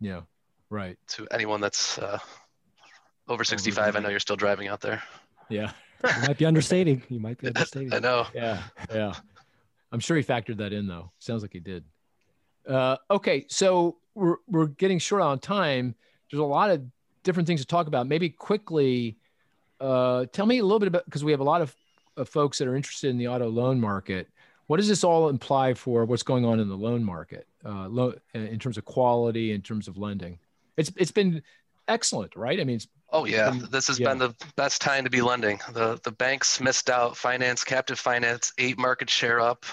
Yeah, 0.00 0.22
right. 0.68 0.98
To 1.08 1.26
anyone 1.30 1.60
that's 1.62 1.98
uh, 1.98 2.18
over 3.28 3.44
65, 3.44 3.96
I 3.96 4.00
know 4.00 4.08
you're 4.08 4.18
still 4.18 4.36
driving 4.36 4.68
out 4.68 4.80
there. 4.80 5.02
Yeah 5.48 5.72
you 6.04 6.28
might 6.28 6.38
be 6.38 6.46
understating. 6.46 7.02
You 7.08 7.20
might 7.20 7.38
be 7.38 7.46
understating. 7.48 7.92
I 7.92 7.98
know. 7.98 8.26
Yeah, 8.34 8.62
yeah. 8.92 9.14
I'm 9.92 10.00
sure 10.00 10.16
he 10.16 10.22
factored 10.22 10.58
that 10.58 10.72
in, 10.72 10.86
though. 10.86 11.10
Sounds 11.18 11.42
like 11.42 11.52
he 11.52 11.60
did. 11.60 11.84
Uh, 12.68 12.96
okay, 13.10 13.46
so 13.48 13.96
we're 14.14 14.36
we're 14.48 14.66
getting 14.66 14.98
short 14.98 15.22
on 15.22 15.38
time. 15.38 15.94
There's 16.30 16.40
a 16.40 16.44
lot 16.44 16.70
of 16.70 16.82
different 17.22 17.46
things 17.46 17.60
to 17.60 17.66
talk 17.66 17.86
about. 17.86 18.06
Maybe 18.06 18.28
quickly, 18.30 19.16
uh, 19.80 20.26
tell 20.32 20.46
me 20.46 20.58
a 20.58 20.62
little 20.62 20.78
bit 20.78 20.88
about 20.88 21.04
because 21.04 21.24
we 21.24 21.32
have 21.32 21.40
a 21.40 21.44
lot 21.44 21.60
of, 21.60 21.74
of 22.16 22.28
folks 22.28 22.58
that 22.58 22.68
are 22.68 22.76
interested 22.76 23.10
in 23.10 23.18
the 23.18 23.28
auto 23.28 23.48
loan 23.48 23.80
market. 23.80 24.28
What 24.66 24.76
does 24.76 24.88
this 24.88 25.02
all 25.02 25.28
imply 25.28 25.74
for 25.74 26.04
what's 26.04 26.22
going 26.22 26.44
on 26.44 26.60
in 26.60 26.68
the 26.68 26.76
loan 26.76 27.02
market, 27.02 27.48
uh, 27.64 27.88
lo- 27.88 28.14
in 28.34 28.58
terms 28.60 28.78
of 28.78 28.84
quality, 28.84 29.50
in 29.50 29.62
terms 29.62 29.88
of 29.88 29.98
lending? 29.98 30.38
It's 30.76 30.92
it's 30.96 31.10
been 31.10 31.42
excellent, 31.90 32.36
right? 32.36 32.60
I 32.60 32.64
mean, 32.64 32.76
it's 32.76 32.88
Oh 33.12 33.24
yeah, 33.24 33.50
this 33.70 33.88
has 33.88 33.98
yeah. 33.98 34.08
been 34.10 34.18
the 34.18 34.34
best 34.56 34.80
time 34.80 35.02
to 35.02 35.10
be 35.10 35.20
lending. 35.20 35.58
The 35.72 35.98
the 36.04 36.12
banks 36.12 36.60
missed 36.60 36.88
out. 36.88 37.16
Finance, 37.16 37.64
captive 37.64 37.98
finance, 37.98 38.52
eight 38.56 38.78
market 38.78 39.10
share 39.10 39.40
up, 39.40 39.66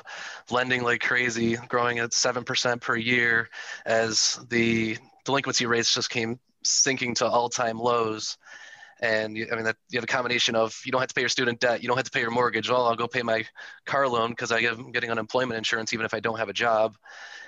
lending 0.49 0.83
like 0.83 1.01
crazy, 1.01 1.55
growing 1.67 1.99
at 1.99 2.13
seven 2.13 2.43
percent 2.43 2.81
per 2.81 2.95
year, 2.95 3.49
as 3.85 4.39
the 4.49 4.97
delinquency 5.23 5.67
rates 5.67 5.93
just 5.93 6.09
came 6.09 6.39
sinking 6.63 7.13
to 7.15 7.27
all 7.27 7.47
time 7.49 7.77
lows. 7.79 8.37
And 8.99 9.37
you, 9.37 9.47
I 9.51 9.55
mean, 9.55 9.65
that 9.65 9.77
you 9.89 9.97
have 9.97 10.03
a 10.05 10.07
combination 10.07 10.55
of 10.55 10.81
you 10.83 10.91
don't 10.91 11.01
have 11.01 11.09
to 11.09 11.13
pay 11.15 11.21
your 11.21 11.29
student 11.29 11.59
debt, 11.59 11.83
you 11.83 11.87
don't 11.87 11.97
have 11.97 12.05
to 12.05 12.11
pay 12.11 12.21
your 12.21 12.31
mortgage. 12.31 12.71
Oh, 12.71 12.85
I'll 12.85 12.95
go 12.95 13.07
pay 13.07 13.21
my 13.21 13.45
car 13.85 14.07
loan 14.07 14.31
because 14.31 14.51
I'm 14.51 14.91
getting 14.91 15.11
unemployment 15.11 15.57
insurance 15.57 15.93
even 15.93 16.05
if 16.07 16.15
I 16.15 16.19
don't 16.19 16.39
have 16.39 16.49
a 16.49 16.53
job 16.53 16.97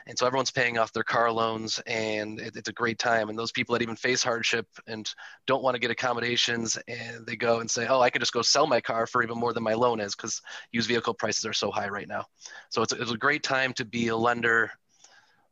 and 0.08 0.18
so 0.18 0.26
everyone's 0.26 0.52
paying 0.52 0.78
off 0.78 0.94
their 0.94 1.04
car 1.04 1.32
loans 1.32 1.80
and 1.86 2.40
it, 2.40 2.56
it's 2.56 2.70
a 2.70 2.74
great 2.74 3.00
time. 3.00 3.30
And 3.30 3.38
those 3.38 3.52
people 3.52 3.74
that 3.74 3.82
even 3.82 3.96
face 3.96 4.24
hardship 4.24 4.68
and 4.88 5.10
don't 5.46 5.64
want 5.64 5.76
to 5.76 5.80
get 5.80 5.92
accommodations 5.92 6.78
and 6.88 7.26
they 7.26 7.36
go 7.36 7.60
and 7.60 7.70
say 7.70 7.88
oh 7.88 8.02
i 8.02 8.10
can 8.10 8.20
just 8.20 8.34
go 8.34 8.42
sell 8.42 8.68
my 8.68 8.82
car 8.82 9.08
for 9.08 9.24
even 9.24 9.38
more 9.38 9.54
than 9.54 9.64
my 9.64 9.74
loan 9.74 10.00
is 10.00 10.16
because 10.16 10.42
used 10.72 10.88
vehicle 10.88 11.14
prices 11.14 11.46
are 11.46 11.54
so 11.54 11.72
high 11.72 11.90
right 11.90 12.08
now. 12.08 12.26
So 12.70 12.82
it's, 12.82 12.94
it's 12.94 13.12
a 13.12 13.18
great 13.18 13.44
time 13.44 13.74
to 13.74 13.86
be 13.86 14.08
a 14.08 14.16
lender 14.18 14.72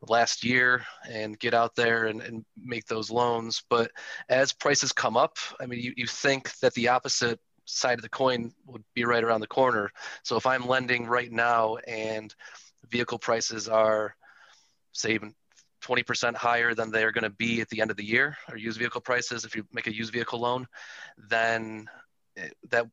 last 0.01 0.43
year 0.43 0.83
and 1.09 1.39
get 1.39 1.53
out 1.53 1.75
there 1.75 2.05
and, 2.05 2.21
and 2.21 2.45
make 2.55 2.85
those 2.85 3.09
loans. 3.09 3.63
But 3.69 3.91
as 4.29 4.53
prices 4.53 4.91
come 4.91 5.17
up 5.17 5.37
i 5.59 5.65
mean 5.65 5.79
you, 5.79 5.93
you 5.95 6.07
think 6.07 6.57
that 6.59 6.73
the 6.73 6.89
opposite 6.89 7.39
side 7.65 7.97
of 7.97 8.01
the 8.01 8.09
coin 8.09 8.53
would 8.65 8.83
be 8.93 9.03
right 9.03 9.23
around 9.23 9.41
the 9.41 9.47
corner. 9.47 9.91
So 10.23 10.37
if 10.37 10.45
i'm 10.45 10.67
lending 10.67 11.05
right 11.05 11.31
now 11.31 11.77
and 11.87 12.33
vehicle 12.89 13.19
prices 13.19 13.67
are 13.67 14.15
say 14.97 15.13
even 15.13 15.33
20% 15.83 16.35
higher 16.35 16.73
than 16.73 16.89
they're 16.89 17.11
going 17.11 17.23
to 17.23 17.29
be 17.29 17.61
at 17.61 17.69
the 17.69 17.81
end 17.81 17.91
of 17.91 17.97
the 17.97 18.03
year 18.05 18.35
or 18.49 18.57
used 18.57 18.79
vehicle 18.79 18.99
prices 19.01 19.45
if 19.45 19.55
you 19.55 19.63
make 19.71 19.87
a 19.87 19.95
used 19.95 20.11
vehicle 20.11 20.39
loan 20.39 20.65
then 21.29 21.87
that 22.69 22.85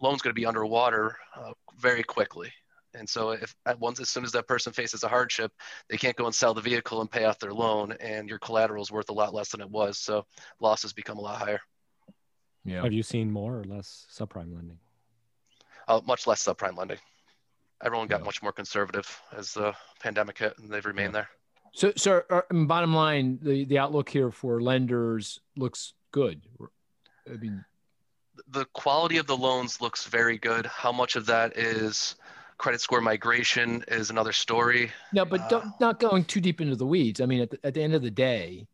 loan's 0.00 0.22
going 0.22 0.30
to 0.30 0.40
be 0.40 0.46
underwater 0.46 1.16
uh, 1.36 1.52
very 1.78 2.02
quickly 2.04 2.52
and 2.94 3.08
so 3.08 3.30
if 3.30 3.54
at 3.66 3.78
once 3.80 3.98
as 4.00 4.08
soon 4.08 4.24
as 4.24 4.32
that 4.32 4.46
person 4.46 4.72
faces 4.72 5.02
a 5.02 5.08
hardship 5.08 5.52
they 5.90 5.96
can't 5.96 6.16
go 6.16 6.26
and 6.26 6.34
sell 6.34 6.54
the 6.54 6.60
vehicle 6.60 7.00
and 7.00 7.10
pay 7.10 7.24
off 7.24 7.38
their 7.40 7.52
loan 7.52 7.92
and 8.00 8.28
your 8.28 8.38
collateral 8.38 8.82
is 8.82 8.90
worth 8.92 9.10
a 9.10 9.12
lot 9.12 9.34
less 9.34 9.50
than 9.50 9.60
it 9.60 9.68
was 9.70 9.98
so 9.98 10.24
losses 10.60 10.92
become 10.92 11.18
a 11.18 11.20
lot 11.20 11.38
higher 11.38 11.60
Yeah. 12.64 12.82
Have 12.82 12.92
you 12.92 13.02
seen 13.02 13.30
more 13.32 13.58
or 13.58 13.64
less 13.64 14.06
subprime 14.10 14.54
lending? 14.54 14.78
Uh, 15.88 16.00
much 16.06 16.26
less 16.26 16.44
subprime 16.44 16.76
lending. 16.76 16.98
Everyone 17.82 18.08
got 18.08 18.20
Yeah. 18.20 18.24
much 18.26 18.42
more 18.42 18.52
conservative 18.52 19.08
as 19.32 19.54
the 19.54 19.74
pandemic 20.00 20.36
hit, 20.38 20.58
and 20.58 20.68
they've 20.70 20.84
remained 20.84 21.14
there. 21.14 21.30
So, 21.78 21.92
so 21.94 22.22
uh, 22.28 22.40
bottom 22.50 22.92
line, 22.92 23.38
the 23.40 23.64
the 23.64 23.78
outlook 23.78 24.08
here 24.08 24.32
for 24.32 24.60
lenders 24.60 25.38
looks 25.56 25.92
good. 26.10 26.42
I 27.32 27.36
mean, 27.36 27.64
The 28.48 28.64
quality 28.72 29.18
of 29.18 29.28
the 29.28 29.36
loans 29.36 29.80
looks 29.80 30.04
very 30.06 30.38
good. 30.38 30.66
How 30.66 30.90
much 30.90 31.14
of 31.14 31.24
that 31.26 31.56
is 31.56 32.16
credit 32.56 32.80
score 32.80 33.00
migration 33.00 33.84
is 33.86 34.10
another 34.10 34.32
story. 34.32 34.90
no, 35.12 35.24
but 35.24 35.42
Uh, 35.42 35.48
don't, 35.48 35.80
not 35.80 36.00
going 36.00 36.24
too 36.24 36.40
deep 36.40 36.60
into 36.60 36.74
the 36.74 36.84
weeds. 36.84 37.20
I 37.20 37.26
mean, 37.26 37.42
at 37.42 37.50
the, 37.50 37.60
at 37.62 37.74
the 37.74 37.82
end 37.84 37.94
of 37.94 38.02
the 38.02 38.10
day, 38.10 38.66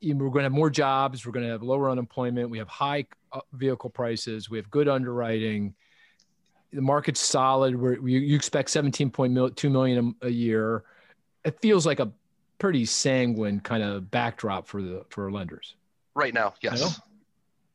we're 0.00 0.14
going 0.30 0.34
to 0.34 0.42
have 0.44 0.52
more 0.52 0.70
jobs. 0.70 1.26
We're 1.26 1.32
going 1.32 1.46
to 1.46 1.50
have 1.50 1.64
lower 1.64 1.90
unemployment. 1.90 2.48
We 2.48 2.58
have 2.58 2.68
high 2.68 3.06
uh, 3.32 3.40
vehicle 3.54 3.90
prices. 3.90 4.48
We 4.48 4.56
have 4.58 4.70
good 4.70 4.86
underwriting. 4.86 5.74
The 6.72 6.80
market's 6.80 7.20
solid. 7.20 7.74
We're, 7.74 7.94
you, 8.06 8.20
you 8.20 8.36
expect 8.36 8.68
17.2 8.68 9.72
million 9.72 10.14
a, 10.22 10.26
a 10.28 10.30
year. 10.30 10.84
It 11.42 11.58
feels 11.60 11.86
like 11.86 11.98
a 11.98 12.12
pretty 12.60 12.84
sanguine 12.84 13.58
kind 13.58 13.82
of 13.82 14.08
backdrop 14.12 14.68
for 14.68 14.80
the 14.80 15.04
for 15.08 15.32
lenders. 15.32 15.74
Right 16.14 16.32
now, 16.32 16.54
yes. 16.60 17.00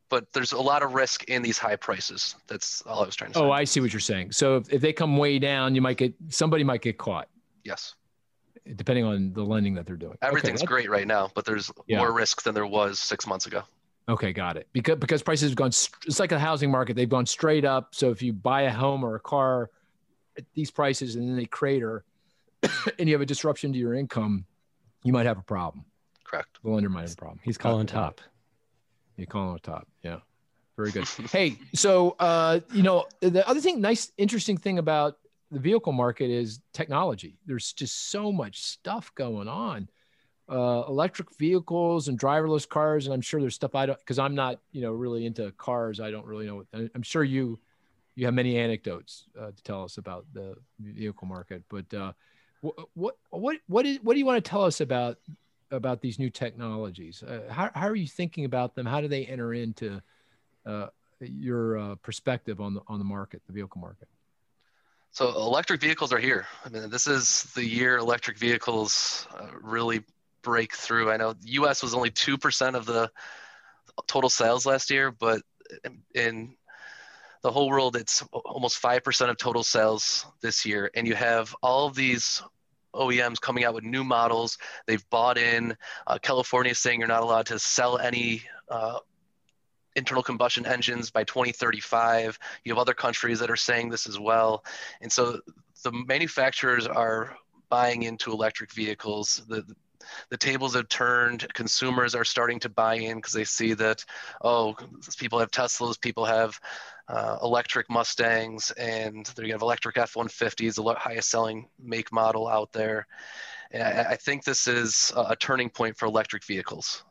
But 0.08 0.32
there's 0.32 0.52
a 0.52 0.60
lot 0.60 0.84
of 0.84 0.94
risk 0.94 1.24
in 1.24 1.42
these 1.42 1.58
high 1.58 1.74
prices. 1.74 2.36
That's 2.46 2.80
all 2.82 3.02
I 3.02 3.06
was 3.06 3.16
trying 3.16 3.32
to 3.32 3.38
oh, 3.38 3.42
say. 3.42 3.46
Oh, 3.46 3.50
I 3.50 3.64
see 3.64 3.80
what 3.80 3.92
you're 3.92 3.98
saying. 3.98 4.32
So 4.32 4.56
if, 4.56 4.72
if 4.72 4.80
they 4.80 4.92
come 4.92 5.16
way 5.16 5.40
down, 5.40 5.74
you 5.74 5.82
might 5.82 5.96
get 5.96 6.14
somebody 6.28 6.62
might 6.62 6.80
get 6.80 6.96
caught, 6.96 7.28
yes. 7.64 7.96
depending 8.76 9.04
on 9.04 9.32
the 9.32 9.42
lending 9.42 9.74
that 9.74 9.84
they're 9.84 9.96
doing. 9.96 10.16
Everything's 10.22 10.60
that- 10.60 10.66
great 10.66 10.88
right 10.88 11.08
now, 11.08 11.30
but 11.34 11.44
there's 11.44 11.72
Yeah. 11.88 11.98
more 11.98 12.12
risk 12.12 12.42
than 12.44 12.54
there 12.54 12.66
was 12.66 13.00
six 13.00 13.26
months 13.26 13.46
ago. 13.46 13.64
Okay, 14.08 14.32
got 14.32 14.56
it. 14.56 14.68
Because 14.72 14.96
because 15.00 15.22
prices 15.22 15.50
have 15.50 15.56
gone. 15.56 15.70
It's 15.70 16.20
like 16.20 16.30
a 16.30 16.38
housing 16.38 16.70
market; 16.70 16.94
they've 16.94 17.08
gone 17.08 17.26
straight 17.26 17.64
up. 17.64 17.92
So 17.92 18.10
if 18.10 18.22
you 18.22 18.32
buy 18.32 18.62
a 18.62 18.72
home 18.72 19.04
or 19.04 19.16
a 19.16 19.20
car 19.20 19.70
at 20.38 20.44
these 20.54 20.70
prices 20.70 21.16
and 21.16 21.28
then 21.28 21.36
they 21.36 21.46
crater, 21.46 22.04
and 22.98 23.08
you 23.08 23.14
have 23.14 23.22
a 23.22 23.26
disruption 23.26 23.72
to 23.72 23.78
your 23.78 23.94
income, 23.94 24.44
you 25.06 25.12
might 25.12 25.26
have 25.26 25.38
a 25.38 25.42
problem. 25.42 25.84
Correct. 26.24 26.58
The 26.62 26.68
lender 26.68 26.88
might 26.88 27.02
have 27.02 27.12
a 27.12 27.16
problem. 27.16 27.38
He's 27.44 27.56
calling 27.56 27.86
Okay. 27.86 27.94
top. 27.94 28.20
You 29.16 29.26
call 29.26 29.50
on 29.50 29.58
top. 29.60 29.86
Yeah. 30.02 30.18
Very 30.76 30.90
good. 30.90 31.04
hey, 31.32 31.56
so 31.74 32.16
uh, 32.18 32.60
you 32.72 32.82
know, 32.82 33.06
the 33.20 33.48
other 33.48 33.60
thing, 33.60 33.80
nice, 33.80 34.12
interesting 34.18 34.56
thing 34.56 34.78
about 34.78 35.18
the 35.52 35.60
vehicle 35.60 35.92
market 35.92 36.28
is 36.28 36.60
technology. 36.72 37.38
There's 37.46 37.72
just 37.72 38.10
so 38.10 38.32
much 38.32 38.60
stuff 38.62 39.14
going 39.14 39.48
on. 39.48 39.88
Uh, 40.48 40.84
electric 40.86 41.36
vehicles 41.38 42.08
and 42.08 42.18
driverless 42.18 42.68
cars, 42.68 43.06
and 43.06 43.14
I'm 43.14 43.20
sure 43.20 43.40
there's 43.40 43.54
stuff 43.54 43.74
I 43.74 43.86
don't 43.86 43.98
because 43.98 44.18
I'm 44.18 44.34
not, 44.34 44.60
you 44.72 44.80
know, 44.82 44.92
really 44.92 45.24
into 45.24 45.50
cars. 45.52 45.98
I 46.00 46.10
don't 46.10 46.26
really 46.26 46.46
know. 46.46 46.56
What, 46.56 46.90
I'm 46.94 47.02
sure 47.02 47.24
you 47.24 47.58
you 48.16 48.26
have 48.26 48.34
many 48.34 48.56
anecdotes 48.58 49.26
uh, 49.40 49.52
to 49.52 49.62
tell 49.62 49.84
us 49.84 49.98
about 49.98 50.26
the 50.32 50.56
vehicle 50.80 51.26
market. 51.28 51.62
But 51.68 51.92
uh, 51.94 52.12
what 52.94 53.16
what 53.30 53.56
what 53.66 53.86
is 53.86 53.98
what 54.02 54.14
do 54.14 54.18
you 54.18 54.26
want 54.26 54.42
to 54.42 54.48
tell 54.48 54.64
us 54.64 54.80
about 54.80 55.18
about 55.70 56.00
these 56.00 56.18
new 56.18 56.30
technologies? 56.30 57.22
Uh, 57.22 57.42
how 57.50 57.70
how 57.74 57.86
are 57.86 57.96
you 57.96 58.06
thinking 58.06 58.44
about 58.44 58.74
them? 58.74 58.86
How 58.86 59.00
do 59.00 59.08
they 59.08 59.26
enter 59.26 59.54
into 59.54 60.00
uh, 60.64 60.88
your 61.20 61.78
uh, 61.78 61.94
perspective 61.96 62.60
on 62.60 62.74
the 62.74 62.80
on 62.86 62.98
the 62.98 63.04
market, 63.04 63.42
the 63.46 63.52
vehicle 63.52 63.80
market? 63.80 64.08
So 65.10 65.28
electric 65.30 65.80
vehicles 65.80 66.12
are 66.12 66.18
here. 66.18 66.46
I 66.64 66.68
mean, 66.68 66.90
this 66.90 67.06
is 67.06 67.44
the 67.54 67.64
year 67.64 67.96
electric 67.96 68.38
vehicles 68.38 69.26
uh, 69.38 69.46
really 69.62 70.04
break 70.42 70.74
through. 70.74 71.10
I 71.10 71.16
know 71.16 71.32
the 71.32 71.52
U.S. 71.52 71.82
was 71.82 71.94
only 71.94 72.10
two 72.10 72.36
percent 72.36 72.76
of 72.76 72.86
the 72.86 73.10
total 74.06 74.28
sales 74.28 74.66
last 74.66 74.90
year, 74.90 75.10
but 75.10 75.40
in, 75.84 76.02
in 76.14 76.56
the 77.42 77.50
whole 77.50 77.68
world, 77.68 77.96
it's 77.96 78.22
almost 78.44 78.78
five 78.78 79.02
percent 79.04 79.30
of 79.30 79.36
total 79.38 79.62
sales 79.62 80.26
this 80.42 80.66
year. 80.66 80.90
And 80.94 81.06
you 81.06 81.14
have 81.14 81.54
all 81.62 81.86
of 81.86 81.94
these 81.94 82.42
OEMs 82.96 83.40
coming 83.40 83.64
out 83.64 83.74
with 83.74 83.84
new 83.84 84.04
models. 84.04 84.58
They've 84.86 85.08
bought 85.10 85.38
in. 85.38 85.76
Uh, 86.06 86.18
California 86.20 86.72
is 86.72 86.78
saying 86.78 87.00
you're 87.00 87.08
not 87.08 87.22
allowed 87.22 87.46
to 87.46 87.58
sell 87.58 87.98
any. 87.98 88.42
Uh, 88.68 88.98
internal 89.94 90.22
combustion 90.22 90.66
engines 90.66 91.10
by 91.10 91.24
2035 91.24 92.38
you 92.64 92.72
have 92.72 92.78
other 92.78 92.92
countries 92.92 93.38
that 93.38 93.50
are 93.50 93.56
saying 93.56 93.88
this 93.88 94.06
as 94.06 94.18
well 94.18 94.62
and 95.00 95.10
so 95.10 95.40
the 95.84 95.90
manufacturers 96.06 96.86
are 96.86 97.34
buying 97.70 98.02
into 98.02 98.30
electric 98.30 98.70
vehicles 98.72 99.42
the 99.48 99.64
the 100.28 100.36
tables 100.36 100.74
have 100.74 100.88
turned 100.88 101.52
consumers 101.54 102.14
are 102.14 102.24
starting 102.24 102.60
to 102.60 102.68
buy 102.68 102.94
in 102.94 103.16
because 103.16 103.32
they 103.32 103.44
see 103.44 103.72
that 103.72 104.04
oh 104.42 104.76
people 105.16 105.38
have 105.38 105.50
teslas 105.50 105.98
people 106.00 106.24
have 106.24 106.60
uh, 107.08 107.38
electric 107.42 107.88
mustangs 107.88 108.70
and 108.72 109.26
they 109.36 109.50
have 109.50 109.62
electric 109.62 109.96
f-150s 109.96 110.74
the 110.74 110.94
highest 110.98 111.30
selling 111.30 111.68
make 111.82 112.12
model 112.12 112.48
out 112.48 112.72
there 112.72 113.06
and 113.70 113.82
I, 113.82 114.12
I 114.12 114.16
think 114.16 114.44
this 114.44 114.66
is 114.66 115.12
a, 115.16 115.20
a 115.30 115.36
turning 115.36 115.70
point 115.70 115.96
for 115.96 116.06
electric 116.06 116.44
vehicles 116.44 117.04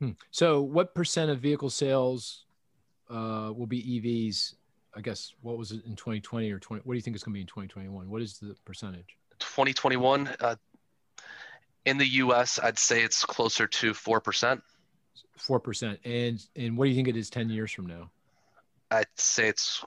Hmm. 0.00 0.12
So, 0.30 0.62
what 0.62 0.94
percent 0.94 1.30
of 1.30 1.40
vehicle 1.40 1.68
sales 1.68 2.46
uh, 3.10 3.52
will 3.54 3.66
be 3.66 3.82
EVs? 4.00 4.54
I 4.96 5.02
guess 5.02 5.34
what 5.42 5.58
was 5.58 5.72
it 5.72 5.84
in 5.84 5.94
2020 5.94 6.50
or 6.50 6.58
20? 6.58 6.82
What 6.84 6.94
do 6.94 6.96
you 6.96 7.02
think 7.02 7.14
it's 7.14 7.22
going 7.22 7.34
to 7.34 7.36
be 7.36 7.42
in 7.42 7.46
2021? 7.46 8.08
What 8.08 8.22
is 8.22 8.38
the 8.38 8.56
percentage? 8.64 9.18
2021 9.40 10.28
uh, 10.40 10.56
in 11.86 11.96
the 11.96 12.04
us 12.04 12.58
i'd 12.62 12.78
say 12.78 13.02
it's 13.02 13.24
closer 13.24 13.66
to 13.66 13.92
4% 13.92 14.60
Four 15.40 15.58
percent. 15.58 15.98
And 16.04 16.44
and 16.54 16.76
what 16.76 16.84
do 16.84 16.90
you 16.90 16.96
think 16.96 17.08
it 17.08 17.16
is 17.16 17.30
10 17.30 17.48
years 17.48 17.72
from 17.72 17.86
now? 17.86 18.10
I'd 18.90 19.06
say 19.16 19.48
it's 19.48 19.84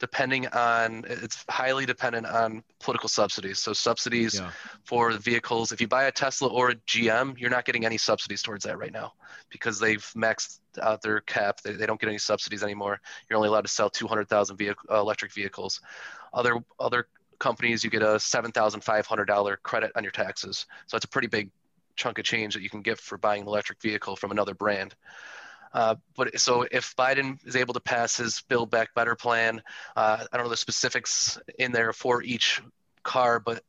depending 0.00 0.46
on 0.48 1.04
it's 1.08 1.44
highly 1.48 1.86
dependent 1.86 2.26
on 2.26 2.62
political 2.80 3.08
subsidies. 3.08 3.58
So 3.60 3.72
subsidies 3.72 4.34
Yeah. 4.34 4.50
for 4.84 5.12
vehicles. 5.12 5.72
If 5.72 5.80
you 5.80 5.88
buy 5.88 6.04
a 6.04 6.12
Tesla 6.12 6.48
or 6.48 6.70
a 6.70 6.74
GM, 6.74 7.38
you're 7.38 7.50
not 7.50 7.64
getting 7.64 7.86
any 7.86 7.96
subsidies 7.96 8.42
towards 8.42 8.64
that 8.64 8.76
right 8.78 8.92
now 8.92 9.14
because 9.50 9.78
they've 9.78 10.04
maxed 10.14 10.58
out 10.82 11.00
their 11.00 11.20
cap. 11.20 11.60
They, 11.62 11.72
they 11.72 11.86
don't 11.86 12.00
get 12.00 12.08
any 12.08 12.18
subsidies 12.18 12.62
anymore. 12.62 13.00
You're 13.28 13.36
only 13.36 13.48
allowed 13.48 13.62
to 13.62 13.68
sell 13.68 13.88
200,000 13.88 14.56
vehicle, 14.56 14.84
uh, 14.90 15.00
electric 15.00 15.32
vehicles. 15.32 15.80
Other 16.32 16.58
other 16.80 17.06
companies, 17.38 17.82
you 17.84 17.90
get 17.90 18.02
a 18.02 18.18
$7,500 18.18 19.56
credit 19.62 19.92
on 19.96 20.02
your 20.02 20.12
taxes. 20.12 20.66
So 20.86 20.96
it's 20.96 21.04
a 21.04 21.08
pretty 21.08 21.28
big 21.28 21.50
chunk 21.96 22.18
of 22.18 22.24
change 22.24 22.54
that 22.54 22.62
you 22.62 22.70
can 22.70 22.82
get 22.82 22.98
for 22.98 23.18
buying 23.18 23.42
an 23.42 23.48
electric 23.48 23.80
vehicle 23.80 24.16
from 24.16 24.30
another 24.30 24.54
brand. 24.54 24.94
Uh, 25.74 25.96
but 26.16 26.38
so 26.40 26.66
if 26.70 26.94
Biden 26.96 27.44
is 27.46 27.56
able 27.56 27.74
to 27.74 27.80
pass 27.80 28.16
his 28.16 28.42
Build 28.48 28.70
Back 28.70 28.94
Better 28.94 29.16
plan, 29.16 29.60
uh, 29.96 30.24
I 30.32 30.36
don't 30.36 30.46
know 30.46 30.50
the 30.50 30.56
specifics 30.56 31.38
in 31.58 31.72
there 31.72 31.92
for 31.92 32.22
each 32.22 32.62
car, 33.02 33.40
but 33.40 33.62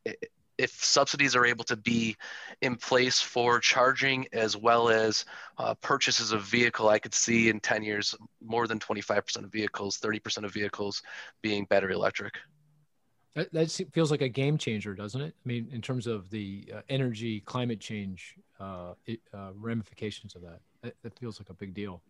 if 0.57 0.71
subsidies 0.71 1.35
are 1.35 1.45
able 1.45 1.65
to 1.65 1.75
be 1.75 2.15
in 2.61 2.75
place 2.75 3.19
for 3.19 3.59
charging 3.59 4.27
as 4.31 4.55
well 4.55 4.89
as 4.89 5.25
uh, 5.57 5.73
purchases 5.75 6.31
of 6.31 6.43
vehicle, 6.43 6.87
I 6.87 6.99
could 6.99 7.13
see 7.13 7.49
in 7.49 7.59
10 7.59 7.83
years 7.83 8.15
more 8.41 8.67
than 8.67 8.79
25% 8.79 9.43
of 9.43 9.51
vehicles, 9.51 9.99
30% 9.99 10.45
of 10.45 10.53
vehicles 10.53 11.01
being 11.41 11.65
battery 11.65 11.93
electric. 11.93 12.35
That, 13.35 13.51
that 13.51 13.69
feels 13.91 14.11
like 14.11 14.21
a 14.21 14.29
game 14.29 14.57
changer, 14.57 14.93
doesn't 14.95 15.19
it? 15.19 15.35
I 15.45 15.47
mean, 15.47 15.67
in 15.71 15.81
terms 15.81 16.07
of 16.07 16.29
the 16.29 16.71
uh, 16.73 16.81
energy, 16.87 17.41
climate 17.41 17.81
change 17.81 18.35
uh, 18.61 18.93
it, 19.05 19.19
uh, 19.33 19.49
ramifications 19.55 20.35
of 20.35 20.41
that. 20.43 20.61
that, 20.81 20.95
that 21.03 21.19
feels 21.19 21.39
like 21.39 21.49
a 21.49 21.53
big 21.53 21.73
deal. 21.73 22.01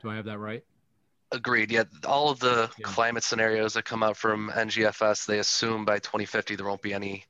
Do 0.00 0.10
I 0.10 0.14
have 0.14 0.24
that 0.26 0.38
right? 0.38 0.62
Agreed. 1.32 1.72
Yeah, 1.72 1.84
all 2.06 2.30
of 2.30 2.38
the 2.38 2.70
Yeah. 2.78 2.84
climate 2.84 3.24
scenarios 3.24 3.74
that 3.74 3.84
come 3.84 4.04
out 4.04 4.16
from 4.16 4.50
NGFS, 4.54 5.26
they 5.26 5.40
assume 5.40 5.84
by 5.84 5.98
2050 5.98 6.54
there 6.54 6.66
won't 6.66 6.82
be 6.82 6.94
any 6.94 7.24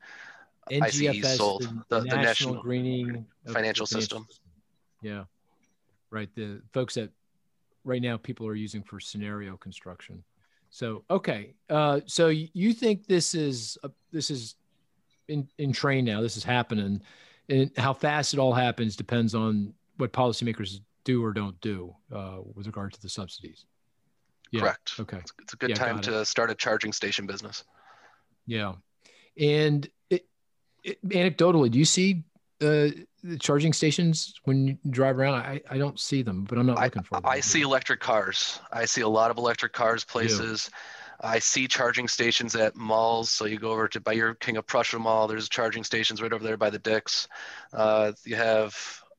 ICE 0.71 1.01
NGFS, 1.01 1.37
sold. 1.39 1.63
the, 1.63 1.69
The- 1.89 2.01
the 2.01 2.05
National, 2.05 2.23
National 2.23 2.63
Greening 2.63 3.27
Financial 3.47 3.87
System. 3.87 4.29
Yeah, 5.01 5.25
right. 6.11 6.29
The 6.35 6.61
folks 6.75 6.95
that 6.95 7.11
right 7.85 8.03
now 8.03 8.19
people 8.19 8.47
are 8.47 8.55
using 8.55 8.83
for 8.83 9.01
scenario 9.01 9.57
construction. 9.57 10.23
So 10.71 11.05
okay, 11.11 11.55
uh, 11.71 12.01
so 12.07 12.29
you 12.29 12.73
think 12.73 13.07
this 13.07 13.35
is 13.35 13.79
uh, 13.83 13.89
this 14.13 14.31
is 14.31 14.55
in 15.29 15.49
in 15.59 15.73
train 15.73 16.05
now? 16.05 16.21
This 16.21 16.37
is 16.37 16.45
happening, 16.45 17.01
and 17.49 17.71
how 17.77 17.93
fast 17.93 18.35
it 18.35 18.41
all 18.41 18.53
happens 18.53 18.97
depends 18.97 19.35
on 19.35 19.75
what 19.97 20.13
policymakers 20.13 20.81
do 21.05 21.25
or 21.25 21.33
don't 21.33 21.59
do 21.61 21.95
uh, 22.15 22.39
with 22.55 22.67
regard 22.67 22.93
to 22.93 23.01
the 23.01 23.09
subsidies. 23.09 23.65
Yeah. 24.51 24.61
Correct. 24.61 24.93
Okay. 25.01 25.21
It's 25.41 25.53
a 25.53 25.57
good 25.57 25.71
Yeah, 25.71 25.77
time 25.77 26.01
to 26.01 26.25
start 26.25 26.51
a 26.51 26.55
charging 26.55 26.93
station 26.93 27.27
business. 27.27 27.65
Yeah, 28.47 28.75
and 29.39 29.89
it, 30.11 30.27
it, 30.85 31.07
anecdotally, 31.09 31.71
do 31.71 31.79
you 31.79 31.85
see 31.85 32.25
uh, 32.63 32.89
the 33.25 33.39
charging 33.39 33.73
stations 33.73 34.35
when 34.45 34.67
you 34.69 34.79
drive 34.91 35.19
around? 35.19 35.35
I, 35.35 35.61
I 35.71 35.79
don't 35.79 35.99
see 35.99 36.23
them, 36.23 36.45
but 36.45 36.59
I'm 36.59 36.67
not 36.67 36.79
I, 36.79 36.85
looking 36.85 37.03
for 37.03 37.21
them. 37.21 37.27
I 37.27 37.41
see 37.41 37.63
electric 37.63 38.01
cars. 38.01 38.61
I 38.73 38.85
see 38.85 39.01
a 39.01 39.09
lot 39.09 39.31
of 39.31 39.39
electric 39.39 39.73
cars 39.73 40.05
places. 40.05 40.71
I 41.21 41.41
see 41.41 41.67
charging 41.67 42.07
stations 42.07 42.55
at 42.55 42.77
malls. 42.77 43.31
So 43.31 43.45
you 43.47 43.59
go 43.59 43.73
over 43.73 43.89
to 43.89 44.01
by 44.01 44.13
your 44.13 44.35
King 44.35 44.57
of 44.57 44.67
Prussia 44.67 44.99
Mall. 44.99 45.27
There's 45.27 45.49
charging 45.49 45.83
stations 45.83 46.23
right 46.23 46.33
over 46.33 46.45
there 46.45 46.57
by 46.57 46.71
the 46.71 46.79
Dicks. 46.79 47.27
Uh, 47.73 48.13
you 48.25 48.37
have 48.37 48.77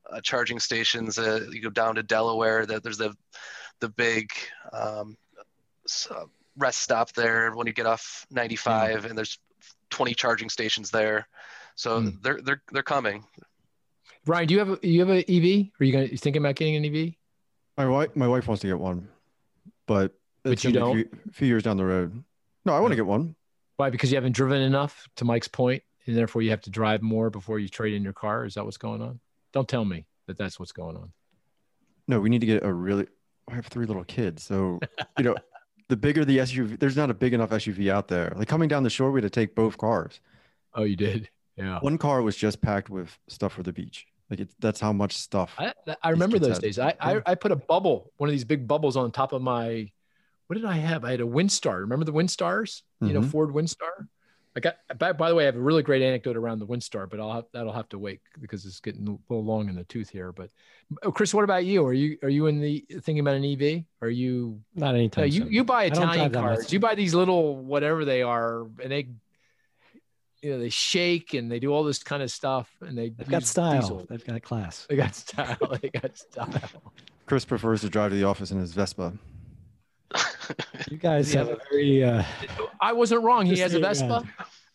uh, 0.09 0.21
charging 0.21 0.59
stations. 0.59 1.19
Uh, 1.19 1.45
you 1.51 1.61
go 1.61 1.69
down 1.69 1.95
to 1.95 2.03
Delaware. 2.03 2.65
That 2.65 2.83
there's 2.83 2.97
the 2.97 3.13
the 3.81 3.89
big 3.89 4.31
um, 4.71 5.17
uh, 6.09 6.25
rest 6.57 6.81
stop 6.81 7.11
there 7.13 7.51
when 7.53 7.67
you 7.67 7.73
get 7.73 7.85
off 7.85 8.25
95, 8.31 9.05
and 9.05 9.17
there's 9.17 9.39
20 9.89 10.13
charging 10.13 10.49
stations 10.49 10.91
there. 10.91 11.27
So 11.75 12.01
Mm. 12.01 12.21
they're 12.21 12.41
they're 12.41 12.61
they're 12.71 12.83
coming. 12.83 13.25
Ryan, 14.25 14.47
do 14.47 14.53
you 14.53 14.59
have 14.59 14.69
a, 14.69 14.87
you 14.87 14.99
have 14.99 15.09
an 15.09 15.23
EV? 15.27 15.71
Are 15.79 15.83
you 15.85 15.91
going 15.91 16.05
to 16.05 16.11
you 16.11 16.17
thinking 16.17 16.41
about 16.41 16.55
getting 16.55 16.75
an 16.75 16.85
EV? 16.85 17.13
My 17.77 17.87
wife, 17.87 18.15
my 18.15 18.27
wife 18.27 18.47
wants 18.47 18.61
to 18.61 18.67
get 18.67 18.79
one, 18.79 19.07
but 19.87 20.13
But 20.43 20.63
you 20.63 20.71
don't? 20.71 20.91
A 20.91 20.93
few, 20.93 21.09
few 21.31 21.47
years 21.47 21.63
down 21.63 21.77
the 21.77 21.85
road. 21.85 22.23
No, 22.65 22.73
I 22.73 22.79
want 22.79 22.91
to 22.91 22.95
get 22.95 23.05
one. 23.05 23.35
Why? 23.77 23.89
Because 23.89 24.11
you 24.11 24.17
haven't 24.17 24.33
driven 24.33 24.61
enough, 24.61 25.07
to 25.15 25.25
Mike's 25.25 25.47
point, 25.47 25.83
and 26.05 26.15
therefore 26.15 26.41
you 26.41 26.49
have 26.49 26.61
to 26.61 26.69
drive 26.69 27.01
more 27.01 27.29
before 27.29 27.59
you 27.59 27.69
trade 27.69 27.93
in 27.93 28.03
your 28.03 28.13
car. 28.13 28.45
Is 28.45 28.55
that 28.55 28.65
what's 28.65 28.77
going 28.77 29.01
on? 29.01 29.19
Don't 29.53 29.67
tell 29.67 29.85
me 29.85 30.05
that 30.27 30.37
that's 30.37 30.59
what's 30.59 30.73
going 30.73 30.97
on. 30.97 31.13
No, 32.07 32.19
we 32.19 32.29
need 32.29 32.41
to 32.41 32.47
get 32.47 32.63
a 32.63 32.73
really. 32.73 33.07
I 33.49 33.55
have 33.55 33.67
three 33.67 33.85
little 33.85 34.03
kids, 34.03 34.43
so 34.43 34.79
you 35.17 35.23
know, 35.23 35.35
the 35.87 35.95
bigger 35.95 36.25
the 36.25 36.39
SUV, 36.39 36.79
there's 36.79 36.97
not 36.97 37.09
a 37.09 37.13
big 37.13 37.33
enough 37.33 37.49
SUV 37.49 37.89
out 37.89 38.09
there. 38.09 38.33
Like 38.35 38.47
coming 38.47 38.67
down 38.67 38.83
the 38.83 38.89
shore, 38.89 39.11
we 39.11 39.21
had 39.21 39.31
to 39.31 39.39
take 39.39 39.55
both 39.55 39.77
cars. 39.77 40.19
Oh, 40.73 40.83
you 40.83 40.95
did? 40.95 41.29
Yeah. 41.59 41.79
One 41.79 41.97
car 41.97 42.21
was 42.21 42.35
just 42.35 42.61
packed 42.61 42.89
with 42.89 43.15
stuff 43.27 43.53
for 43.53 43.63
the 43.63 43.73
beach. 43.73 44.07
Like 44.29 44.39
it's 44.39 44.55
that's 44.59 44.79
how 44.79 44.93
much 44.93 45.17
stuff. 45.17 45.53
I, 45.57 45.73
I 46.03 46.09
remember 46.11 46.39
those 46.39 46.53
had- 46.57 46.61
days. 46.61 46.79
I, 46.79 46.93
I. 47.01 47.21
I 47.25 47.35
put 47.35 47.51
a 47.51 47.55
bubble, 47.55 48.11
one 48.17 48.29
of 48.29 48.31
these 48.31 48.45
big 48.45 48.67
bubbles 48.67 48.95
on 48.95 49.11
top 49.11 49.33
of 49.33 49.41
my. 49.41 49.89
What 50.47 50.55
did 50.55 50.65
I 50.65 50.73
have? 50.77 51.03
I 51.05 51.11
had 51.11 51.21
a 51.21 51.25
Windstar. 51.25 51.79
Remember 51.81 52.05
the 52.05 52.13
Windstars? 52.13 52.81
You 53.01 53.13
know, 53.13 53.21
Mhm. 53.21 53.29
Ford 53.31 53.49
Windstar. 53.49 54.07
I 54.55 54.59
got. 54.61 54.75
By, 54.97 55.13
by 55.13 55.29
the 55.29 55.35
way, 55.35 55.43
I 55.43 55.45
have 55.47 55.55
a 55.55 55.59
really 55.59 55.83
great 55.83 56.01
anecdote 56.01 56.35
around 56.37 56.59
the 56.59 56.65
Windstar, 56.67 57.09
but 57.09 57.19
I'll 57.19 57.33
have, 57.33 57.45
that'll 57.53 57.73
have 57.73 57.89
to 57.89 57.99
wait 57.99 58.21
because 58.41 58.65
it's 58.65 58.79
getting 58.79 59.07
a 59.07 59.17
little 59.33 59.43
long 59.45 59.67
in 59.69 59.75
the 59.75 59.83
tooth 59.85 60.09
here. 60.09 60.31
But 60.31 60.49
oh, 61.03 61.11
Chris, 61.11 61.33
what 61.33 61.43
about 61.43 61.65
you? 61.65 61.85
Are 61.85 61.93
you 61.93 62.17
are 62.23 62.29
you 62.29 62.47
in 62.47 62.59
the 62.61 62.85
thinking 63.01 63.19
about 63.19 63.35
an 63.35 63.45
EV? 63.45 63.83
Are 64.01 64.09
you? 64.09 64.59
Not 64.75 64.91
No, 64.91 64.97
anytime 64.97 65.25
you 65.25 65.31
soon. 65.43 65.51
you 65.51 65.63
buy 65.63 65.85
Italian 65.85 66.13
drive 66.17 66.31
that 66.33 66.41
much. 66.41 66.55
cars. 66.57 66.73
You 66.73 66.79
buy 66.79 66.93
these 66.95 67.13
little 67.15 67.57
whatever 67.57 68.05
they 68.05 68.21
are, 68.21 68.61
and 68.83 68.91
they. 68.91 69.07
You 70.41 70.51
know, 70.51 70.59
they 70.59 70.69
shake 70.69 71.33
and 71.33 71.51
they 71.51 71.59
do 71.59 71.73
all 71.73 71.83
this 71.83 72.01
kind 72.01 72.23
of 72.23 72.31
stuff, 72.31 72.69
and 72.81 72.97
they 72.97 73.09
They've 73.09 73.27
got 73.27 73.43
style. 73.43 73.81
diesel. 73.81 74.05
They've 74.09 74.23
got 74.25 74.41
class. 74.41 74.85
They 74.89 74.95
got 74.95 75.13
style. 75.15 75.57
They 75.81 75.89
got 75.89 76.17
style. 76.17 76.93
Chris 77.25 77.45
prefers 77.45 77.81
to 77.81 77.89
drive 77.89 78.11
to 78.11 78.15
the 78.17 78.23
office 78.23 78.51
in 78.51 78.59
his 78.59 78.73
Vespa. 78.73 79.13
You 80.89 80.97
guys 80.97 81.31
Yeah. 81.33 81.39
have 81.41 81.49
a 81.49 81.57
very 81.69 82.03
uh, 82.03 82.23
I 82.81 82.93
wasn't 82.93 83.23
wrong. 83.23 83.45
He 83.45 83.59
has 83.59 83.73
a 83.73 83.79
Vespa. 83.79 84.05
around. 84.07 84.29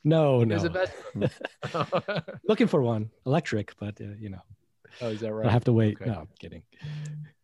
no, 0.05 0.41
He 0.41 0.45
no. 0.47 0.55
has 0.55 0.65
a 0.65 0.69
Vespa. 0.69 2.39
Looking 2.49 2.67
for 2.69 2.83
one, 2.83 3.11
electric, 3.27 3.75
but 3.81 4.01
uh, 4.01 4.05
you 4.19 4.29
know, 4.31 4.43
oh, 5.01 5.09
is 5.09 5.21
that 5.21 5.33
right? 5.33 5.47
I 5.47 5.51
have 5.51 5.65
to 5.65 5.73
wait. 5.73 5.97
Okay. 6.01 6.11
No, 6.11 6.21
I'm 6.21 6.29
kidding. 6.39 6.63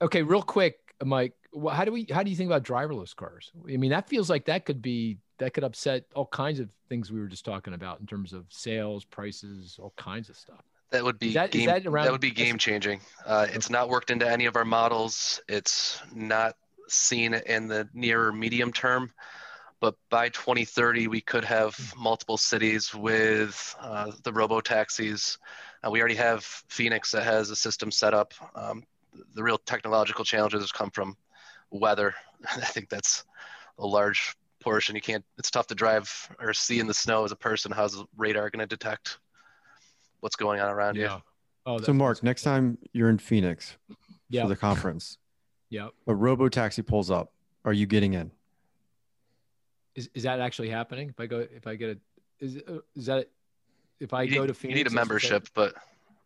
Okay, 0.01 0.23
real 0.23 0.43
quick, 0.43 0.77
Mike. 1.05 1.33
How 1.73 1.85
do 1.85 1.91
we? 1.91 2.07
How 2.11 2.23
do 2.23 2.31
you 2.31 2.37
think 2.37 2.49
about 2.49 2.63
driverless 2.63 3.17
cars? 3.17 3.51
I 3.69 3.77
mean, 3.79 3.91
that 3.91 4.09
feels 4.09 4.31
like 4.31 4.45
that 4.45 4.65
could 4.65 4.81
be 4.81 5.19
that 5.41 5.55
could 5.55 5.65
upset 5.65 6.05
all 6.15 6.27
kinds 6.27 6.61
of 6.61 6.69
things 6.89 7.11
we 7.11 7.19
were 7.19 7.27
just 7.27 7.45
talking 7.45 7.75
about 7.75 7.99
in 7.99 8.07
terms 8.07 8.33
of 8.33 8.45
sales, 8.51 9.05
prices, 9.05 9.79
all 9.83 9.93
kinds 9.97 10.29
of 10.29 10.37
stuff. 10.37 10.63
That 10.91 11.03
would 11.03 11.19
be 11.19 11.29
Is 11.29 11.35
that- 11.35 11.51
game, 11.51 11.67
that 11.67 11.83
that, 11.85 11.89
around- 11.91 12.13
would 12.13 12.21
be 12.21 12.31
game 12.31 12.59
changing. 12.59 13.01
Uh, 13.25 13.47
it's 13.51 13.71
not 13.71 13.89
worked 13.89 14.11
into 14.11 14.29
any 14.31 14.47
of 14.47 14.55
our 14.57 14.65
models. 14.65 15.41
It's 15.49 16.01
not 16.15 16.57
seen 16.89 17.35
in 17.35 17.69
the 17.69 17.89
near 17.95 18.29
or 18.29 18.33
medium 18.33 18.73
term. 18.73 19.13
But 19.81 19.95
by 20.11 20.29
2030, 20.29 21.07
we 21.07 21.23
could 21.23 21.45
have 21.45 21.75
multiple 21.97 22.37
cities 22.37 22.95
with 22.95 23.75
uh, 23.81 24.13
the 24.25 24.33
robo 24.33 24.61
taxis. 24.61 25.39
Uh, 25.83 25.91
we 25.91 26.01
already 26.01 26.17
have 26.17 26.45
Phoenix 26.69 27.13
that 27.13 27.23
has 27.23 27.49
a 27.49 27.57
system 27.57 27.91
set 27.91 28.13
up. 28.13 28.35
Um, 28.55 28.85
the 29.35 29.43
real 29.43 29.57
technological 29.57 30.23
challenges 30.23 30.71
come 30.71 30.91
from 30.91 31.17
weather. 31.71 32.15
I 32.51 32.61
think 32.67 32.91
that's 32.91 33.25
a 33.79 33.87
large 33.87 34.37
portion. 34.61 34.95
You 34.95 35.01
can't. 35.03 35.25
It's 35.39 35.51
tough 35.51 35.67
to 35.69 35.75
drive 35.75 36.09
or 36.39 36.53
see 36.55 36.79
in 36.79 36.87
the 36.87 36.95
snow 36.95 37.25
as 37.25 37.33
a 37.33 37.37
person. 37.37 37.73
How's 37.73 37.93
the 37.93 38.05
radar 38.17 38.49
going 38.51 38.61
to 38.61 38.67
detect 38.67 39.19
what's 40.21 40.37
going 40.37 40.61
on 40.61 40.71
around 40.71 40.97
you? 40.97 41.09
Oh, 41.67 41.79
So, 41.81 41.93
Mark, 41.93 42.23
next 42.23 42.43
time 42.43 42.79
you're 42.93 43.11
in 43.11 43.19
Phoenix 43.19 43.77
Yeah. 44.29 44.43
for 44.43 44.49
the 44.49 44.57
conference, 44.57 45.19
Yeah. 45.71 45.89
a 46.07 46.15
robo 46.15 46.49
taxi 46.49 46.83
pulls 46.83 47.11
up. 47.11 47.33
Are 47.65 47.73
you 47.73 47.87
getting 47.87 48.15
in? 48.15 48.31
Is 49.95 50.09
is 50.15 50.23
that 50.23 50.41
actually 50.41 50.71
happening? 50.71 51.09
If 51.11 51.19
I 51.21 51.27
go, 51.27 51.41
if 51.41 51.67
I 51.67 51.75
get 51.75 51.91
a, 51.91 52.45
is 52.45 52.57
uh, 52.67 52.79
is 52.95 53.07
that 53.07 53.29
if 53.99 54.15
I 54.15 54.23
you 54.23 54.35
go 54.37 54.41
need, 54.43 54.47
to 54.49 54.55
Phoenix? 54.55 54.79
you 54.79 54.85
need 54.85 54.87
a 54.87 54.89
is 54.89 54.93
it- 54.93 54.97
membership, 54.97 55.49
but 55.55 55.75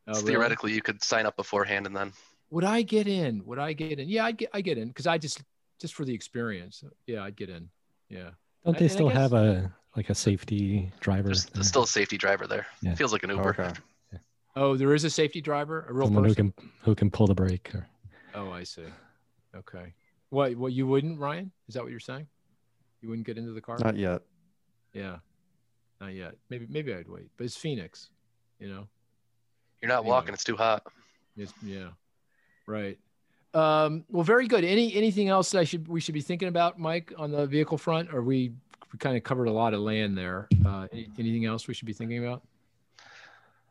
Oh, 0.06 0.12
really? 0.12 0.32
theoretically 0.32 0.72
you 0.74 0.82
could 0.82 1.02
sign 1.02 1.24
up 1.24 1.34
beforehand 1.34 1.86
and 1.86 1.96
then 1.96 2.12
Would 2.50 2.62
I 2.64 2.82
get 2.82 3.08
in? 3.08 3.42
Would 3.46 3.58
I 3.58 3.72
get 3.72 3.98
in? 3.98 4.06
Yeah, 4.08 4.26
I 4.26 4.32
get 4.32 4.50
I 4.52 4.60
get 4.60 4.76
in 4.78 4.88
because 4.88 5.06
I 5.06 5.16
just 5.18 5.42
just 5.80 5.94
for 5.94 6.04
the 6.04 6.12
experience. 6.14 6.84
Yeah, 7.06 7.24
I'd 7.24 7.36
get 7.36 7.48
in. 7.48 7.70
Yeah. 8.14 8.30
Don't 8.64 8.78
they 8.78 8.84
I 8.86 8.88
still 8.88 9.08
guess- 9.08 9.16
have 9.18 9.32
a 9.32 9.72
like 9.96 10.08
a 10.10 10.14
safety 10.14 10.92
driver? 11.00 11.24
there's, 11.28 11.44
there? 11.46 11.52
there's 11.54 11.68
still 11.68 11.82
a 11.82 11.86
safety 11.86 12.16
driver 12.16 12.46
there. 12.46 12.66
Yeah. 12.82 12.94
Feels 12.94 13.12
like 13.12 13.22
an 13.24 13.30
Uber. 13.30 13.50
Okay. 13.60 13.72
Oh, 14.56 14.76
there 14.76 14.94
is 14.94 15.02
a 15.02 15.10
safety 15.10 15.40
driver, 15.40 15.84
a 15.88 15.92
real 15.92 16.06
someone 16.06 16.24
who 16.24 16.34
can 16.34 16.54
who 16.82 16.94
can 16.94 17.10
pull 17.10 17.26
the 17.26 17.34
brake. 17.34 17.70
Or, 17.74 17.86
Oh, 18.36 18.50
I 18.52 18.62
see. 18.64 18.84
Okay. 19.54 19.92
What? 20.30 20.54
What 20.56 20.72
you 20.72 20.86
wouldn't, 20.86 21.18
Ryan? 21.18 21.50
Is 21.68 21.74
that 21.74 21.82
what 21.82 21.90
you're 21.90 22.00
saying? 22.00 22.26
You 23.02 23.08
wouldn't 23.08 23.26
get 23.26 23.36
into 23.36 23.50
the 23.52 23.60
car? 23.60 23.78
Not 23.78 23.96
yet. 23.96 24.22
yeah. 24.92 25.16
Not 26.00 26.14
yet. 26.14 26.34
Maybe 26.50 26.66
maybe 26.68 26.94
I'd 26.94 27.08
wait. 27.08 27.28
But 27.36 27.44
it's 27.44 27.56
Phoenix. 27.56 28.10
You 28.60 28.68
know. 28.68 28.88
You're 29.82 29.88
not 29.88 29.98
Anyway. 29.98 30.10
walking, 30.10 30.34
it's 30.34 30.44
too 30.44 30.56
hot. 30.56 30.82
It's, 31.36 31.52
yeah. 31.62 31.88
Right. 32.66 32.98
Um, 33.54 34.04
well, 34.10 34.24
very 34.24 34.48
good. 34.48 34.64
Any 34.64 34.94
anything 34.94 35.28
else 35.28 35.50
that 35.52 35.60
I 35.60 35.64
should 35.64 35.86
we 35.86 36.00
should 36.00 36.14
be 36.14 36.20
thinking 36.20 36.48
about, 36.48 36.78
Mike, 36.78 37.12
on 37.16 37.30
the 37.30 37.46
vehicle 37.46 37.78
front? 37.78 38.12
Or 38.12 38.22
we 38.22 38.52
we 38.92 38.98
kind 38.98 39.16
of 39.16 39.22
covered 39.22 39.46
a 39.46 39.52
lot 39.52 39.74
of 39.74 39.80
land 39.80 40.18
there. 40.18 40.48
Uh, 40.66 40.88
any, 40.92 41.08
anything 41.18 41.44
else 41.44 41.68
we 41.68 41.74
should 41.74 41.86
be 41.86 41.92
thinking 41.92 42.24
about? 42.24 42.42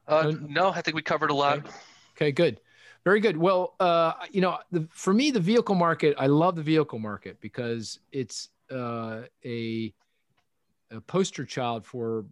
Uh, 0.07 0.33
No- 0.41 0.71
I 0.71 0.81
think 0.81 0.95
we 0.95 1.01
covered 1.01 1.29
a 1.31 1.33
lot. 1.33 1.59
Okay. 1.59 1.69
Okay, 2.15 2.31
good. 2.31 2.59
Very 3.03 3.19
good. 3.19 3.35
Well, 3.35 3.75
uh, 3.79 4.13
you 4.31 4.39
know, 4.39 4.59
the, 4.71 4.87
for 4.91 5.13
me, 5.13 5.31
the 5.31 5.39
vehicle 5.39 5.75
market, 5.75 6.15
I 6.17 6.27
love 6.27 6.55
the 6.55 6.63
vehicle 6.63 6.99
market 6.99 7.41
because 7.41 7.99
it's 8.11 8.49
uh, 8.71 9.23
a, 9.43 9.93
a 10.91 11.01
poster 11.07 11.43
child 11.43 11.85
for 11.85 12.25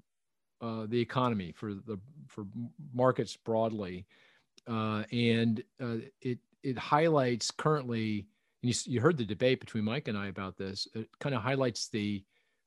uh, 0.62 0.86
the 0.88 1.00
economy, 1.00 1.52
for 1.52 1.74
the 1.74 2.00
for 2.28 2.46
markets 2.94 3.36
broadly, 3.36 4.06
uh, 4.68 5.04
and 5.12 5.64
uh, 5.82 5.96
it 6.22 6.40
it 6.64 6.78
highlights 6.78 7.52
currently. 7.52 8.28
And 8.64 8.74
you, 8.74 8.94
you 8.94 9.02
heard 9.02 9.18
the 9.18 9.26
debate 9.26 9.60
between 9.60 9.84
Mike 9.84 10.08
and 10.08 10.18
I 10.18 10.28
about 10.28 10.58
this. 10.58 10.88
It 10.94 11.10
kind 11.20 11.36
of 11.36 11.42
highlights 11.42 11.88
the 11.88 12.24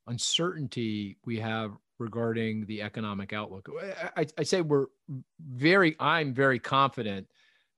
uncertainty 0.07 1.17
we 1.25 1.39
have 1.39 1.73
regarding 1.99 2.67
the 2.67 2.83
economic 2.83 3.33
outlook. 3.33 3.69
I, 4.17 4.27
I, 4.37 4.43
say 4.43 4.61
we're 4.61 4.87
very, 5.41 5.95
I'm 6.01 6.35
very 6.35 6.59
confident 6.59 7.29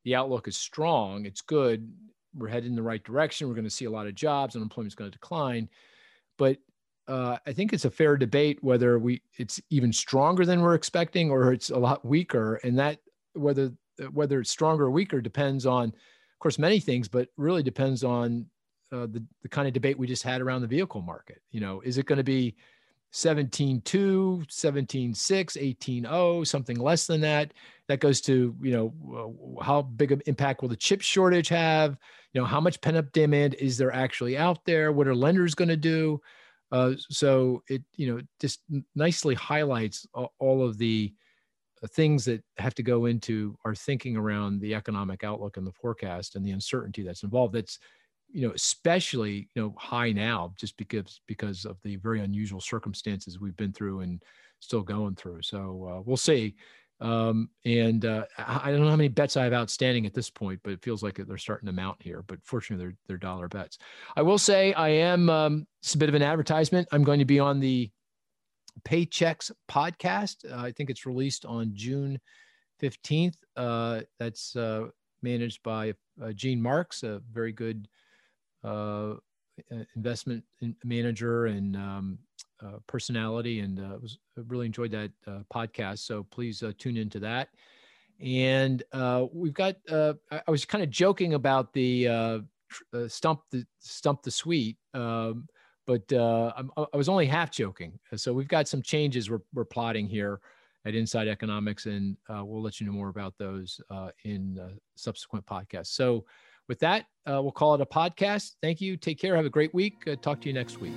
the 0.04 0.14
outlook 0.14 0.48
is 0.48 0.56
strong. 0.56 1.26
It's 1.26 1.42
good. 1.42 1.92
We're 2.34 2.48
headed 2.48 2.70
in 2.70 2.76
the 2.76 2.82
right 2.82 3.02
direction. 3.02 3.48
We're 3.48 3.54
going 3.54 3.64
to 3.64 3.70
see 3.70 3.84
a 3.84 3.90
lot 3.90 4.06
of 4.06 4.14
jobs. 4.14 4.56
Unemployment's 4.56 4.94
going 4.94 5.10
to 5.10 5.18
decline. 5.18 5.68
But 6.38 6.58
uh, 7.08 7.38
I 7.46 7.52
think 7.52 7.72
it's 7.72 7.84
a 7.84 7.90
fair 7.90 8.16
debate 8.16 8.62
whether 8.62 8.98
we 8.98 9.22
it's 9.36 9.60
even 9.70 9.92
stronger 9.92 10.44
than 10.44 10.60
we're 10.60 10.74
expecting 10.74 11.30
or 11.30 11.52
it's 11.52 11.70
a 11.70 11.78
lot 11.78 12.04
weaker. 12.04 12.56
And 12.64 12.78
that 12.78 12.98
whether 13.34 13.72
whether 14.12 14.40
it's 14.40 14.50
stronger 14.50 14.84
or 14.86 14.90
weaker 14.90 15.20
depends 15.20 15.66
on, 15.66 15.88
of 15.88 16.38
course, 16.38 16.58
many 16.58 16.80
things, 16.80 17.08
but 17.08 17.28
really 17.36 17.62
depends 17.62 18.04
on 18.04 18.46
uh, 18.92 19.06
the 19.06 19.24
the 19.42 19.48
kind 19.48 19.66
of 19.66 19.74
debate 19.74 19.98
we 19.98 20.06
just 20.06 20.22
had 20.22 20.40
around 20.40 20.62
the 20.62 20.66
vehicle 20.66 21.02
market. 21.02 21.40
You 21.50 21.60
know, 21.60 21.80
is 21.80 21.98
it 21.98 22.06
going 22.06 22.18
to 22.18 22.24
be 22.24 22.56
17.2, 23.12 23.82
17.6, 23.82 25.16
18.0, 25.16 26.46
something 26.46 26.78
less 26.78 27.06
than 27.06 27.20
that? 27.22 27.52
That 27.88 28.00
goes 28.00 28.20
to, 28.22 28.54
you 28.60 28.72
know, 28.72 29.56
uh, 29.58 29.62
how 29.62 29.82
big 29.82 30.12
of 30.12 30.22
impact 30.26 30.60
will 30.60 30.68
the 30.68 30.76
chip 30.76 31.00
shortage 31.00 31.48
have? 31.48 31.96
You 32.32 32.40
know, 32.40 32.46
how 32.46 32.60
much 32.60 32.80
pent 32.80 32.96
up 32.96 33.12
demand 33.12 33.54
is 33.54 33.78
there 33.78 33.92
actually 33.92 34.36
out 34.36 34.64
there? 34.64 34.92
What 34.92 35.08
are 35.08 35.14
lenders 35.14 35.54
going 35.54 35.68
to 35.68 35.76
do? 35.76 36.20
Uh, 36.72 36.94
so 37.08 37.62
it, 37.68 37.82
you 37.94 38.12
know, 38.12 38.20
just 38.40 38.60
nicely 38.94 39.34
highlights 39.34 40.06
all 40.38 40.64
of 40.64 40.78
the 40.78 41.12
uh, 41.12 41.25
things 41.84 42.24
that 42.24 42.42
have 42.58 42.74
to 42.74 42.82
go 42.82 43.06
into 43.06 43.56
our 43.64 43.74
thinking 43.74 44.16
around 44.16 44.60
the 44.60 44.74
economic 44.74 45.24
outlook 45.24 45.56
and 45.56 45.66
the 45.66 45.72
forecast 45.72 46.36
and 46.36 46.44
the 46.44 46.52
uncertainty 46.52 47.02
that's 47.02 47.22
involved. 47.22 47.54
That's, 47.54 47.78
you 48.32 48.46
know, 48.46 48.54
especially 48.54 49.48
you 49.54 49.62
know 49.62 49.74
high 49.78 50.12
now, 50.12 50.52
just 50.58 50.76
because 50.76 51.20
because 51.26 51.64
of 51.64 51.76
the 51.82 51.96
very 51.96 52.20
unusual 52.20 52.60
circumstances 52.60 53.38
we've 53.38 53.56
been 53.56 53.72
through 53.72 54.00
and 54.00 54.22
still 54.60 54.82
going 54.82 55.14
through. 55.14 55.42
So 55.42 55.88
uh, 55.98 56.02
we'll 56.04 56.16
see. 56.16 56.56
Um, 56.98 57.50
and 57.64 58.04
uh, 58.06 58.24
I 58.38 58.70
don't 58.70 58.80
know 58.80 58.88
how 58.88 58.96
many 58.96 59.08
bets 59.08 59.36
I 59.36 59.44
have 59.44 59.52
outstanding 59.52 60.06
at 60.06 60.14
this 60.14 60.30
point, 60.30 60.60
but 60.64 60.72
it 60.72 60.82
feels 60.82 61.02
like 61.02 61.16
they're 61.16 61.36
starting 61.36 61.66
to 61.66 61.72
mount 61.72 62.00
here. 62.00 62.24
But 62.26 62.38
fortunately, 62.42 62.84
they're 62.84 62.96
they're 63.06 63.18
dollar 63.18 63.48
bets. 63.48 63.78
I 64.16 64.22
will 64.22 64.38
say 64.38 64.72
I 64.72 64.88
am. 64.88 65.28
Um, 65.28 65.66
it's 65.82 65.94
a 65.94 65.98
bit 65.98 66.08
of 66.08 66.14
an 66.14 66.22
advertisement. 66.22 66.88
I'm 66.92 67.04
going 67.04 67.18
to 67.18 67.24
be 67.26 67.38
on 67.38 67.60
the 67.60 67.90
Paychex 68.84 69.50
podcast. 69.68 70.50
Uh, 70.50 70.62
I 70.62 70.72
think 70.72 70.90
it's 70.90 71.06
released 71.06 71.44
on 71.44 71.70
June 71.74 72.20
15th. 72.80 73.36
Uh, 73.56 74.02
that's 74.18 74.56
uh, 74.56 74.88
managed 75.22 75.62
by 75.62 75.94
uh, 76.22 76.32
Gene 76.32 76.60
Marks, 76.60 77.02
a 77.02 77.20
very 77.32 77.52
good 77.52 77.88
uh, 78.64 79.14
investment 79.94 80.44
manager 80.84 81.46
and 81.46 81.76
um, 81.76 82.18
uh, 82.62 82.78
personality, 82.86 83.60
and 83.60 83.78
was 84.00 84.18
I 84.36 84.42
really 84.48 84.66
enjoyed 84.66 84.90
that 84.92 85.10
podcast. 85.52 86.00
So 86.00 86.24
please 86.24 86.62
tune 86.78 86.96
into 86.96 87.20
that. 87.20 87.48
And 88.20 88.82
we've 89.32 89.54
got. 89.54 89.76
Uh, 89.88 90.14
I 90.30 90.50
was 90.50 90.64
kind 90.64 90.82
of 90.82 90.90
joking 90.90 91.34
about 91.34 91.72
the 91.72 92.42
stump 93.08 93.40
the 93.50 93.66
stump 93.78 94.22
the 94.22 94.30
suite, 94.30 94.78
um, 94.94 95.48
but 95.86 96.02
i 96.12 96.96
was 96.96 97.08
only 97.08 97.26
half 97.26 97.50
joking. 97.50 97.98
So 98.16 98.32
we've 98.32 98.48
got 98.48 98.68
some 98.68 98.82
changes 98.82 99.30
we're, 99.30 99.42
we're 99.54 99.64
plotting 99.64 100.08
here 100.08 100.40
at 100.84 100.94
Inside 100.94 101.28
Economics, 101.28 101.86
and 101.86 102.16
we'll 102.28 102.62
let 102.62 102.80
you 102.80 102.86
know 102.86 102.92
more 102.92 103.08
about 103.08 103.34
those 103.38 103.80
in 104.24 104.78
subsequent 104.96 105.46
podcasts. 105.46 105.88
So 105.88 106.24
with 106.68 106.78
that, 106.80 107.06
uh, 107.28 107.40
we'll 107.42 107.52
call 107.52 107.74
it 107.74 107.80
a 107.80 107.86
podcast. 107.86 108.52
Thank 108.62 108.80
you. 108.80 108.96
Take 108.96 109.18
care. 109.18 109.36
Have 109.36 109.46
a 109.46 109.50
great 109.50 109.72
week. 109.74 110.02
Uh, 110.06 110.16
talk 110.16 110.40
to 110.42 110.48
you 110.48 110.52
next 110.52 110.80
week. 110.80 110.94